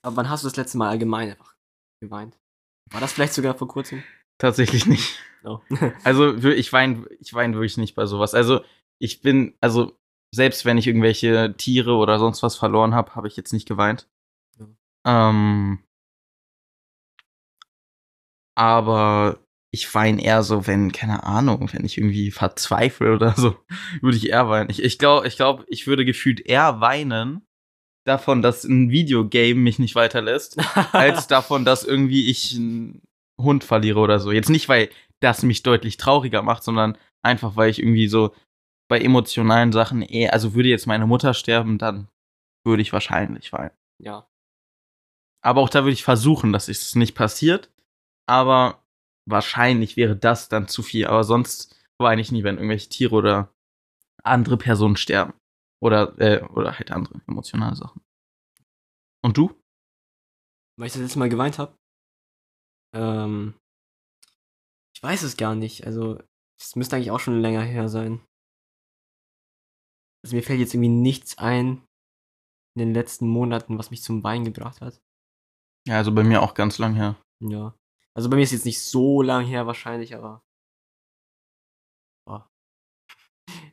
Aber 0.03 0.17
wann 0.17 0.29
hast 0.31 0.45
du 0.45 0.49
das 0.49 0.57
letzte 0.57 0.79
Mal 0.79 0.89
allgemein 0.89 1.31
einfach 1.31 1.55
geweint? 2.01 2.39
War 2.93 3.01
das 3.01 3.13
vielleicht 3.13 3.33
sogar 3.35 3.55
vor 3.55 3.69
kurzem? 3.69 4.03
Tatsächlich 4.39 4.87
nicht. 4.87 5.19
No. 5.43 5.63
Also 6.05 6.43
wir- 6.43 6.57
ich 6.57 6.73
weine 6.73 7.07
ich 7.21 7.33
wein 7.35 7.55
wirklich 7.55 7.77
nicht 7.77 7.95
bei 7.95 8.07
sowas. 8.07 8.35
Also 8.35 8.63
ich 8.99 9.21
bin, 9.21 9.55
also 9.61 9.97
selbst 10.35 10.65
wenn 10.65 10.79
ich 10.79 10.87
irgendwelche 10.87 11.55
Tiere 11.57 11.95
oder 11.97 12.19
sonst 12.19 12.43
was 12.43 12.57
verloren 12.57 12.95
habe, 12.95 13.15
habe 13.15 13.29
ich 13.29 13.37
jetzt 13.37 13.53
nicht 13.53 13.67
geweint. 13.69 14.09
Ähm, 15.07 15.79
aber 18.57 19.39
ich 19.77 19.95
weine 19.95 20.23
eher 20.23 20.43
so, 20.43 20.67
wenn, 20.67 20.93
keine 20.93 21.25
Ahnung, 21.25 21.71
wenn 21.73 21.85
ich 21.85 21.99
irgendwie 21.99 22.31
verzweifle 22.31 23.15
oder 23.15 23.35
so, 23.37 23.57
würde 24.01 24.17
ich 24.17 24.29
eher 24.29 24.49
weinen. 24.49 24.71
Ich, 24.71 24.83
ich 24.83 24.99
glaube, 24.99 25.27
ich, 25.27 25.37
glaub, 25.37 25.65
ich 25.69 25.87
würde 25.87 26.05
gefühlt 26.05 26.41
eher 26.41 26.81
weinen 26.81 27.47
davon, 28.05 28.43
dass 28.43 28.65
ein 28.65 28.91
Videogame 28.91 29.61
mich 29.61 29.79
nicht 29.79 29.95
weiterlässt, 29.95 30.59
als 30.93 31.27
davon, 31.27 31.65
dass 31.65 31.85
irgendwie 31.85 32.31
ich 32.31 32.57
einen 32.57 33.03
Hund 33.41 33.65
verliere 33.65 34.01
oder 34.01 34.19
so. 34.19 34.33
Jetzt 34.33 34.51
nicht, 34.51 34.69
weil 34.69 34.89
das 35.21 35.43
mich 35.43 35.63
deutlich 35.63 35.97
trauriger 35.97 36.43
macht, 36.43 36.63
sondern 36.63 36.97
einfach, 37.23 37.57
weil 37.57 37.71
ich 37.71 37.81
irgendwie 37.81 38.09
so 38.09 38.35
bei 38.89 39.01
emotionalen 39.01 39.73
Sachen 39.73 40.03
eher, 40.03 40.33
also 40.33 40.55
würde 40.55 40.69
jetzt 40.69 40.87
meine 40.87 41.07
Mutter 41.07 41.35
sterben, 41.35 41.79
dann 41.79 42.09
würde 42.65 42.83
ich 42.83 42.93
wahrscheinlich 42.93 43.53
weinen. 43.53 43.77
ja. 44.01 44.27
Aber 45.43 45.61
auch 45.61 45.69
da 45.69 45.85
würde 45.85 45.93
ich 45.93 46.03
versuchen, 46.03 46.53
dass 46.53 46.67
es 46.69 46.97
nicht 46.97 47.15
passiert. 47.15 47.71
Aber 48.29 48.83
wahrscheinlich 49.29 49.97
wäre 49.97 50.17
das 50.17 50.49
dann 50.49 50.69
zu 50.69 50.83
viel. 50.83 51.07
Aber 51.07 51.25
sonst 51.25 51.77
weine 51.99 52.21
ich 52.21 52.33
nie, 52.33 52.45
wenn 52.45 52.57
irgendwelche 52.57 52.89
Tiere 52.89 53.15
oder 53.15 53.55
andere 54.23 54.57
Personen 54.57 54.97
sterben. 54.97 55.35
Oder, 55.83 56.19
äh, 56.19 56.43
oder 56.43 56.79
halt 56.79 56.91
andere 56.91 57.21
emotionale 57.29 57.77
Sachen. 57.77 58.01
Und 59.23 59.37
du? 59.37 59.51
Weil 60.79 60.87
ich 60.87 60.93
das 60.93 61.03
letzte 61.03 61.19
Mal 61.19 61.29
geweint 61.29 61.59
habe? 61.59 61.77
Ähm, 62.95 63.55
ich 64.95 65.03
weiß 65.03 65.23
es 65.23 65.37
gar 65.37 65.55
nicht. 65.55 65.87
Also, 65.87 66.19
es 66.59 66.77
müsste 66.77 66.97
eigentlich 66.97 67.11
auch 67.11 67.21
schon 67.21 67.41
länger 67.41 67.63
her 67.63 67.89
sein. 67.89 68.25
Also, 70.25 70.37
mir 70.37 70.43
fällt 70.43 70.61
jetzt 70.61 70.75
irgendwie 70.75 70.89
nichts 70.89 71.39
ein 71.39 71.83
in 72.75 72.81
den 72.81 72.95
letzten 72.95 73.29
Monaten, 73.29 73.79
was 73.79 73.91
mich 73.91 74.03
zum 74.03 74.23
Weinen 74.23 74.45
gebracht 74.45 74.81
hat. 74.81 75.01
Ja, 75.87 75.97
also 75.97 76.13
bei 76.13 76.25
mir 76.25 76.43
auch 76.43 76.55
ganz 76.55 76.79
lang 76.79 76.95
her. 76.95 77.17
Ja. 77.41 77.75
Also, 78.17 78.31
bei 78.31 78.37
mir 78.37 78.43
ist 78.43 78.53
jetzt 78.53 78.65
nicht 78.65 78.81
so 78.81 79.23
lang 79.23 79.45
her 79.45 79.67
wahrscheinlich, 79.67 80.15
aber. 80.15 80.43
Boah. 82.27 82.49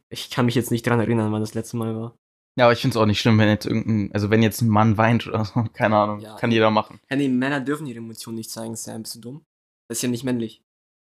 Ich 0.10 0.30
kann 0.30 0.46
mich 0.46 0.56
jetzt 0.56 0.72
nicht 0.72 0.86
dran 0.86 1.00
erinnern, 1.00 1.32
wann 1.32 1.42
das 1.42 1.54
letzte 1.54 1.78
Mal 1.78 1.96
war. 1.96 2.16
Ja, 2.58 2.66
aber 2.66 2.74
ich 2.74 2.82
finde 2.82 2.96
es 2.96 3.02
auch 3.02 3.08
nicht 3.08 3.20
schlimm, 3.20 3.40
wenn 3.40 3.50
jetzt 3.50 3.66
irgendein, 3.66 4.14
also 4.14 4.30
wenn 4.30 4.44
jetzt 4.44 4.62
ein 4.62 4.70
Mann 4.70 4.98
weint 4.98 5.26
oder 5.26 5.44
so, 5.46 5.64
keine 5.74 5.98
Ahnung, 5.98 6.20
Ja. 6.20 6.36
kann 6.36 6.52
jeder 6.52 6.70
machen. 6.70 7.00
Ja, 7.10 7.16
nee, 7.16 7.28
Männer 7.30 7.62
dürfen 7.62 7.88
ihre 7.88 7.98
Emotionen 7.98 8.38
nicht 8.38 8.52
zeigen, 8.52 8.74
ist 8.74 8.86
ja 8.86 8.94
ein 8.94 9.04
bisschen 9.04 9.22
dumm. 9.22 9.44
Das 9.90 9.98
ist 9.98 10.02
ja 10.04 10.10
nicht 10.10 10.24
männlich. 10.24 10.62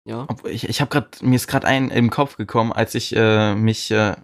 Ja. 0.08 0.26
Obwohl 0.30 0.52
ich, 0.52 0.68
ich 0.70 0.80
habe 0.82 0.90
gerade, 0.90 1.10
mir 1.22 1.36
ist 1.36 1.48
gerade 1.48 1.68
ein 1.68 1.90
im 1.90 2.10
Kopf 2.10 2.38
gekommen, 2.38 2.72
als 2.72 2.94
ich 2.96 3.16
äh, 3.16 3.56
mich, 3.56 3.90
äh, 3.92 4.16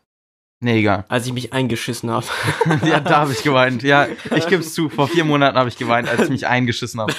nee, 0.62 0.80
egal. 0.80 1.06
Als 1.10 1.26
ich 1.26 1.34
mich 1.34 1.52
eingeschissen 1.54 2.10
habe. 2.10 2.26
ja, 2.86 3.00
da 3.00 3.22
habe 3.22 3.32
ich 3.34 3.44
geweint. 3.44 3.84
Ja, 3.84 4.08
ich 4.08 4.48
gebe 4.48 4.62
es 4.62 4.74
zu, 4.74 4.90
vor 4.90 5.08
vier 5.08 5.24
Monaten 5.26 5.58
habe 5.58 5.70
ich 5.70 5.78
geweint, 5.78 6.08
als 6.10 6.22
ich 6.24 6.30
mich 6.30 6.48
eingeschissen 6.48 7.02
habe. 7.02 7.14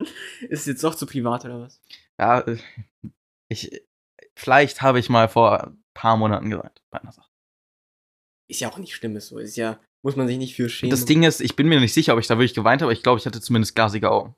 Ist 0.48 0.66
jetzt 0.66 0.84
doch 0.84 0.94
zu 0.94 1.06
privat 1.06 1.44
oder 1.44 1.60
was? 1.60 1.80
Ja, 2.18 2.40
äh, 2.40 2.58
ich, 3.48 3.82
vielleicht 4.34 4.82
habe 4.82 4.98
ich 4.98 5.08
mal 5.08 5.28
vor 5.28 5.64
ein 5.64 5.82
paar 5.94 6.16
Monaten 6.16 6.50
geweint 6.50 6.82
bei 6.90 7.00
einer 7.00 7.12
Sache. 7.12 7.28
Ist 8.48 8.60
ja 8.60 8.70
auch 8.70 8.78
nicht 8.78 8.94
schlimm, 8.94 9.16
ist 9.16 9.28
so. 9.28 9.38
Ist 9.38 9.56
ja, 9.56 9.78
muss 10.02 10.16
man 10.16 10.26
sich 10.26 10.38
nicht 10.38 10.56
für 10.56 10.68
schämen. 10.68 10.90
Das 10.90 11.04
Ding 11.04 11.22
ist, 11.22 11.40
ich 11.40 11.56
bin 11.56 11.68
mir 11.68 11.80
nicht 11.80 11.94
sicher, 11.94 12.14
ob 12.14 12.20
ich 12.20 12.26
da 12.26 12.36
wirklich 12.36 12.54
geweint 12.54 12.82
habe, 12.82 12.90
aber 12.90 12.92
ich 12.92 13.02
glaube, 13.02 13.18
ich 13.18 13.26
hatte 13.26 13.40
zumindest 13.40 13.74
glasige 13.74 14.10
Augen. 14.10 14.34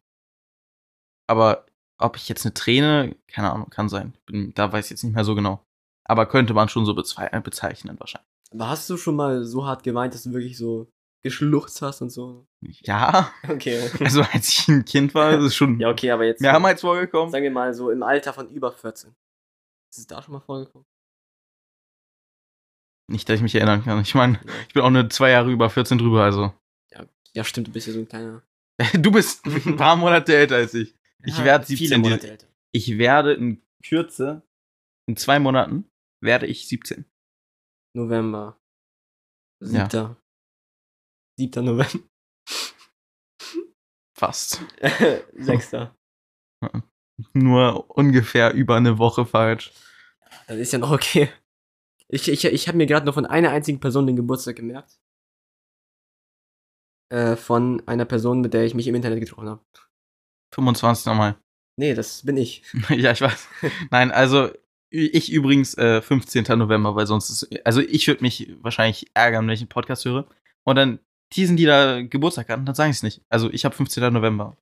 Aber 1.28 1.66
ob 1.98 2.16
ich 2.16 2.28
jetzt 2.28 2.44
eine 2.44 2.54
Träne, 2.54 3.16
keine 3.28 3.52
Ahnung, 3.52 3.70
kann 3.70 3.88
sein. 3.88 4.14
Bin, 4.26 4.52
da 4.54 4.72
weiß 4.72 4.86
ich 4.86 4.90
jetzt 4.90 5.04
nicht 5.04 5.14
mehr 5.14 5.24
so 5.24 5.34
genau. 5.34 5.64
Aber 6.04 6.26
könnte 6.26 6.52
man 6.52 6.68
schon 6.68 6.84
so 6.84 6.94
bezeichnen 6.94 7.98
wahrscheinlich. 7.98 8.28
Aber 8.52 8.68
hast 8.68 8.90
du 8.90 8.96
schon 8.96 9.16
mal 9.16 9.44
so 9.44 9.64
hart 9.64 9.82
geweint, 9.82 10.14
dass 10.14 10.24
du 10.24 10.32
wirklich 10.32 10.58
so 10.58 10.90
geschluchzt 11.22 11.80
hast 11.82 12.02
und 12.02 12.10
so? 12.10 12.46
Ja, 12.60 13.32
Okay. 13.48 13.88
also 14.00 14.22
als 14.22 14.48
ich 14.48 14.68
ein 14.68 14.84
Kind 14.84 15.14
war, 15.14 15.32
ist 15.38 15.44
es 15.44 15.54
schon 15.54 15.78
ja, 15.80 15.88
okay, 15.90 16.10
aber 16.10 16.24
jetzt. 16.24 16.40
mehrmals 16.40 16.80
vorgekommen. 16.80 17.30
Sagen 17.30 17.44
wir 17.44 17.50
mal 17.50 17.72
so 17.74 17.90
im 17.90 18.02
Alter 18.02 18.32
von 18.32 18.48
über 18.50 18.72
14. 18.72 19.14
Ist 19.92 19.98
es 19.98 20.06
da 20.06 20.22
schon 20.22 20.34
mal 20.34 20.40
vorgekommen? 20.40 20.86
Nicht, 23.10 23.28
dass 23.28 23.36
ich 23.36 23.42
mich 23.42 23.54
erinnern 23.54 23.84
kann. 23.84 24.00
Ich 24.00 24.14
meine, 24.14 24.34
Ja. 24.44 24.52
ich 24.68 24.74
bin 24.74 24.82
auch 24.82 24.90
nur 24.90 25.10
zwei 25.10 25.30
Jahre 25.30 25.50
über 25.50 25.68
14 25.70 25.98
drüber, 25.98 26.22
also. 26.24 26.52
ja, 27.34 27.44
stimmt, 27.44 27.68
du 27.68 27.72
bist 27.72 27.86
ja 27.86 27.92
so 27.94 28.00
ein 28.00 28.08
kleiner. 28.08 28.42
Du 28.94 29.10
bist 29.12 29.44
ein 29.46 29.76
paar 29.76 29.96
Monate 29.96 30.34
älter 30.36 30.56
als 30.56 30.74
ich. 30.74 30.94
Ich 31.24 31.38
Ja, 31.38 31.44
werd 31.44 31.66
viele 31.66 31.78
17 31.78 32.00
Monate 32.00 32.30
älter. 32.30 32.46
Ich 32.72 32.98
werde 32.98 33.34
in 33.34 33.62
Kürze, 33.86 34.42
in 35.08 35.16
zwei 35.16 35.38
Monaten, 35.38 35.90
werde 36.22 36.46
ich 36.46 36.66
17. 36.68 37.04
November. 37.94 38.58
Ja. 39.62 40.16
7. 41.38 41.52
7. 41.52 41.64
November. 41.64 42.04
Fast. 44.14 44.62
6. 45.34 45.72
Nur 47.32 47.90
ungefähr 47.96 48.52
über 48.54 48.76
eine 48.76 48.98
Woche 48.98 49.26
falsch. 49.26 49.72
Das 50.46 50.56
ist 50.56 50.72
ja 50.72 50.78
noch 50.78 50.90
okay. 50.90 51.28
Ich, 52.08 52.28
ich, 52.28 52.44
ich 52.44 52.68
habe 52.68 52.76
mir 52.76 52.86
gerade 52.86 53.06
noch 53.06 53.14
von 53.14 53.26
einer 53.26 53.50
einzigen 53.50 53.80
Person 53.80 54.06
den 54.06 54.16
Geburtstag 54.16 54.56
gemerkt. 54.56 54.98
Äh, 57.10 57.36
von 57.36 57.82
einer 57.86 58.04
Person, 58.04 58.40
mit 58.40 58.54
der 58.54 58.64
ich 58.64 58.74
mich 58.74 58.86
im 58.86 58.94
Internet 58.94 59.20
getroffen 59.20 59.48
habe. 59.48 59.64
25. 60.54 61.12
Mai. 61.14 61.34
Nee, 61.76 61.94
das 61.94 62.24
bin 62.24 62.36
ich. 62.36 62.64
ja, 62.90 63.12
ich 63.12 63.20
weiß. 63.20 63.48
Nein, 63.90 64.10
also 64.10 64.50
ich 64.90 65.32
übrigens 65.32 65.76
äh, 65.78 66.02
15. 66.02 66.44
November, 66.58 66.94
weil 66.94 67.06
sonst 67.06 67.30
ist. 67.30 67.66
Also 67.66 67.80
ich 67.80 68.06
würde 68.06 68.22
mich 68.22 68.54
wahrscheinlich 68.60 69.10
ärgern, 69.14 69.46
wenn 69.46 69.54
ich 69.54 69.60
einen 69.60 69.68
Podcast 69.68 70.04
höre. 70.04 70.26
Und 70.64 70.76
dann 70.76 71.00
teasen 71.32 71.56
die 71.56 71.64
da 71.64 72.02
Geburtstag 72.02 72.50
an, 72.50 72.64
dann 72.66 72.74
sage 72.74 72.90
ich 72.90 72.96
es 72.96 73.02
nicht. 73.02 73.22
Also 73.28 73.50
ich 73.50 73.64
habe 73.64 73.74
15. 73.74 74.12
November. 74.12 74.56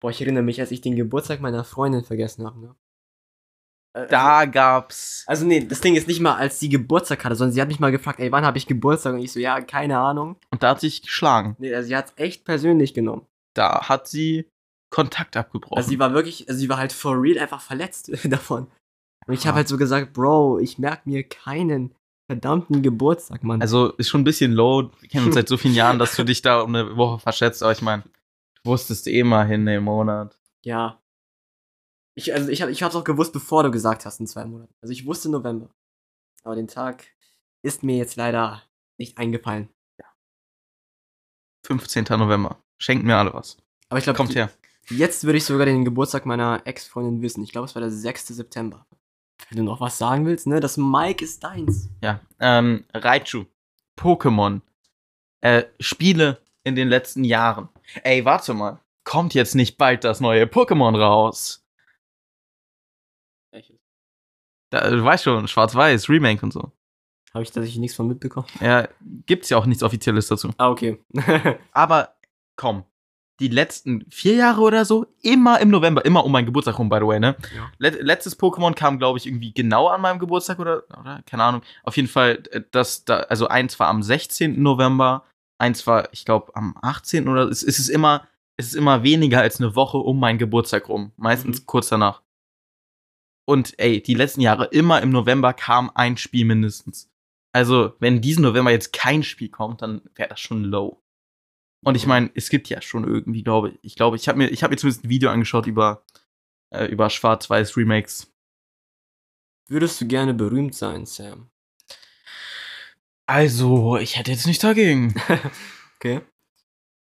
Boah, 0.00 0.10
ich 0.10 0.20
erinnere 0.20 0.42
mich, 0.42 0.60
als 0.60 0.70
ich 0.70 0.82
den 0.82 0.96
Geburtstag 0.96 1.40
meiner 1.40 1.64
Freundin 1.64 2.04
vergessen 2.04 2.44
habe. 2.44 2.60
Ne? 2.60 2.74
Äh, 3.94 4.06
Da 4.08 4.44
gab's. 4.44 5.24
Also 5.26 5.46
nee, 5.46 5.64
das 5.64 5.80
Ding 5.80 5.94
ist 5.96 6.08
nicht 6.08 6.20
mal, 6.20 6.34
als 6.34 6.60
sie 6.60 6.68
Geburtstag 6.68 7.24
hatte, 7.24 7.36
sondern 7.36 7.54
sie 7.54 7.60
hat 7.62 7.68
mich 7.68 7.80
mal 7.80 7.90
gefragt, 7.92 8.20
ey, 8.20 8.30
wann 8.30 8.44
habe 8.44 8.58
ich 8.58 8.66
Geburtstag? 8.66 9.14
Und 9.14 9.20
ich 9.20 9.32
so, 9.32 9.40
ja, 9.40 9.62
keine 9.62 9.98
Ahnung. 9.98 10.36
Und 10.50 10.62
da 10.62 10.70
hat 10.70 10.80
sich 10.80 11.00
geschlagen. 11.00 11.56
Nee, 11.58 11.74
also 11.74 11.88
sie 11.88 11.96
hat's 11.96 12.12
echt 12.16 12.44
persönlich 12.44 12.92
genommen. 12.92 13.24
Da 13.54 13.88
hat 13.88 14.06
sie 14.06 14.46
Kontakt 14.90 15.38
abgebrochen. 15.38 15.78
Also 15.78 15.88
sie 15.88 15.98
war 15.98 16.12
wirklich, 16.12 16.48
also 16.50 16.58
sie 16.60 16.68
war 16.68 16.76
halt 16.76 16.92
for 16.92 17.22
real 17.22 17.38
einfach 17.38 17.62
verletzt 17.62 18.10
davon. 18.30 18.66
Und 19.26 19.32
ich 19.32 19.46
habe 19.46 19.56
halt 19.56 19.68
so 19.68 19.78
gesagt, 19.78 20.12
Bro, 20.12 20.58
ich 20.58 20.78
merk 20.78 21.06
mir 21.06 21.26
keinen 21.26 21.94
verdammten 22.26 22.82
Geburtstag, 22.82 23.42
Mann. 23.44 23.60
Also 23.60 23.92
ist 23.92 24.08
schon 24.08 24.22
ein 24.22 24.24
bisschen 24.24 24.52
low. 24.52 24.90
Wir 25.00 25.08
kennen 25.08 25.26
uns 25.26 25.34
seit 25.34 25.48
so 25.48 25.56
vielen 25.56 25.74
Jahren, 25.74 25.98
dass 25.98 26.16
du 26.16 26.24
dich 26.24 26.42
da 26.42 26.60
um 26.62 26.74
eine 26.74 26.96
Woche 26.96 27.18
verschätzt. 27.18 27.62
Aber 27.62 27.72
ich 27.72 27.82
meine, 27.82 28.02
du 28.02 28.70
wusstest 28.70 29.06
eh 29.06 29.22
mal 29.22 29.46
hin 29.46 29.66
im 29.66 29.84
Monat. 29.84 30.38
ja. 30.62 31.00
Ich, 32.16 32.32
also 32.32 32.48
ich, 32.48 32.62
hab, 32.62 32.68
ich 32.68 32.80
hab's 32.84 32.94
auch 32.94 33.02
gewusst, 33.02 33.32
bevor 33.32 33.64
du 33.64 33.72
gesagt 33.72 34.06
hast, 34.06 34.20
in 34.20 34.28
zwei 34.28 34.44
Monaten. 34.44 34.72
Also 34.80 34.92
ich 34.92 35.04
wusste 35.04 35.28
November. 35.28 35.68
Aber 36.44 36.54
den 36.54 36.68
Tag 36.68 37.04
ist 37.62 37.82
mir 37.82 37.96
jetzt 37.96 38.14
leider 38.14 38.62
nicht 38.98 39.18
eingefallen. 39.18 39.68
15. 41.66 42.04
November. 42.10 42.62
Schenkt 42.78 43.04
mir 43.04 43.16
alle 43.16 43.34
was. 43.34 43.56
Aber 43.88 43.98
ich 43.98 44.04
glaube, 44.04 44.16
Kommt 44.16 44.34
her. 44.36 44.50
Jetzt 44.90 45.24
würde 45.24 45.38
ich 45.38 45.44
sogar 45.44 45.66
den 45.66 45.84
Geburtstag 45.84 46.24
meiner 46.24 46.62
Ex-Freundin 46.64 47.20
wissen. 47.22 47.42
Ich 47.42 47.52
glaube, 47.52 47.64
es 47.64 47.74
war 47.74 47.80
der 47.80 47.90
6. 47.90 48.28
September. 48.28 48.86
Wenn 49.48 49.58
du 49.58 49.62
noch 49.64 49.80
was 49.80 49.98
sagen 49.98 50.26
willst, 50.26 50.46
ne? 50.46 50.60
Das 50.60 50.76
Mike 50.76 51.24
ist 51.24 51.44
deins. 51.44 51.90
Ja. 52.02 52.20
Ähm, 52.40 52.84
Raichu. 52.92 53.44
Pokémon. 53.98 54.60
Äh, 55.40 55.64
Spiele 55.78 56.40
in 56.64 56.74
den 56.74 56.88
letzten 56.88 57.24
Jahren. 57.24 57.68
Ey, 58.02 58.24
warte 58.24 58.54
mal. 58.54 58.80
Kommt 59.04 59.34
jetzt 59.34 59.54
nicht 59.54 59.76
bald 59.76 60.04
das 60.04 60.20
neue 60.20 60.44
Pokémon 60.44 60.98
raus? 60.98 61.64
Da, 64.70 64.90
du 64.90 65.04
weißt 65.04 65.24
schon, 65.24 65.46
Schwarz-Weiß, 65.46 66.08
Remake 66.08 66.44
und 66.44 66.52
so. 66.52 66.72
Habe 67.32 67.42
ich 67.42 67.50
tatsächlich 67.50 67.78
nichts 67.78 67.96
von 67.96 68.08
mitbekommen. 68.08 68.46
Ja, 68.60 68.88
gibt's 69.26 69.50
ja 69.50 69.56
auch 69.58 69.66
nichts 69.66 69.82
Offizielles 69.82 70.26
dazu. 70.28 70.50
Ah, 70.56 70.68
okay. 70.70 70.98
Aber 71.72 72.14
komm, 72.56 72.84
die 73.40 73.48
letzten 73.48 74.04
vier 74.10 74.34
Jahre 74.36 74.60
oder 74.60 74.84
so, 74.84 75.06
immer 75.22 75.60
im 75.60 75.68
November, 75.70 76.04
immer 76.04 76.24
um 76.24 76.30
meinen 76.32 76.46
Geburtstag 76.46 76.78
rum, 76.78 76.88
by 76.88 76.98
the 77.00 77.06
way, 77.06 77.18
ne? 77.18 77.36
Ja. 77.54 77.70
Let 77.78 78.00
letztes 78.02 78.38
Pokémon 78.38 78.74
kam, 78.74 78.98
glaube 78.98 79.18
ich, 79.18 79.26
irgendwie 79.26 79.52
genau 79.52 79.88
an 79.88 80.00
meinem 80.00 80.18
Geburtstag 80.20 80.58
oder, 80.60 80.84
oder? 81.00 81.22
Keine 81.26 81.42
Ahnung. 81.42 81.62
Auf 81.82 81.96
jeden 81.96 82.08
Fall, 82.08 82.42
äh, 82.52 82.62
das 82.70 83.04
da, 83.04 83.20
also 83.20 83.48
eins 83.48 83.78
war 83.80 83.88
am 83.88 84.02
16. 84.02 84.62
November, 84.62 85.24
eins 85.58 85.86
war, 85.86 86.08
ich 86.12 86.24
glaube, 86.24 86.54
am 86.54 86.76
18. 86.80 87.28
oder 87.28 87.48
es, 87.48 87.62
es 87.64 87.78
ist 87.78 87.88
immer, 87.88 88.26
es 88.56 88.66
ist 88.66 88.74
immer 88.74 89.02
weniger 89.02 89.40
als 89.40 89.60
eine 89.60 89.74
Woche 89.74 89.98
um 89.98 90.20
meinen 90.20 90.38
Geburtstag 90.38 90.88
rum. 90.88 91.10
Meistens 91.16 91.60
Mhm. 91.60 91.66
kurz 91.66 91.88
danach. 91.88 92.22
Und 93.46 93.78
ey, 93.78 94.02
die 94.02 94.14
letzten 94.14 94.40
Jahre, 94.40 94.66
immer 94.66 95.02
im 95.02 95.10
November 95.10 95.52
kam 95.52 95.90
ein 95.94 96.16
Spiel 96.16 96.44
mindestens. 96.44 97.10
Also, 97.52 97.94
wenn 97.98 98.20
diesen 98.20 98.42
November 98.42 98.70
jetzt 98.70 98.92
kein 98.92 99.22
Spiel 99.22 99.48
kommt, 99.48 99.82
dann 99.82 100.02
wäre 100.14 100.28
das 100.30 100.40
schon 100.40 100.64
low. 100.64 101.00
Und 101.84 101.94
ich 101.94 102.06
meine, 102.06 102.30
es 102.34 102.48
gibt 102.48 102.68
ja 102.68 102.80
schon 102.80 103.04
irgendwie, 103.04 103.42
glaube 103.42 103.70
ich. 103.70 103.78
Ich 103.82 103.96
glaube, 103.96 104.16
ich 104.16 104.28
habe 104.28 104.38
mir, 104.38 104.48
ich 104.48 104.62
habe 104.62 104.72
mir 104.72 104.78
zumindest 104.78 105.04
ein 105.04 105.10
Video 105.10 105.30
angeschaut 105.30 105.66
über, 105.66 106.04
äh, 106.70 106.86
über 106.86 107.10
Schwarz-Weiß 107.10 107.76
Remakes. 107.76 108.32
Würdest 109.68 110.00
du 110.00 110.06
gerne 110.06 110.34
berühmt 110.34 110.74
sein, 110.74 111.06
Sam? 111.06 111.50
Also, 113.26 113.96
ich 113.96 114.18
hätte 114.18 114.30
jetzt 114.30 114.46
nicht 114.46 114.62
dagegen. 114.62 115.14
Okay. 116.04 116.20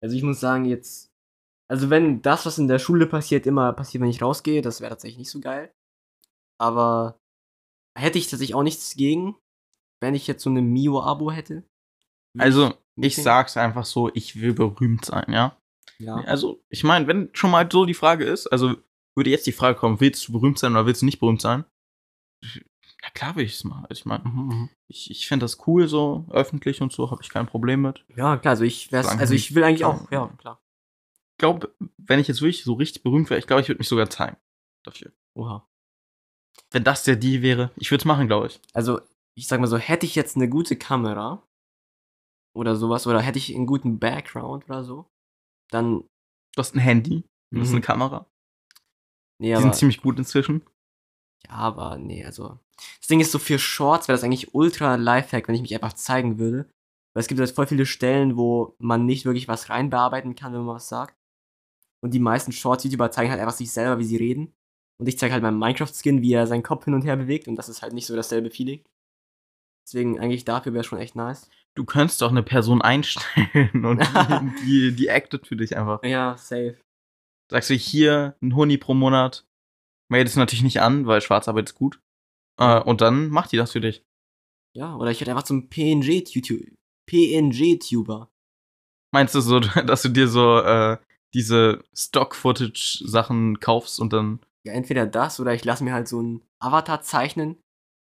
Also 0.01 0.17
ich 0.17 0.23
muss 0.23 0.41
sagen, 0.41 0.65
jetzt. 0.65 1.09
Also 1.69 1.89
wenn 1.89 2.21
das, 2.21 2.45
was 2.45 2.57
in 2.57 2.67
der 2.67 2.79
Schule 2.79 3.05
passiert, 3.05 3.45
immer 3.45 3.71
passiert, 3.71 4.01
wenn 4.01 4.09
ich 4.09 4.21
rausgehe, 4.21 4.61
das 4.61 4.81
wäre 4.81 4.89
tatsächlich 4.89 5.19
nicht 5.19 5.29
so 5.29 5.39
geil. 5.39 5.71
Aber 6.59 7.17
hätte 7.97 8.17
ich 8.17 8.27
tatsächlich 8.27 8.55
auch 8.55 8.63
nichts 8.63 8.95
gegen, 8.95 9.37
wenn 10.01 10.15
ich 10.15 10.27
jetzt 10.27 10.43
so 10.43 10.49
eine 10.49 10.61
Mio-Abo 10.61 11.31
hätte. 11.31 11.63
Also, 12.37 12.73
ich 13.01 13.15
sag's 13.15 13.57
einfach 13.57 13.85
so, 13.85 14.09
ich 14.13 14.39
will 14.41 14.53
berühmt 14.53 15.05
sein, 15.05 15.25
ja. 15.31 15.55
Ja. 15.99 16.15
Also, 16.15 16.63
ich 16.69 16.83
meine, 16.83 17.07
wenn 17.07 17.29
schon 17.33 17.51
mal 17.51 17.67
so 17.71 17.85
die 17.85 17.93
Frage 17.93 18.23
ist, 18.25 18.47
also 18.47 18.75
würde 19.15 19.29
jetzt 19.29 19.47
die 19.47 19.51
Frage 19.51 19.77
kommen, 19.77 19.99
willst 19.99 20.27
du 20.27 20.31
berühmt 20.31 20.57
sein 20.59 20.71
oder 20.73 20.85
willst 20.85 21.01
du 21.01 21.05
nicht 21.05 21.19
berühmt 21.19 21.41
sein? 21.41 21.65
Na 23.01 23.09
klar 23.13 23.35
will 23.35 23.45
ich's 23.45 23.63
mal. 23.63 23.85
Also, 23.89 23.99
ich 23.99 24.05
meine, 24.05 24.23
Mhm, 24.25 24.47
mhm. 24.47 24.69
ich, 24.87 25.11
ich 25.11 25.27
fände 25.27 25.43
das 25.43 25.65
cool 25.67 25.87
so, 25.87 26.25
öffentlich 26.29 26.81
und 26.81 26.91
so, 26.93 27.11
habe 27.11 27.21
ich 27.21 27.29
kein 27.29 27.47
Problem 27.47 27.81
mit. 27.81 28.05
Ja, 28.15 28.37
klar, 28.37 28.51
also 28.51 28.63
ich 28.63 28.91
wär's, 28.91 29.07
also 29.07 29.33
ich 29.33 29.55
will 29.55 29.63
eigentlich 29.63 29.85
auch, 29.85 30.09
Ja. 30.11 30.19
ja, 30.25 30.27
klar. 30.37 30.61
Ich 31.33 31.37
glaube, 31.39 31.73
wenn 31.97 32.19
ich 32.19 32.27
jetzt 32.27 32.41
wirklich 32.41 32.63
so 32.63 32.73
richtig 32.73 33.03
berühmt 33.03 33.29
wäre, 33.29 33.39
ich 33.39 33.47
glaube, 33.47 33.61
ich 33.61 33.67
würde 33.69 33.79
mich 33.79 33.87
sogar 33.87 34.09
zeigen 34.09 34.37
dafür. 34.83 35.11
Oha. 35.35 35.65
Wenn 36.71 36.83
das 36.83 37.03
der 37.03 37.15
Deal 37.15 37.41
wäre, 37.41 37.71
ich 37.77 37.89
würde 37.91 38.01
es 38.01 38.05
machen, 38.05 38.27
glaube 38.27 38.47
ich. 38.47 38.59
Also, 38.73 38.99
ich 39.35 39.47
sag 39.47 39.61
mal 39.61 39.67
so, 39.67 39.77
hätte 39.77 40.05
ich 40.05 40.15
jetzt 40.15 40.35
eine 40.35 40.49
gute 40.49 40.75
Kamera 40.75 41.41
oder 42.55 42.75
sowas, 42.75 43.07
oder 43.07 43.21
hätte 43.21 43.37
ich 43.39 43.53
einen 43.55 43.65
guten 43.67 43.99
Background 43.99 44.65
oder 44.65 44.83
so, 44.83 45.05
dann. 45.71 46.01
Du 46.55 46.59
hast 46.59 46.75
ein 46.75 46.79
Handy, 46.79 47.23
du 47.51 47.61
hast 47.61 47.69
Mhm. 47.69 47.75
eine 47.75 47.81
Kamera. 47.81 48.25
Nee, 49.39 49.47
Die 49.49 49.53
aber, 49.53 49.61
sind 49.63 49.75
ziemlich 49.75 50.01
gut 50.01 50.17
inzwischen. 50.17 50.63
ja, 51.47 51.51
aber 51.53 51.97
nee, 51.97 52.25
also. 52.25 52.59
Das 52.99 53.07
Ding 53.07 53.19
ist 53.19 53.31
so, 53.31 53.39
für 53.39 53.59
Shorts 53.59 54.07
wäre 54.07 54.15
das 54.17 54.23
eigentlich 54.23 54.53
ultra 54.53 54.95
Lifehack, 54.95 55.47
wenn 55.47 55.55
ich 55.55 55.61
mich 55.61 55.73
einfach 55.75 55.93
zeigen 55.93 56.39
würde. 56.39 56.69
Weil 57.13 57.21
es 57.21 57.27
gibt 57.27 57.39
halt 57.39 57.51
voll 57.51 57.67
viele 57.67 57.85
Stellen, 57.85 58.37
wo 58.37 58.75
man 58.79 59.05
nicht 59.05 59.25
wirklich 59.25 59.47
was 59.47 59.69
reinbearbeiten 59.69 60.35
kann, 60.35 60.53
wenn 60.53 60.61
man 60.63 60.75
was 60.75 60.87
sagt. 60.89 61.15
Und 62.01 62.13
die 62.13 62.19
meisten 62.19 62.51
Shorts-YouTuber 62.51 63.11
zeigen 63.11 63.31
halt 63.31 63.41
einfach 63.41 63.55
sich 63.55 63.71
selber, 63.71 63.99
wie 63.99 64.03
sie 64.05 64.15
reden. 64.17 64.53
Und 64.99 65.07
ich 65.07 65.17
zeige 65.17 65.33
halt 65.33 65.43
meinem 65.43 65.59
Minecraft-Skin, 65.59 66.21
wie 66.21 66.33
er 66.33 66.47
seinen 66.47 66.63
Kopf 66.63 66.85
hin 66.85 66.93
und 66.93 67.01
her 67.03 67.15
bewegt. 67.17 67.47
Und 67.47 67.55
das 67.55 67.67
ist 67.69 67.81
halt 67.81 67.93
nicht 67.93 68.05
so 68.05 68.15
dasselbe 68.15 68.49
Feeling. 68.51 68.83
Deswegen 69.85 70.19
eigentlich 70.19 70.45
dafür 70.45 70.73
wäre 70.73 70.83
schon 70.83 70.99
echt 70.99 71.15
nice. 71.15 71.49
Du 71.75 71.85
könntest 71.85 72.21
doch 72.21 72.29
eine 72.31 72.43
Person 72.43 72.81
einstellen 72.81 73.85
und 73.85 74.01
die, 74.01 74.65
die, 74.65 74.95
die 74.95 75.11
actet 75.11 75.47
für 75.47 75.55
dich 75.55 75.77
einfach. 75.77 76.03
Ja, 76.03 76.35
safe. 76.37 76.77
Sagst 77.51 77.69
du 77.69 77.73
hier 77.73 78.35
ein 78.41 78.55
Huni 78.55 78.77
pro 78.77 78.93
Monat, 78.93 79.45
meldet 80.11 80.29
es 80.29 80.35
natürlich 80.35 80.63
nicht 80.63 80.81
an, 80.81 81.07
weil 81.07 81.21
Schwarzarbeit 81.21 81.69
ist 81.69 81.75
gut. 81.75 81.99
Äh, 82.59 82.79
und 82.81 83.01
dann 83.01 83.29
macht 83.29 83.51
die 83.51 83.57
das 83.57 83.71
für 83.71 83.81
dich. 83.81 84.03
Ja, 84.75 84.95
oder 84.95 85.09
ich 85.11 85.19
werde 85.19 85.31
einfach 85.31 85.43
zum 85.43 85.69
PNG-Tuber. 85.69 86.65
PNG-Tuber. 87.09 88.29
Meinst 89.11 89.33
du 89.33 89.41
so, 89.41 89.59
dass 89.85 90.01
du 90.03 90.09
dir 90.09 90.27
so 90.27 90.59
äh, 90.59 90.97
diese 91.33 91.83
Stock-Footage-Sachen 91.95 93.59
kaufst 93.59 93.99
und 93.99 94.13
dann. 94.13 94.39
Ja, 94.65 94.73
entweder 94.73 95.05
das 95.05 95.39
oder 95.39 95.53
ich 95.53 95.63
lasse 95.63 95.83
mir 95.83 95.93
halt 95.93 96.07
so 96.07 96.19
einen 96.19 96.41
Avatar 96.59 97.01
zeichnen, 97.01 97.57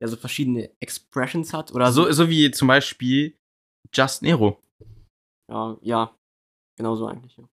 der 0.00 0.09
so 0.09 0.16
verschiedene 0.16 0.70
Expressions 0.80 1.55
hat. 1.55 1.72
Oder 1.72 1.92
So, 1.92 2.11
so 2.11 2.28
wie 2.28 2.50
zum 2.50 2.68
Beispiel 2.68 3.38
Just 3.95 4.22
Nero. 4.22 4.61
Ja, 5.51 5.76
ja. 5.82 6.16
Genau 6.76 6.97
so 6.97 7.07
eigentlich, 7.07 7.36
ja. 7.36 7.49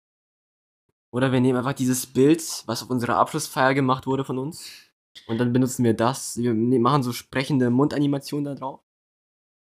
Oder 1.13 1.31
wir 1.31 1.41
nehmen 1.41 1.59
einfach 1.59 1.75
dieses 1.75 2.07
Bild, 2.07 2.41
was 2.67 2.83
auf 2.83 2.91
unserer 2.91 3.17
Abschlussfeier 3.17 3.75
gemacht 3.75 4.07
wurde 4.07 4.25
von 4.25 4.39
uns. 4.39 4.91
Und 5.29 5.39
dann 5.39 5.53
benutzen 5.53 5.85
wir 5.85 5.95
das. 5.95 6.37
Wir 6.37 6.53
ne- 6.55 6.81
machen 6.81 7.05
so 7.05 7.13
sprechende 7.13 7.71
Mundanimationen 7.71 8.45
da 8.45 8.55
drauf. 8.57 8.81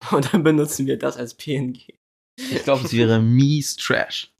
Und 0.12 0.32
dann 0.32 0.42
benutzen 0.42 0.86
wir 0.86 0.98
das 0.98 1.16
als 1.16 1.34
PNG. 1.34 1.98
Ich 2.36 2.62
glaube, 2.64 2.84
es 2.84 2.92
wäre 2.92 3.18
mies 3.20 3.76
Trash. 3.76 4.32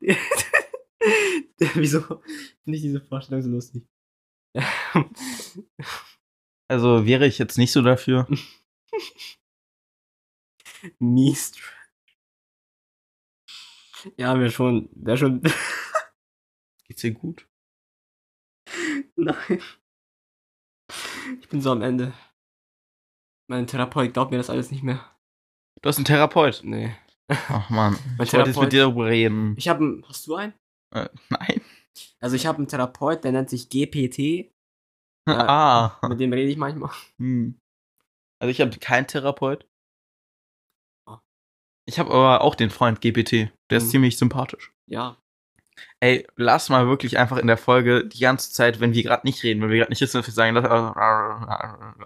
Wieso 1.74 2.00
finde 2.02 2.76
ich 2.76 2.82
diese 2.82 3.00
Vorstellung 3.00 3.42
so 3.42 3.48
lustig? 3.50 3.84
Also 6.68 7.06
wäre 7.06 7.26
ich 7.26 7.38
jetzt 7.38 7.56
nicht 7.58 7.72
so 7.72 7.82
dafür. 7.82 8.28
Mies. 10.98 11.52
Ja, 14.16 14.38
wäre 14.38 14.50
schon, 14.50 14.88
wäre 14.94 15.16
schon. 15.16 15.42
Geht's 16.88 17.02
dir 17.02 17.12
gut? 17.12 17.48
Nein. 19.16 19.62
Ich 21.40 21.48
bin 21.48 21.60
so 21.60 21.70
am 21.70 21.82
Ende. 21.82 22.12
Mein 23.48 23.66
Therapeut 23.66 24.12
glaubt 24.12 24.30
mir 24.30 24.38
das 24.38 24.50
alles 24.50 24.70
nicht 24.70 24.82
mehr. 24.82 25.16
Du 25.82 25.88
hast 25.88 25.96
einen 25.98 26.04
Therapeut. 26.04 26.62
Nee. 26.64 26.94
Ach 27.28 27.70
man, 27.70 27.92
Mein 27.92 28.26
ich 28.26 28.32
wollte 28.32 28.50
jetzt 28.50 28.56
Therapeut- 28.56 28.62
mit 28.64 28.72
dir 28.72 28.82
darüber 28.82 29.06
reden. 29.06 29.54
Ich 29.56 29.68
habe 29.68 30.02
Hast 30.06 30.26
du 30.26 30.34
einen? 30.34 30.54
Äh, 30.94 31.08
nein. 31.30 31.60
Also 32.20 32.36
ich 32.36 32.46
habe 32.46 32.58
einen 32.58 32.68
Therapeut, 32.68 33.22
der 33.24 33.32
nennt 33.32 33.50
sich 33.50 33.68
GPT. 33.68 34.50
Ah. 35.28 36.00
Mit 36.08 36.18
dem 36.18 36.32
rede 36.32 36.50
ich 36.50 36.56
manchmal. 36.56 36.90
Hm. 37.18 37.56
Also 38.40 38.50
ich 38.50 38.60
habe 38.60 38.76
keinen 38.78 39.06
Therapeut. 39.06 39.64
Ich 41.84 41.98
habe 41.98 42.10
aber 42.12 42.42
auch 42.42 42.54
den 42.54 42.70
Freund 42.70 43.00
GPT. 43.00 43.50
Der 43.70 43.78
ist 43.78 43.86
Mhm. 43.86 43.90
ziemlich 43.90 44.18
sympathisch. 44.18 44.72
Ja. 44.86 45.16
Ey, 46.00 46.26
lass 46.36 46.68
mal 46.68 46.86
wirklich 46.86 47.18
einfach 47.18 47.38
in 47.38 47.46
der 47.46 47.56
Folge 47.56 48.04
die 48.06 48.20
ganze 48.20 48.52
Zeit, 48.52 48.80
wenn 48.80 48.92
wir 48.92 49.02
gerade 49.02 49.26
nicht 49.26 49.42
reden, 49.42 49.62
wenn 49.62 49.70
wir 49.70 49.78
gerade 49.78 49.90
nicht 49.90 50.00
wir 50.00 50.22
sagen, 50.22 50.54
lass, 50.54 50.64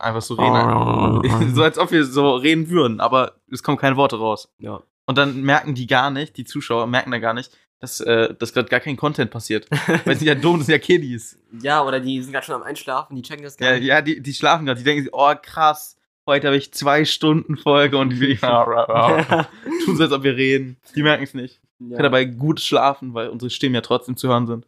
einfach 0.00 0.22
so 0.22 0.34
reden. 0.34 1.54
so 1.54 1.62
als 1.62 1.78
ob 1.78 1.90
wir 1.90 2.04
so 2.04 2.36
reden 2.36 2.68
würden, 2.70 3.00
aber 3.00 3.34
es 3.50 3.62
kommen 3.62 3.78
keine 3.78 3.96
Worte 3.96 4.16
raus. 4.18 4.52
ja. 4.58 4.82
Und 5.08 5.18
dann 5.18 5.42
merken 5.42 5.76
die 5.76 5.86
gar 5.86 6.10
nicht, 6.10 6.36
die 6.36 6.44
Zuschauer 6.44 6.88
merken 6.88 7.12
da 7.12 7.18
gar 7.20 7.32
nicht, 7.32 7.56
dass, 7.78 8.00
äh, 8.00 8.34
dass 8.34 8.52
gerade 8.52 8.68
gar 8.68 8.80
kein 8.80 8.96
Content 8.96 9.30
passiert. 9.30 9.68
Weil 10.04 10.16
sie 10.16 10.26
ja 10.26 10.34
dumm, 10.34 10.58
das 10.58 10.66
sind 10.66 10.72
ja 10.72 10.78
Kiddies. 10.80 11.38
ja, 11.62 11.84
oder 11.84 12.00
die 12.00 12.20
sind 12.22 12.32
gerade 12.32 12.44
schon 12.44 12.56
am 12.56 12.64
Einschlafen, 12.64 13.14
die 13.14 13.22
checken 13.22 13.44
das 13.44 13.56
gar 13.56 13.70
Ja, 13.70 13.76
nicht. 13.78 13.86
ja 13.86 14.02
die, 14.02 14.20
die 14.20 14.34
schlafen 14.34 14.66
gerade, 14.66 14.78
die 14.78 14.84
denken 14.84 15.04
sich, 15.04 15.12
oh 15.14 15.32
krass, 15.40 15.95
heute 16.26 16.48
habe 16.48 16.56
ich 16.56 16.72
zwei 16.72 17.04
Stunden 17.04 17.56
Folge 17.56 17.98
und 17.98 18.10
die 18.10 18.20
will 18.20 18.30
ich 18.32 18.40
tun 18.40 19.96
so, 19.96 20.02
als 20.02 20.12
ob 20.12 20.22
wir 20.22 20.36
reden. 20.36 20.76
Die 20.94 21.02
merken 21.02 21.24
es 21.24 21.34
nicht. 21.34 21.60
Ich 21.78 21.88
kann 21.90 21.90
ja. 21.90 22.02
dabei 22.02 22.24
gut 22.24 22.60
schlafen, 22.60 23.14
weil 23.14 23.28
unsere 23.28 23.50
Stimmen 23.50 23.74
ja 23.74 23.80
trotzdem 23.80 24.16
zu 24.16 24.28
hören 24.28 24.46
sind. 24.46 24.66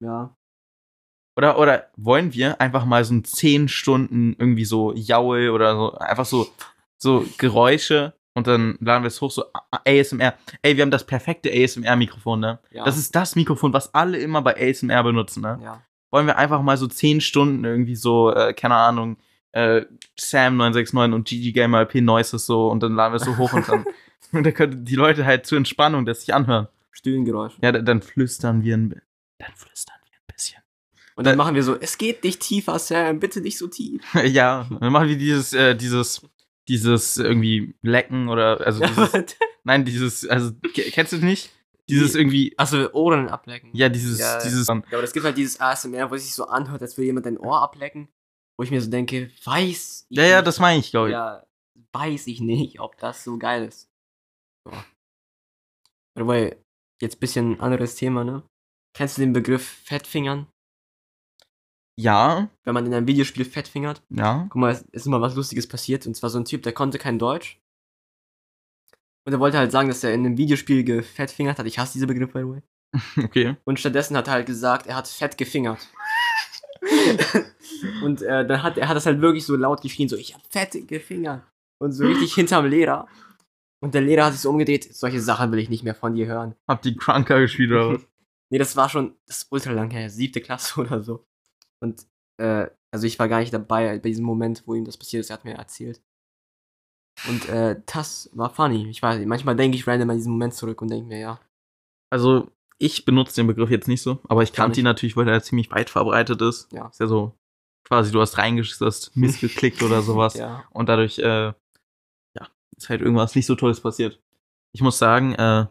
ja. 0.00 0.34
Oder, 1.36 1.56
oder 1.56 1.86
wollen 1.96 2.34
wir 2.34 2.60
einfach 2.60 2.84
mal 2.84 3.04
so 3.04 3.14
ein 3.14 3.22
10 3.22 3.68
Stunden 3.68 4.34
irgendwie 4.40 4.64
so 4.64 4.92
Jaul 4.92 5.50
oder 5.50 5.76
so, 5.76 5.92
einfach 5.92 6.24
so, 6.24 6.48
so 6.96 7.24
Geräusche 7.38 8.12
und 8.34 8.48
dann 8.48 8.76
laden 8.80 9.04
wir 9.04 9.06
es 9.06 9.20
hoch, 9.20 9.30
so 9.30 9.44
ASMR. 9.70 10.34
Ey, 10.62 10.76
wir 10.76 10.82
haben 10.82 10.90
das 10.90 11.06
perfekte 11.06 11.48
ASMR-Mikrofon, 11.52 12.40
ne? 12.40 12.58
Ja. 12.72 12.84
Das 12.84 12.98
ist 12.98 13.14
das 13.14 13.36
Mikrofon, 13.36 13.72
was 13.72 13.94
alle 13.94 14.18
immer 14.18 14.42
bei 14.42 14.56
ASMR 14.56 15.04
benutzen, 15.04 15.42
ne? 15.42 15.60
ja. 15.62 15.80
Wollen 16.10 16.26
wir 16.26 16.38
einfach 16.38 16.60
mal 16.60 16.76
so 16.76 16.88
10 16.88 17.20
Stunden 17.20 17.64
irgendwie 17.64 17.94
so, 17.94 18.32
äh, 18.34 18.52
keine 18.52 18.74
Ahnung, 18.74 19.16
äh, 19.52 19.84
Sam969 20.18 21.14
und 21.14 21.26
GG 21.28 21.52
Gamer 21.52 21.80
LP 21.82 21.96
Noises 22.02 22.46
so 22.46 22.68
und 22.70 22.82
dann 22.82 22.94
laden 22.94 23.12
wir 23.12 23.16
es 23.16 23.24
so 23.24 23.36
hoch 23.36 23.52
und 23.52 23.68
dann, 23.68 23.84
und 24.32 24.44
dann 24.44 24.54
können 24.54 24.84
die 24.84 24.94
Leute 24.96 25.24
halt 25.24 25.46
zur 25.46 25.58
Entspannung 25.58 26.04
das 26.06 26.20
sich 26.20 26.34
anhören. 26.34 26.68
Stöhngeräusch. 26.90 27.54
Ja, 27.62 27.72
dann, 27.72 27.84
dann 27.84 28.02
flüstern 28.02 28.62
wir 28.64 28.76
ein, 28.76 28.88
bi- 28.90 29.00
dann 29.38 29.52
flüstern 29.54 29.96
wir 30.04 30.12
ein 30.16 30.34
bisschen. 30.34 30.62
Und 31.14 31.26
dann 31.26 31.36
machen 31.36 31.54
wir 31.54 31.62
so, 31.62 31.76
es 31.78 31.98
geht 31.98 32.24
nicht 32.24 32.40
tiefer, 32.40 32.78
Sam, 32.78 33.20
bitte 33.20 33.40
nicht 33.40 33.58
so 33.58 33.68
tief. 33.68 34.02
ja, 34.24 34.66
dann 34.80 34.92
machen 34.92 35.08
wir 35.08 35.16
dieses, 35.18 35.52
äh, 35.52 35.74
dieses, 35.76 36.22
dieses 36.68 37.16
irgendwie 37.16 37.74
Lecken 37.82 38.28
oder, 38.28 38.60
also 38.66 38.84
dieses, 38.84 39.12
nein, 39.64 39.84
dieses, 39.84 40.28
also, 40.28 40.52
ke- 40.74 40.90
kennst 40.90 41.12
du 41.12 41.16
das 41.16 41.24
nicht? 41.24 41.50
Dieses 41.88 42.14
irgendwie, 42.14 42.52
Achso, 42.58 42.90
Ohren 42.92 43.28
ablecken. 43.30 43.70
ja, 43.72 43.88
dieses, 43.88 44.18
Ja, 44.18 44.42
dieses, 44.42 44.68
Ja, 44.68 44.74
aber 44.74 45.02
es 45.04 45.12
gibt 45.14 45.24
halt 45.24 45.38
dieses 45.38 45.58
ASMR, 45.58 46.10
wo 46.10 46.16
es 46.16 46.24
sich 46.24 46.34
so 46.34 46.44
anhört, 46.46 46.82
als 46.82 46.98
würde 46.98 47.06
jemand 47.06 47.24
dein 47.24 47.38
Ohr 47.38 47.62
ablecken. 47.62 48.08
Wo 48.58 48.64
ich 48.64 48.70
mir 48.70 48.80
so 48.82 48.90
denke, 48.90 49.30
weiß 49.44 50.06
ich 50.08 50.16
ja, 50.16 50.24
ja, 50.24 50.36
nicht. 50.36 50.46
das 50.48 50.58
meine 50.58 50.80
ich, 50.80 50.90
glaube 50.90 51.08
ich. 51.08 51.12
Ja, 51.12 51.46
weiß 51.92 52.26
ich 52.26 52.40
nicht, 52.40 52.80
ob 52.80 52.96
das 52.98 53.22
so 53.24 53.38
geil 53.38 53.64
ist. 53.68 53.88
So. 54.66 54.72
Wobei, 56.18 56.56
jetzt 57.00 57.20
bisschen 57.20 57.60
anderes 57.60 57.94
Thema, 57.94 58.24
ne? 58.24 58.42
Kennst 58.96 59.16
du 59.16 59.20
den 59.22 59.32
Begriff 59.32 59.64
Fettfingern? 59.84 60.48
Ja, 62.00 62.48
Wenn 62.64 62.74
man 62.74 62.86
in 62.86 62.94
einem 62.94 63.06
Videospiel 63.08 63.44
fettfingert? 63.44 64.02
ja, 64.10 64.46
Guck 64.50 64.60
mal, 64.60 64.70
es 64.72 64.82
ist 64.92 65.06
immer 65.06 65.20
was 65.20 65.34
Lustiges 65.34 65.66
passiert. 65.68 66.06
Und 66.06 66.14
zwar 66.14 66.30
so 66.30 66.38
ein 66.38 66.44
Typ, 66.44 66.62
der 66.62 66.72
konnte 66.72 66.98
kein 66.98 67.18
Deutsch. 67.18 67.60
Und 69.26 69.32
er 69.32 69.40
wollte 69.40 69.58
halt 69.58 69.72
sagen, 69.72 69.88
dass 69.88 70.04
er 70.04 70.14
in 70.14 70.24
einem 70.24 70.38
Videospiel 70.38 70.84
gefettfingert 70.84 71.58
hat. 71.58 71.66
Ich 71.66 71.78
hasse 71.78 71.94
diese 71.94 72.06
Begriffe, 72.06 72.32
by 72.32 72.40
the 72.40 72.48
way. 72.48 72.62
okay. 73.24 73.56
Und 73.64 73.80
stattdessen 73.80 74.16
hat 74.16 74.28
er 74.28 74.34
halt 74.34 74.46
gesagt, 74.46 74.86
er 74.86 74.96
hat 74.96 75.08
fett 75.08 75.36
gefingert. 75.36 75.88
und 78.04 78.22
äh, 78.22 78.46
dann 78.46 78.62
hat 78.62 78.78
er 78.78 78.88
hat 78.88 78.96
das 78.96 79.06
halt 79.06 79.20
wirklich 79.20 79.44
so 79.44 79.56
laut 79.56 79.80
geschrien, 79.80 80.08
so 80.08 80.16
ich 80.16 80.34
hab 80.34 80.42
fett 80.50 80.88
gefingert. 80.88 81.42
Und 81.80 81.92
so 81.92 82.06
richtig 82.06 82.34
hinterm 82.34 82.66
Lehrer. 82.66 83.06
Und 83.80 83.94
der 83.94 84.02
Lehrer 84.02 84.26
hat 84.26 84.32
sich 84.32 84.42
so 84.42 84.50
umgedreht, 84.50 84.92
solche 84.94 85.20
Sachen 85.20 85.52
will 85.52 85.60
ich 85.60 85.70
nicht 85.70 85.84
mehr 85.84 85.94
von 85.94 86.14
dir 86.14 86.26
hören. 86.26 86.54
Hab 86.66 86.82
die 86.82 86.96
Kranker 86.96 87.40
gespielt 87.40 87.70
oder 87.70 87.94
was? 87.94 88.06
Nee, 88.50 88.56
das 88.56 88.76
war 88.76 88.88
schon, 88.88 89.14
das 89.26 89.42
ist 89.42 89.52
ultra 89.52 89.72
lang 89.72 89.90
her, 89.90 90.08
siebte 90.08 90.40
Klasse 90.40 90.80
oder 90.80 91.02
so. 91.02 91.26
Und, 91.80 92.06
äh, 92.40 92.66
also 92.90 93.06
ich 93.06 93.18
war 93.18 93.28
gar 93.28 93.40
nicht 93.40 93.52
dabei 93.52 93.98
bei 93.98 94.08
diesem 94.08 94.24
Moment, 94.24 94.62
wo 94.64 94.74
ihm 94.74 94.86
das 94.86 94.96
passiert 94.96 95.20
ist, 95.20 95.28
er 95.28 95.34
hat 95.34 95.44
mir 95.44 95.56
erzählt. 95.56 96.00
Und, 97.28 97.46
äh, 97.50 97.78
das 97.84 98.30
war 98.32 98.48
funny. 98.48 98.88
Ich 98.88 99.02
weiß 99.02 99.18
nicht, 99.18 99.28
manchmal 99.28 99.54
denke 99.54 99.76
ich 99.76 99.86
random 99.86 100.08
an 100.08 100.16
diesen 100.16 100.32
Moment 100.32 100.54
zurück 100.54 100.80
und 100.80 100.88
denke 100.88 101.08
mir, 101.08 101.18
ja. 101.18 101.40
Also, 102.10 102.50
ich 102.78 103.04
benutze 103.04 103.36
den 103.36 103.46
Begriff 103.46 103.70
jetzt 103.70 103.88
nicht 103.88 104.02
so, 104.02 104.20
aber 104.28 104.42
ich 104.42 104.52
kannte 104.52 104.80
ihn 104.80 104.84
natürlich, 104.84 105.16
weil 105.16 105.28
er 105.28 105.42
ziemlich 105.42 105.70
weit 105.70 105.90
verbreitet 105.90 106.40
ist. 106.42 106.72
Ja. 106.72 106.88
Ist 106.88 107.00
ja 107.00 107.06
so, 107.06 107.36
quasi 107.84 108.12
du 108.12 108.20
hast 108.20 108.38
reingestößt, 108.38 109.16
missgeklickt 109.16 109.82
oder 109.82 110.02
sowas. 110.02 110.34
Ja. 110.38 110.64
Und 110.70 110.88
dadurch, 110.88 111.18
äh, 111.18 111.52
ja, 111.52 112.48
ist 112.76 112.88
halt 112.88 113.00
irgendwas 113.00 113.34
nicht 113.34 113.46
so 113.46 113.56
Tolles 113.56 113.80
passiert. 113.80 114.20
Ich 114.72 114.80
muss 114.80 114.98
sagen, 114.98 115.34
äh, 115.34 115.66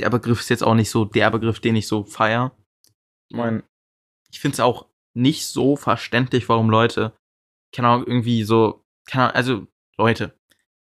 der 0.00 0.10
Begriff 0.10 0.40
ist 0.40 0.48
jetzt 0.48 0.64
auch 0.64 0.74
nicht 0.74 0.90
so 0.90 1.04
der 1.04 1.30
Begriff, 1.30 1.60
den 1.60 1.76
ich 1.76 1.86
so 1.86 2.04
feier. 2.04 2.52
Ich 3.28 3.36
meine, 3.36 3.62
ich 4.32 4.40
finde 4.40 4.54
es 4.54 4.60
auch 4.60 4.86
nicht 5.14 5.46
so 5.46 5.76
verständlich, 5.76 6.48
warum 6.48 6.70
Leute, 6.70 7.12
keine 7.72 7.88
Ahnung, 7.88 8.06
irgendwie 8.06 8.42
so, 8.42 8.84
keine 9.06 9.24
Ahnung, 9.24 9.36
also 9.36 9.66
Leute, 9.98 10.34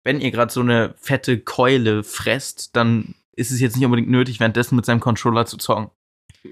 wenn 0.03 0.21
ihr 0.21 0.31
gerade 0.31 0.51
so 0.51 0.61
eine 0.61 0.93
fette 0.97 1.39
Keule 1.39 2.03
fresst, 2.03 2.75
dann 2.75 3.15
ist 3.37 3.51
es 3.51 3.59
jetzt 3.59 3.75
nicht 3.75 3.85
unbedingt 3.85 4.09
nötig, 4.09 4.39
währenddessen 4.39 4.75
mit 4.75 4.85
seinem 4.85 4.99
Controller 4.99 5.45
zu 5.45 5.57
zocken. 5.57 5.91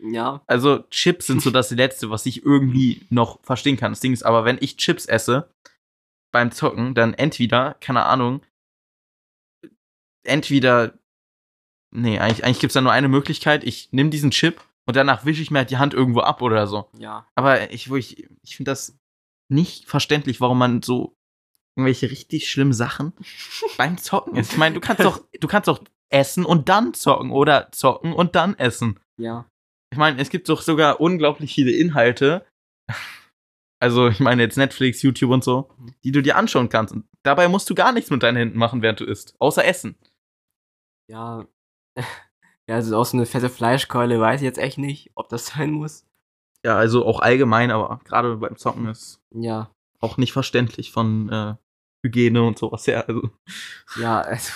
Ja. 0.03 0.41
Also 0.47 0.83
Chips 0.89 1.27
sind 1.27 1.41
so 1.41 1.51
das 1.51 1.71
Letzte, 1.71 2.09
was 2.09 2.25
ich 2.25 2.45
irgendwie 2.45 3.05
noch 3.09 3.43
verstehen 3.43 3.77
kann. 3.77 3.91
Das 3.91 3.99
Ding 3.99 4.13
ist 4.13 4.23
aber, 4.23 4.45
wenn 4.45 4.57
ich 4.59 4.77
Chips 4.77 5.05
esse 5.05 5.49
beim 6.31 6.51
Zocken, 6.51 6.93
dann 6.93 7.13
entweder, 7.13 7.75
keine 7.79 8.05
Ahnung, 8.05 8.41
entweder, 10.23 10.97
nee, 11.91 12.19
eigentlich, 12.19 12.43
eigentlich 12.43 12.59
gibt 12.59 12.71
es 12.71 12.75
da 12.75 12.81
nur 12.81 12.91
eine 12.91 13.07
Möglichkeit, 13.07 13.63
ich 13.63 13.91
nehme 13.91 14.09
diesen 14.09 14.31
Chip 14.31 14.61
und 14.85 14.95
danach 14.95 15.25
wische 15.25 15.41
ich 15.41 15.49
mir 15.49 15.59
halt 15.59 15.71
die 15.71 15.77
Hand 15.77 15.93
irgendwo 15.93 16.19
ab 16.21 16.41
oder 16.41 16.67
so. 16.67 16.89
Ja. 16.97 17.27
Aber 17.35 17.71
ich, 17.71 17.89
wo 17.89 17.95
ich, 17.95 18.27
ich 18.43 18.57
finde 18.57 18.71
das 18.71 18.97
nicht 19.49 19.85
verständlich, 19.85 20.41
warum 20.41 20.57
man 20.57 20.81
so 20.81 21.15
irgendwelche 21.75 22.09
richtig 22.09 22.49
schlimmen 22.49 22.73
Sachen 22.73 23.13
beim 23.77 23.97
Zocken 23.97 24.35
ist. 24.35 24.53
Ich 24.53 24.57
meine, 24.57 24.75
du 24.75 24.81
kannst 24.81 25.03
doch, 25.03 25.23
du 25.39 25.47
kannst 25.47 25.67
doch 25.67 25.79
essen 26.15 26.45
und 26.45 26.69
dann 26.69 26.93
zocken 26.93 27.31
oder 27.31 27.71
zocken 27.71 28.13
und 28.13 28.35
dann 28.35 28.57
essen. 28.57 28.99
Ja. 29.19 29.45
Ich 29.91 29.97
meine, 29.99 30.19
es 30.21 30.29
gibt 30.29 30.49
doch 30.49 30.61
sogar 30.61 30.99
unglaublich 31.01 31.53
viele 31.53 31.71
Inhalte. 31.71 32.45
Also, 33.81 34.07
ich 34.07 34.21
meine 34.21 34.41
jetzt 34.41 34.57
Netflix, 34.57 35.01
YouTube 35.03 35.31
und 35.31 35.43
so, 35.43 35.69
Mhm. 35.77 35.93
die 36.05 36.11
du 36.13 36.21
dir 36.23 36.37
anschauen 36.37 36.69
kannst. 36.69 36.93
Und 36.93 37.05
dabei 37.23 37.49
musst 37.49 37.69
du 37.69 37.75
gar 37.75 37.91
nichts 37.91 38.09
mit 38.09 38.23
deinen 38.23 38.37
Händen 38.37 38.57
machen, 38.57 38.81
während 38.81 39.01
du 39.01 39.03
isst. 39.05 39.35
Außer 39.39 39.63
essen. 39.65 39.95
Ja. 41.11 41.45
Ja, 42.67 42.75
also 42.77 42.97
auch 42.97 43.05
so 43.05 43.15
eine 43.15 43.27
fette 43.27 43.49
Fleischkeule 43.49 44.19
weiß 44.19 44.41
ich 44.41 44.45
jetzt 44.45 44.57
echt 44.57 44.79
nicht, 44.79 45.11
ob 45.13 45.29
das 45.29 45.45
sein 45.53 45.69
muss. 45.71 46.03
Ja, 46.65 46.75
also 46.77 47.05
auch 47.05 47.19
allgemein, 47.19 47.69
aber 47.69 47.99
gerade 48.05 48.37
beim 48.37 48.57
Zocken 48.57 48.87
ist 48.87 49.19
Ja. 49.31 49.69
auch 50.01 50.17
nicht 50.17 50.31
verständlich 50.33 50.91
von 50.91 51.29
äh, 51.29 51.55
Hygiene 52.03 52.41
und 52.41 52.57
sowas 52.57 52.87
her. 52.87 53.07
Also, 53.07 53.29
Ja, 53.99 54.21
also. 54.21 54.51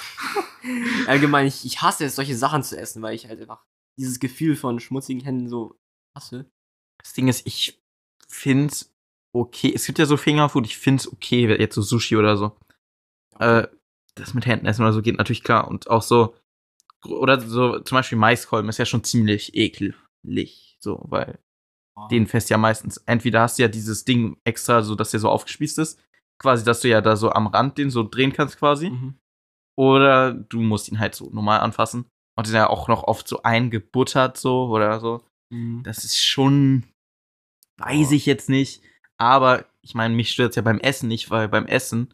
Allgemein, 1.08 1.48
ich, 1.48 1.66
ich 1.66 1.82
hasse 1.82 2.06
es, 2.06 2.16
solche 2.16 2.36
Sachen 2.36 2.64
zu 2.64 2.78
essen, 2.78 3.02
weil 3.02 3.16
ich 3.16 3.28
halt 3.28 3.42
einfach 3.42 3.64
dieses 3.98 4.20
Gefühl 4.20 4.56
von 4.56 4.80
schmutzigen 4.80 5.24
Händen 5.24 5.50
so 5.50 5.76
hasse. 6.16 6.50
das 6.98 7.14
Ding 7.14 7.28
ist, 7.28 7.46
ich 7.46 7.82
find's 8.28 8.94
okay. 9.34 9.72
Es 9.74 9.86
gibt 9.86 10.00
ja 10.00 10.06
so 10.06 10.18
Fingerfood, 10.18 10.66
ich 10.66 10.78
find's 10.78 11.08
okay, 11.08 11.48
jetzt 11.60 11.76
so 11.76 11.82
Sushi 11.82 12.16
oder 12.16 12.38
so. 12.38 12.58
Äh, 13.40 13.68
das 14.16 14.34
mit 14.34 14.46
Händen 14.46 14.66
essen 14.66 14.84
oder 14.84 14.94
so 14.94 15.02
geht 15.02 15.18
natürlich 15.18 15.44
klar. 15.44 15.68
Und 15.68 15.90
auch 15.90 16.02
so, 16.02 16.36
oder 17.06 17.40
so 17.40 17.80
zum 17.80 17.96
Beispiel 17.96 18.18
Maiskolben 18.18 18.70
ist 18.70 18.78
ja 18.78 18.86
schon 18.86 19.04
ziemlich 19.04 19.56
eklig. 19.56 20.78
So, 20.80 21.06
weil 21.06 21.40
den 22.12 22.28
fest 22.28 22.50
ja 22.50 22.58
meistens. 22.58 22.98
Entweder 23.06 23.42
hast 23.42 23.58
du 23.58 23.64
ja 23.64 23.68
dieses 23.68 24.06
Ding 24.06 24.38
extra, 24.44 24.82
so 24.82 24.96
dass 24.96 25.12
der 25.12 25.20
so 25.20 25.30
aufgespießt 25.30 25.80
ist. 25.80 26.00
Quasi, 26.38 26.64
dass 26.64 26.80
du 26.80 26.88
ja 26.88 27.02
da 27.02 27.18
so 27.18 27.32
am 27.32 27.48
Rand 27.48 27.78
den 27.78 27.90
so 27.90 28.04
drehen 28.04 28.32
kannst 28.32 28.58
quasi. 28.58 28.90
Mhm. 28.90 29.19
Oder 29.80 30.34
du 30.34 30.60
musst 30.60 30.90
ihn 30.90 31.00
halt 31.00 31.16
so 31.16 31.30
normal 31.32 31.62
anfassen. 31.62 32.06
Und 32.38 32.46
die 32.46 32.52
sind 32.52 32.58
ja 32.58 32.70
auch 32.70 32.88
noch 32.90 33.04
oft 33.04 33.28
so 33.28 33.44
eingebuttert 33.44 34.36
so 34.38 34.68
oder 34.68 35.00
so. 35.00 35.24
Mhm. 35.54 35.84
Das 35.84 36.04
ist 36.04 36.18
schon, 36.22 36.84
weiß 37.80 38.10
Oh. 38.10 38.14
ich 38.14 38.26
jetzt 38.26 38.50
nicht. 38.50 38.82
Aber 39.18 39.66
ich 39.82 39.96
meine, 39.96 40.16
mich 40.16 40.32
stört 40.32 40.50
es 40.52 40.56
ja 40.58 40.62
beim 40.62 40.80
Essen 40.80 41.08
nicht, 41.08 41.30
weil 41.32 41.48
beim 41.48 41.66
Essen, 41.66 42.14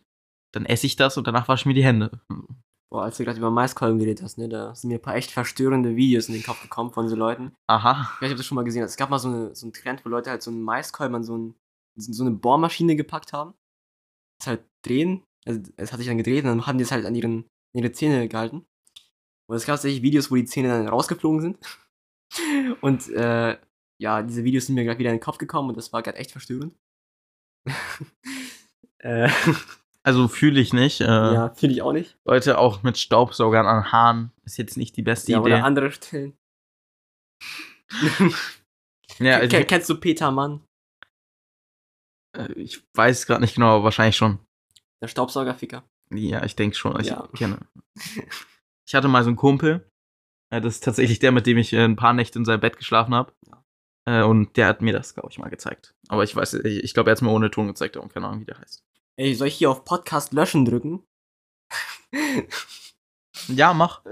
dann 0.53 0.65
esse 0.65 0.85
ich 0.85 0.95
das 0.95 1.17
und 1.17 1.25
danach 1.27 1.47
wasche 1.47 1.63
ich 1.63 1.65
mir 1.65 1.73
die 1.73 1.83
Hände. 1.83 2.19
Boah, 2.91 3.03
als 3.03 3.17
du 3.17 3.23
gerade 3.25 3.37
über 3.39 3.49
Maiskolben 3.51 3.97
geredet 3.99 4.23
hast, 4.23 4.37
ne, 4.37 4.47
da 4.47 4.73
sind 4.75 4.89
mir 4.89 4.95
ein 4.95 5.01
paar 5.01 5.15
echt 5.15 5.31
verstörende 5.31 5.95
Videos 5.95 6.27
in 6.27 6.33
den 6.35 6.43
Kopf 6.43 6.61
gekommen 6.61 6.91
von 6.93 7.09
so 7.09 7.15
Leuten. 7.15 7.53
Aha. 7.67 8.11
Ich 8.15 8.21
weiß 8.21 8.21
nicht, 8.21 8.23
ob 8.23 8.29
du 8.29 8.37
das 8.37 8.45
schon 8.45 8.55
mal 8.55 8.63
gesehen 8.63 8.83
hast. 8.83 8.91
Es 8.91 8.97
gab 8.97 9.09
mal 9.09 9.19
so, 9.19 9.27
eine, 9.27 9.55
so 9.55 9.65
einen 9.65 9.73
Trend, 9.73 10.05
wo 10.05 10.09
Leute 10.09 10.29
halt 10.29 10.41
so 10.43 10.51
einen 10.51 10.61
Maiskolben 10.63 11.15
an 11.15 11.23
so, 11.23 11.35
ein, 11.37 11.55
so 11.97 12.23
eine 12.23 12.31
Bohrmaschine 12.31 12.95
gepackt 12.95 13.33
haben. 13.33 13.53
Das 14.39 14.47
halt 14.47 14.65
drehen. 14.85 15.23
Also 15.47 15.61
es 15.77 15.91
hat 15.91 15.99
sich 15.99 16.07
dann 16.07 16.17
gedreht 16.17 16.43
und 16.43 16.49
dann 16.49 16.67
haben 16.67 16.77
die 16.77 16.83
es 16.83 16.91
halt 16.91 17.05
an 17.05 17.15
ihren, 17.15 17.45
ihre 17.75 17.91
Zähne 17.91 18.27
gehalten. 18.27 18.65
Und 19.47 19.55
es 19.57 19.65
gab 19.65 19.75
tatsächlich 19.75 20.01
Videos, 20.01 20.31
wo 20.31 20.35
die 20.35 20.45
Zähne 20.45 20.69
dann 20.69 20.87
rausgeflogen 20.87 21.41
sind. 21.41 21.57
Und 22.81 23.07
äh, 23.09 23.57
ja, 24.01 24.21
diese 24.23 24.43
Videos 24.43 24.65
sind 24.65 24.75
mir 24.75 24.83
gerade 24.83 24.99
wieder 24.99 25.11
in 25.11 25.17
den 25.17 25.21
Kopf 25.23 25.37
gekommen 25.37 25.69
und 25.69 25.77
das 25.77 25.93
war 25.93 26.01
gerade 26.03 26.17
echt 26.17 26.31
verstörend. 26.31 26.75
äh, 28.99 29.29
Also 30.03 30.27
fühle 30.27 30.59
ich 30.59 30.73
nicht. 30.73 30.99
Äh, 31.01 31.05
ja, 31.05 31.53
finde 31.53 31.75
ich 31.75 31.81
auch 31.81 31.93
nicht. 31.93 32.17
Leute, 32.25 32.57
auch 32.57 32.83
mit 32.83 32.97
Staubsaugern 32.97 33.65
an 33.65 33.91
Haaren 33.91 34.31
ist 34.43 34.57
jetzt 34.57 34.75
nicht 34.77 34.97
die 34.97 35.01
beste 35.01 35.31
Ja, 35.31 35.39
Idee. 35.39 35.53
oder 35.53 35.63
andere 35.63 35.91
Stellen. 35.91 36.37
ja, 39.19 39.37
also, 39.37 39.55
Ken- 39.57 39.67
Kennst 39.67 39.89
du 39.89 39.95
Peter 39.99 40.31
Mann, 40.31 40.61
äh, 42.37 42.51
ich 42.53 42.83
weiß 42.93 43.25
gerade 43.27 43.41
nicht 43.41 43.55
genau, 43.55 43.75
aber 43.75 43.85
wahrscheinlich 43.85 44.17
schon. 44.17 44.39
der 45.01 45.07
Staubsaugerficker? 45.07 45.83
Ja, 46.11 46.43
ich 46.43 46.55
denke 46.55 46.75
schon. 46.75 46.99
Ich 46.99 47.07
Ja. 47.07 47.27
kenne. 47.35 47.59
Ich 48.87 48.93
hatte 48.95 49.07
mal 49.07 49.23
so 49.23 49.29
einen 49.29 49.37
Kumpel. 49.37 49.89
äh, 50.51 50.61
Das 50.61 50.75
ist 50.75 50.83
tatsächlich 50.83 51.19
der, 51.19 51.31
mit 51.31 51.45
dem 51.47 51.57
ich 51.57 51.73
äh, 51.73 51.83
ein 51.83 51.95
paar 51.95 52.13
Nächte 52.13 52.37
in 52.39 52.45
seinem 52.45 52.59
Bett 52.59 52.77
geschlafen 52.77 53.13
habe. 53.15 53.33
Äh, 54.07 54.21
Und 54.23 54.55
der 54.57 54.67
hat 54.67 54.81
mir 54.81 54.93
das, 54.93 55.13
glaube 55.15 55.29
ich, 55.31 55.39
mal 55.39 55.49
gezeigt. 55.49 55.95
Aber 56.07 56.23
ich 56.23 56.35
weiß, 56.35 56.53
ich, 56.55 56.83
ich 56.83 56.93
glaube, 56.93 57.09
er 57.09 57.11
hat 57.11 57.17
es 57.17 57.21
mir 57.23 57.31
ohne 57.31 57.49
Ton 57.49 57.67
gezeigt, 57.67 57.97
und 57.97 58.13
keine 58.13 58.27
Ahnung, 58.27 58.41
wie 58.41 58.45
der 58.45 58.59
heißt. 58.59 58.83
Ey, 59.17 59.33
soll 59.33 59.47
ich 59.47 59.55
hier 59.55 59.71
auf 59.71 59.83
Podcast 59.85 60.33
löschen 60.33 60.65
drücken? 60.65 61.03
Ja, 63.47 63.73
mach. 63.73 64.03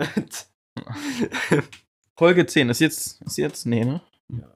Folge 2.18 2.46
10 2.46 2.70
ist 2.70 2.80
jetzt, 2.80 3.22
ist 3.22 3.38
jetzt, 3.38 3.66
nee, 3.66 3.84
ne? 3.86 4.02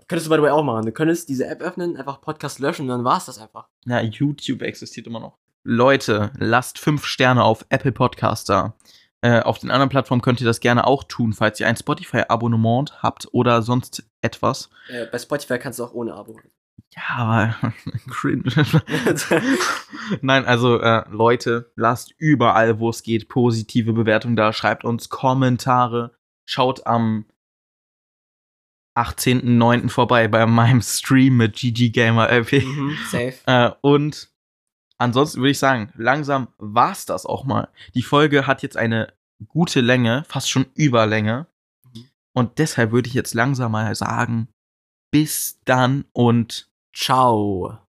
Könntest 0.08 0.28
du 0.28 0.30
by 0.32 0.38
the 0.38 0.42
way 0.44 0.50
auch 0.52 0.64
machen. 0.64 0.86
Du 0.86 0.92
könntest 0.92 1.30
diese 1.30 1.46
App 1.48 1.62
öffnen, 1.62 1.98
einfach 1.98 2.22
Podcast 2.22 2.60
löschen 2.60 2.84
und 2.84 2.88
dann 2.90 3.04
war's 3.04 3.26
das 3.26 3.38
einfach. 3.40 3.68
Ja, 3.86 4.02
YouTube 4.02 4.62
existiert 4.62 5.06
immer 5.08 5.20
noch. 5.20 5.38
Leute, 5.70 6.32
lasst 6.38 6.80
fünf 6.80 7.06
Sterne 7.06 7.44
auf 7.44 7.66
Apple 7.68 7.92
Podcast 7.92 8.48
da. 8.48 8.78
Äh, 9.20 9.42
auf 9.42 9.60
den 9.60 9.70
anderen 9.70 9.90
Plattformen 9.90 10.22
könnt 10.22 10.40
ihr 10.40 10.48
das 10.48 10.62
gerne 10.62 10.88
auch 10.88 11.04
tun, 11.04 11.34
falls 11.34 11.60
ihr 11.60 11.68
ein 11.68 11.76
Spotify-Abonnement 11.76 13.04
habt 13.04 13.28
oder 13.34 13.62
sonst 13.62 14.10
etwas. 14.22 14.70
Äh, 14.88 15.08
bei 15.08 15.20
Spotify 15.20 15.60
kannst 15.60 15.80
du 15.80 15.84
auch 15.84 15.94
ohne 15.94 16.14
Abo. 16.14 16.40
Ja, 16.96 17.02
aber 17.18 17.56
cringe. 18.10 18.44
Nein, 20.22 20.46
also 20.46 20.80
äh, 20.80 21.04
Leute, 21.10 21.70
lasst 21.76 22.14
überall, 22.18 22.80
wo 22.80 22.90
es 22.90 23.04
geht, 23.04 23.28
positive 23.28 23.92
Bewertungen 23.92 24.38
da. 24.38 24.54
Schreibt 24.54 24.86
uns 24.86 25.10
Kommentare. 25.10 26.16
Schaut 26.46 26.88
am 26.88 27.26
18.09. 28.96 29.90
vorbei 29.90 30.30
bei 30.30 30.46
meinem 30.46 30.82
Stream 30.82 31.36
mit 31.36 31.58
GG 31.58 31.90
Gamer 31.90 32.30
LP. 32.30 32.64
mhm, 32.64 32.98
safe. 33.12 33.36
Äh, 33.48 33.72
und 33.82 34.32
ansonsten 34.98 35.40
würde 35.40 35.52
ich 35.52 35.60
sagen, 35.60 35.92
langsam 35.96 36.50
war's 36.58 37.06
das 37.06 37.26
auch 37.26 37.44
mal. 37.44 37.70
Die 37.94 38.04
Folge 38.04 38.48
hat 38.48 38.64
jetzt 38.64 38.78
eine 38.78 39.14
gute 39.48 39.82
Länge, 39.82 40.24
fast 40.28 40.50
schon 40.50 40.66
Überlänge. 40.76 41.48
Mhm. 41.94 42.06
Und 42.34 42.60
deshalb 42.60 42.92
würde 42.92 43.08
ich 43.08 43.14
jetzt 43.14 43.34
langsam 43.34 43.72
mal 43.72 43.94
sagen, 43.96 44.50
bis 45.12 45.60
dann 45.66 46.06
und 46.14 46.70
Ciao. 46.98 47.87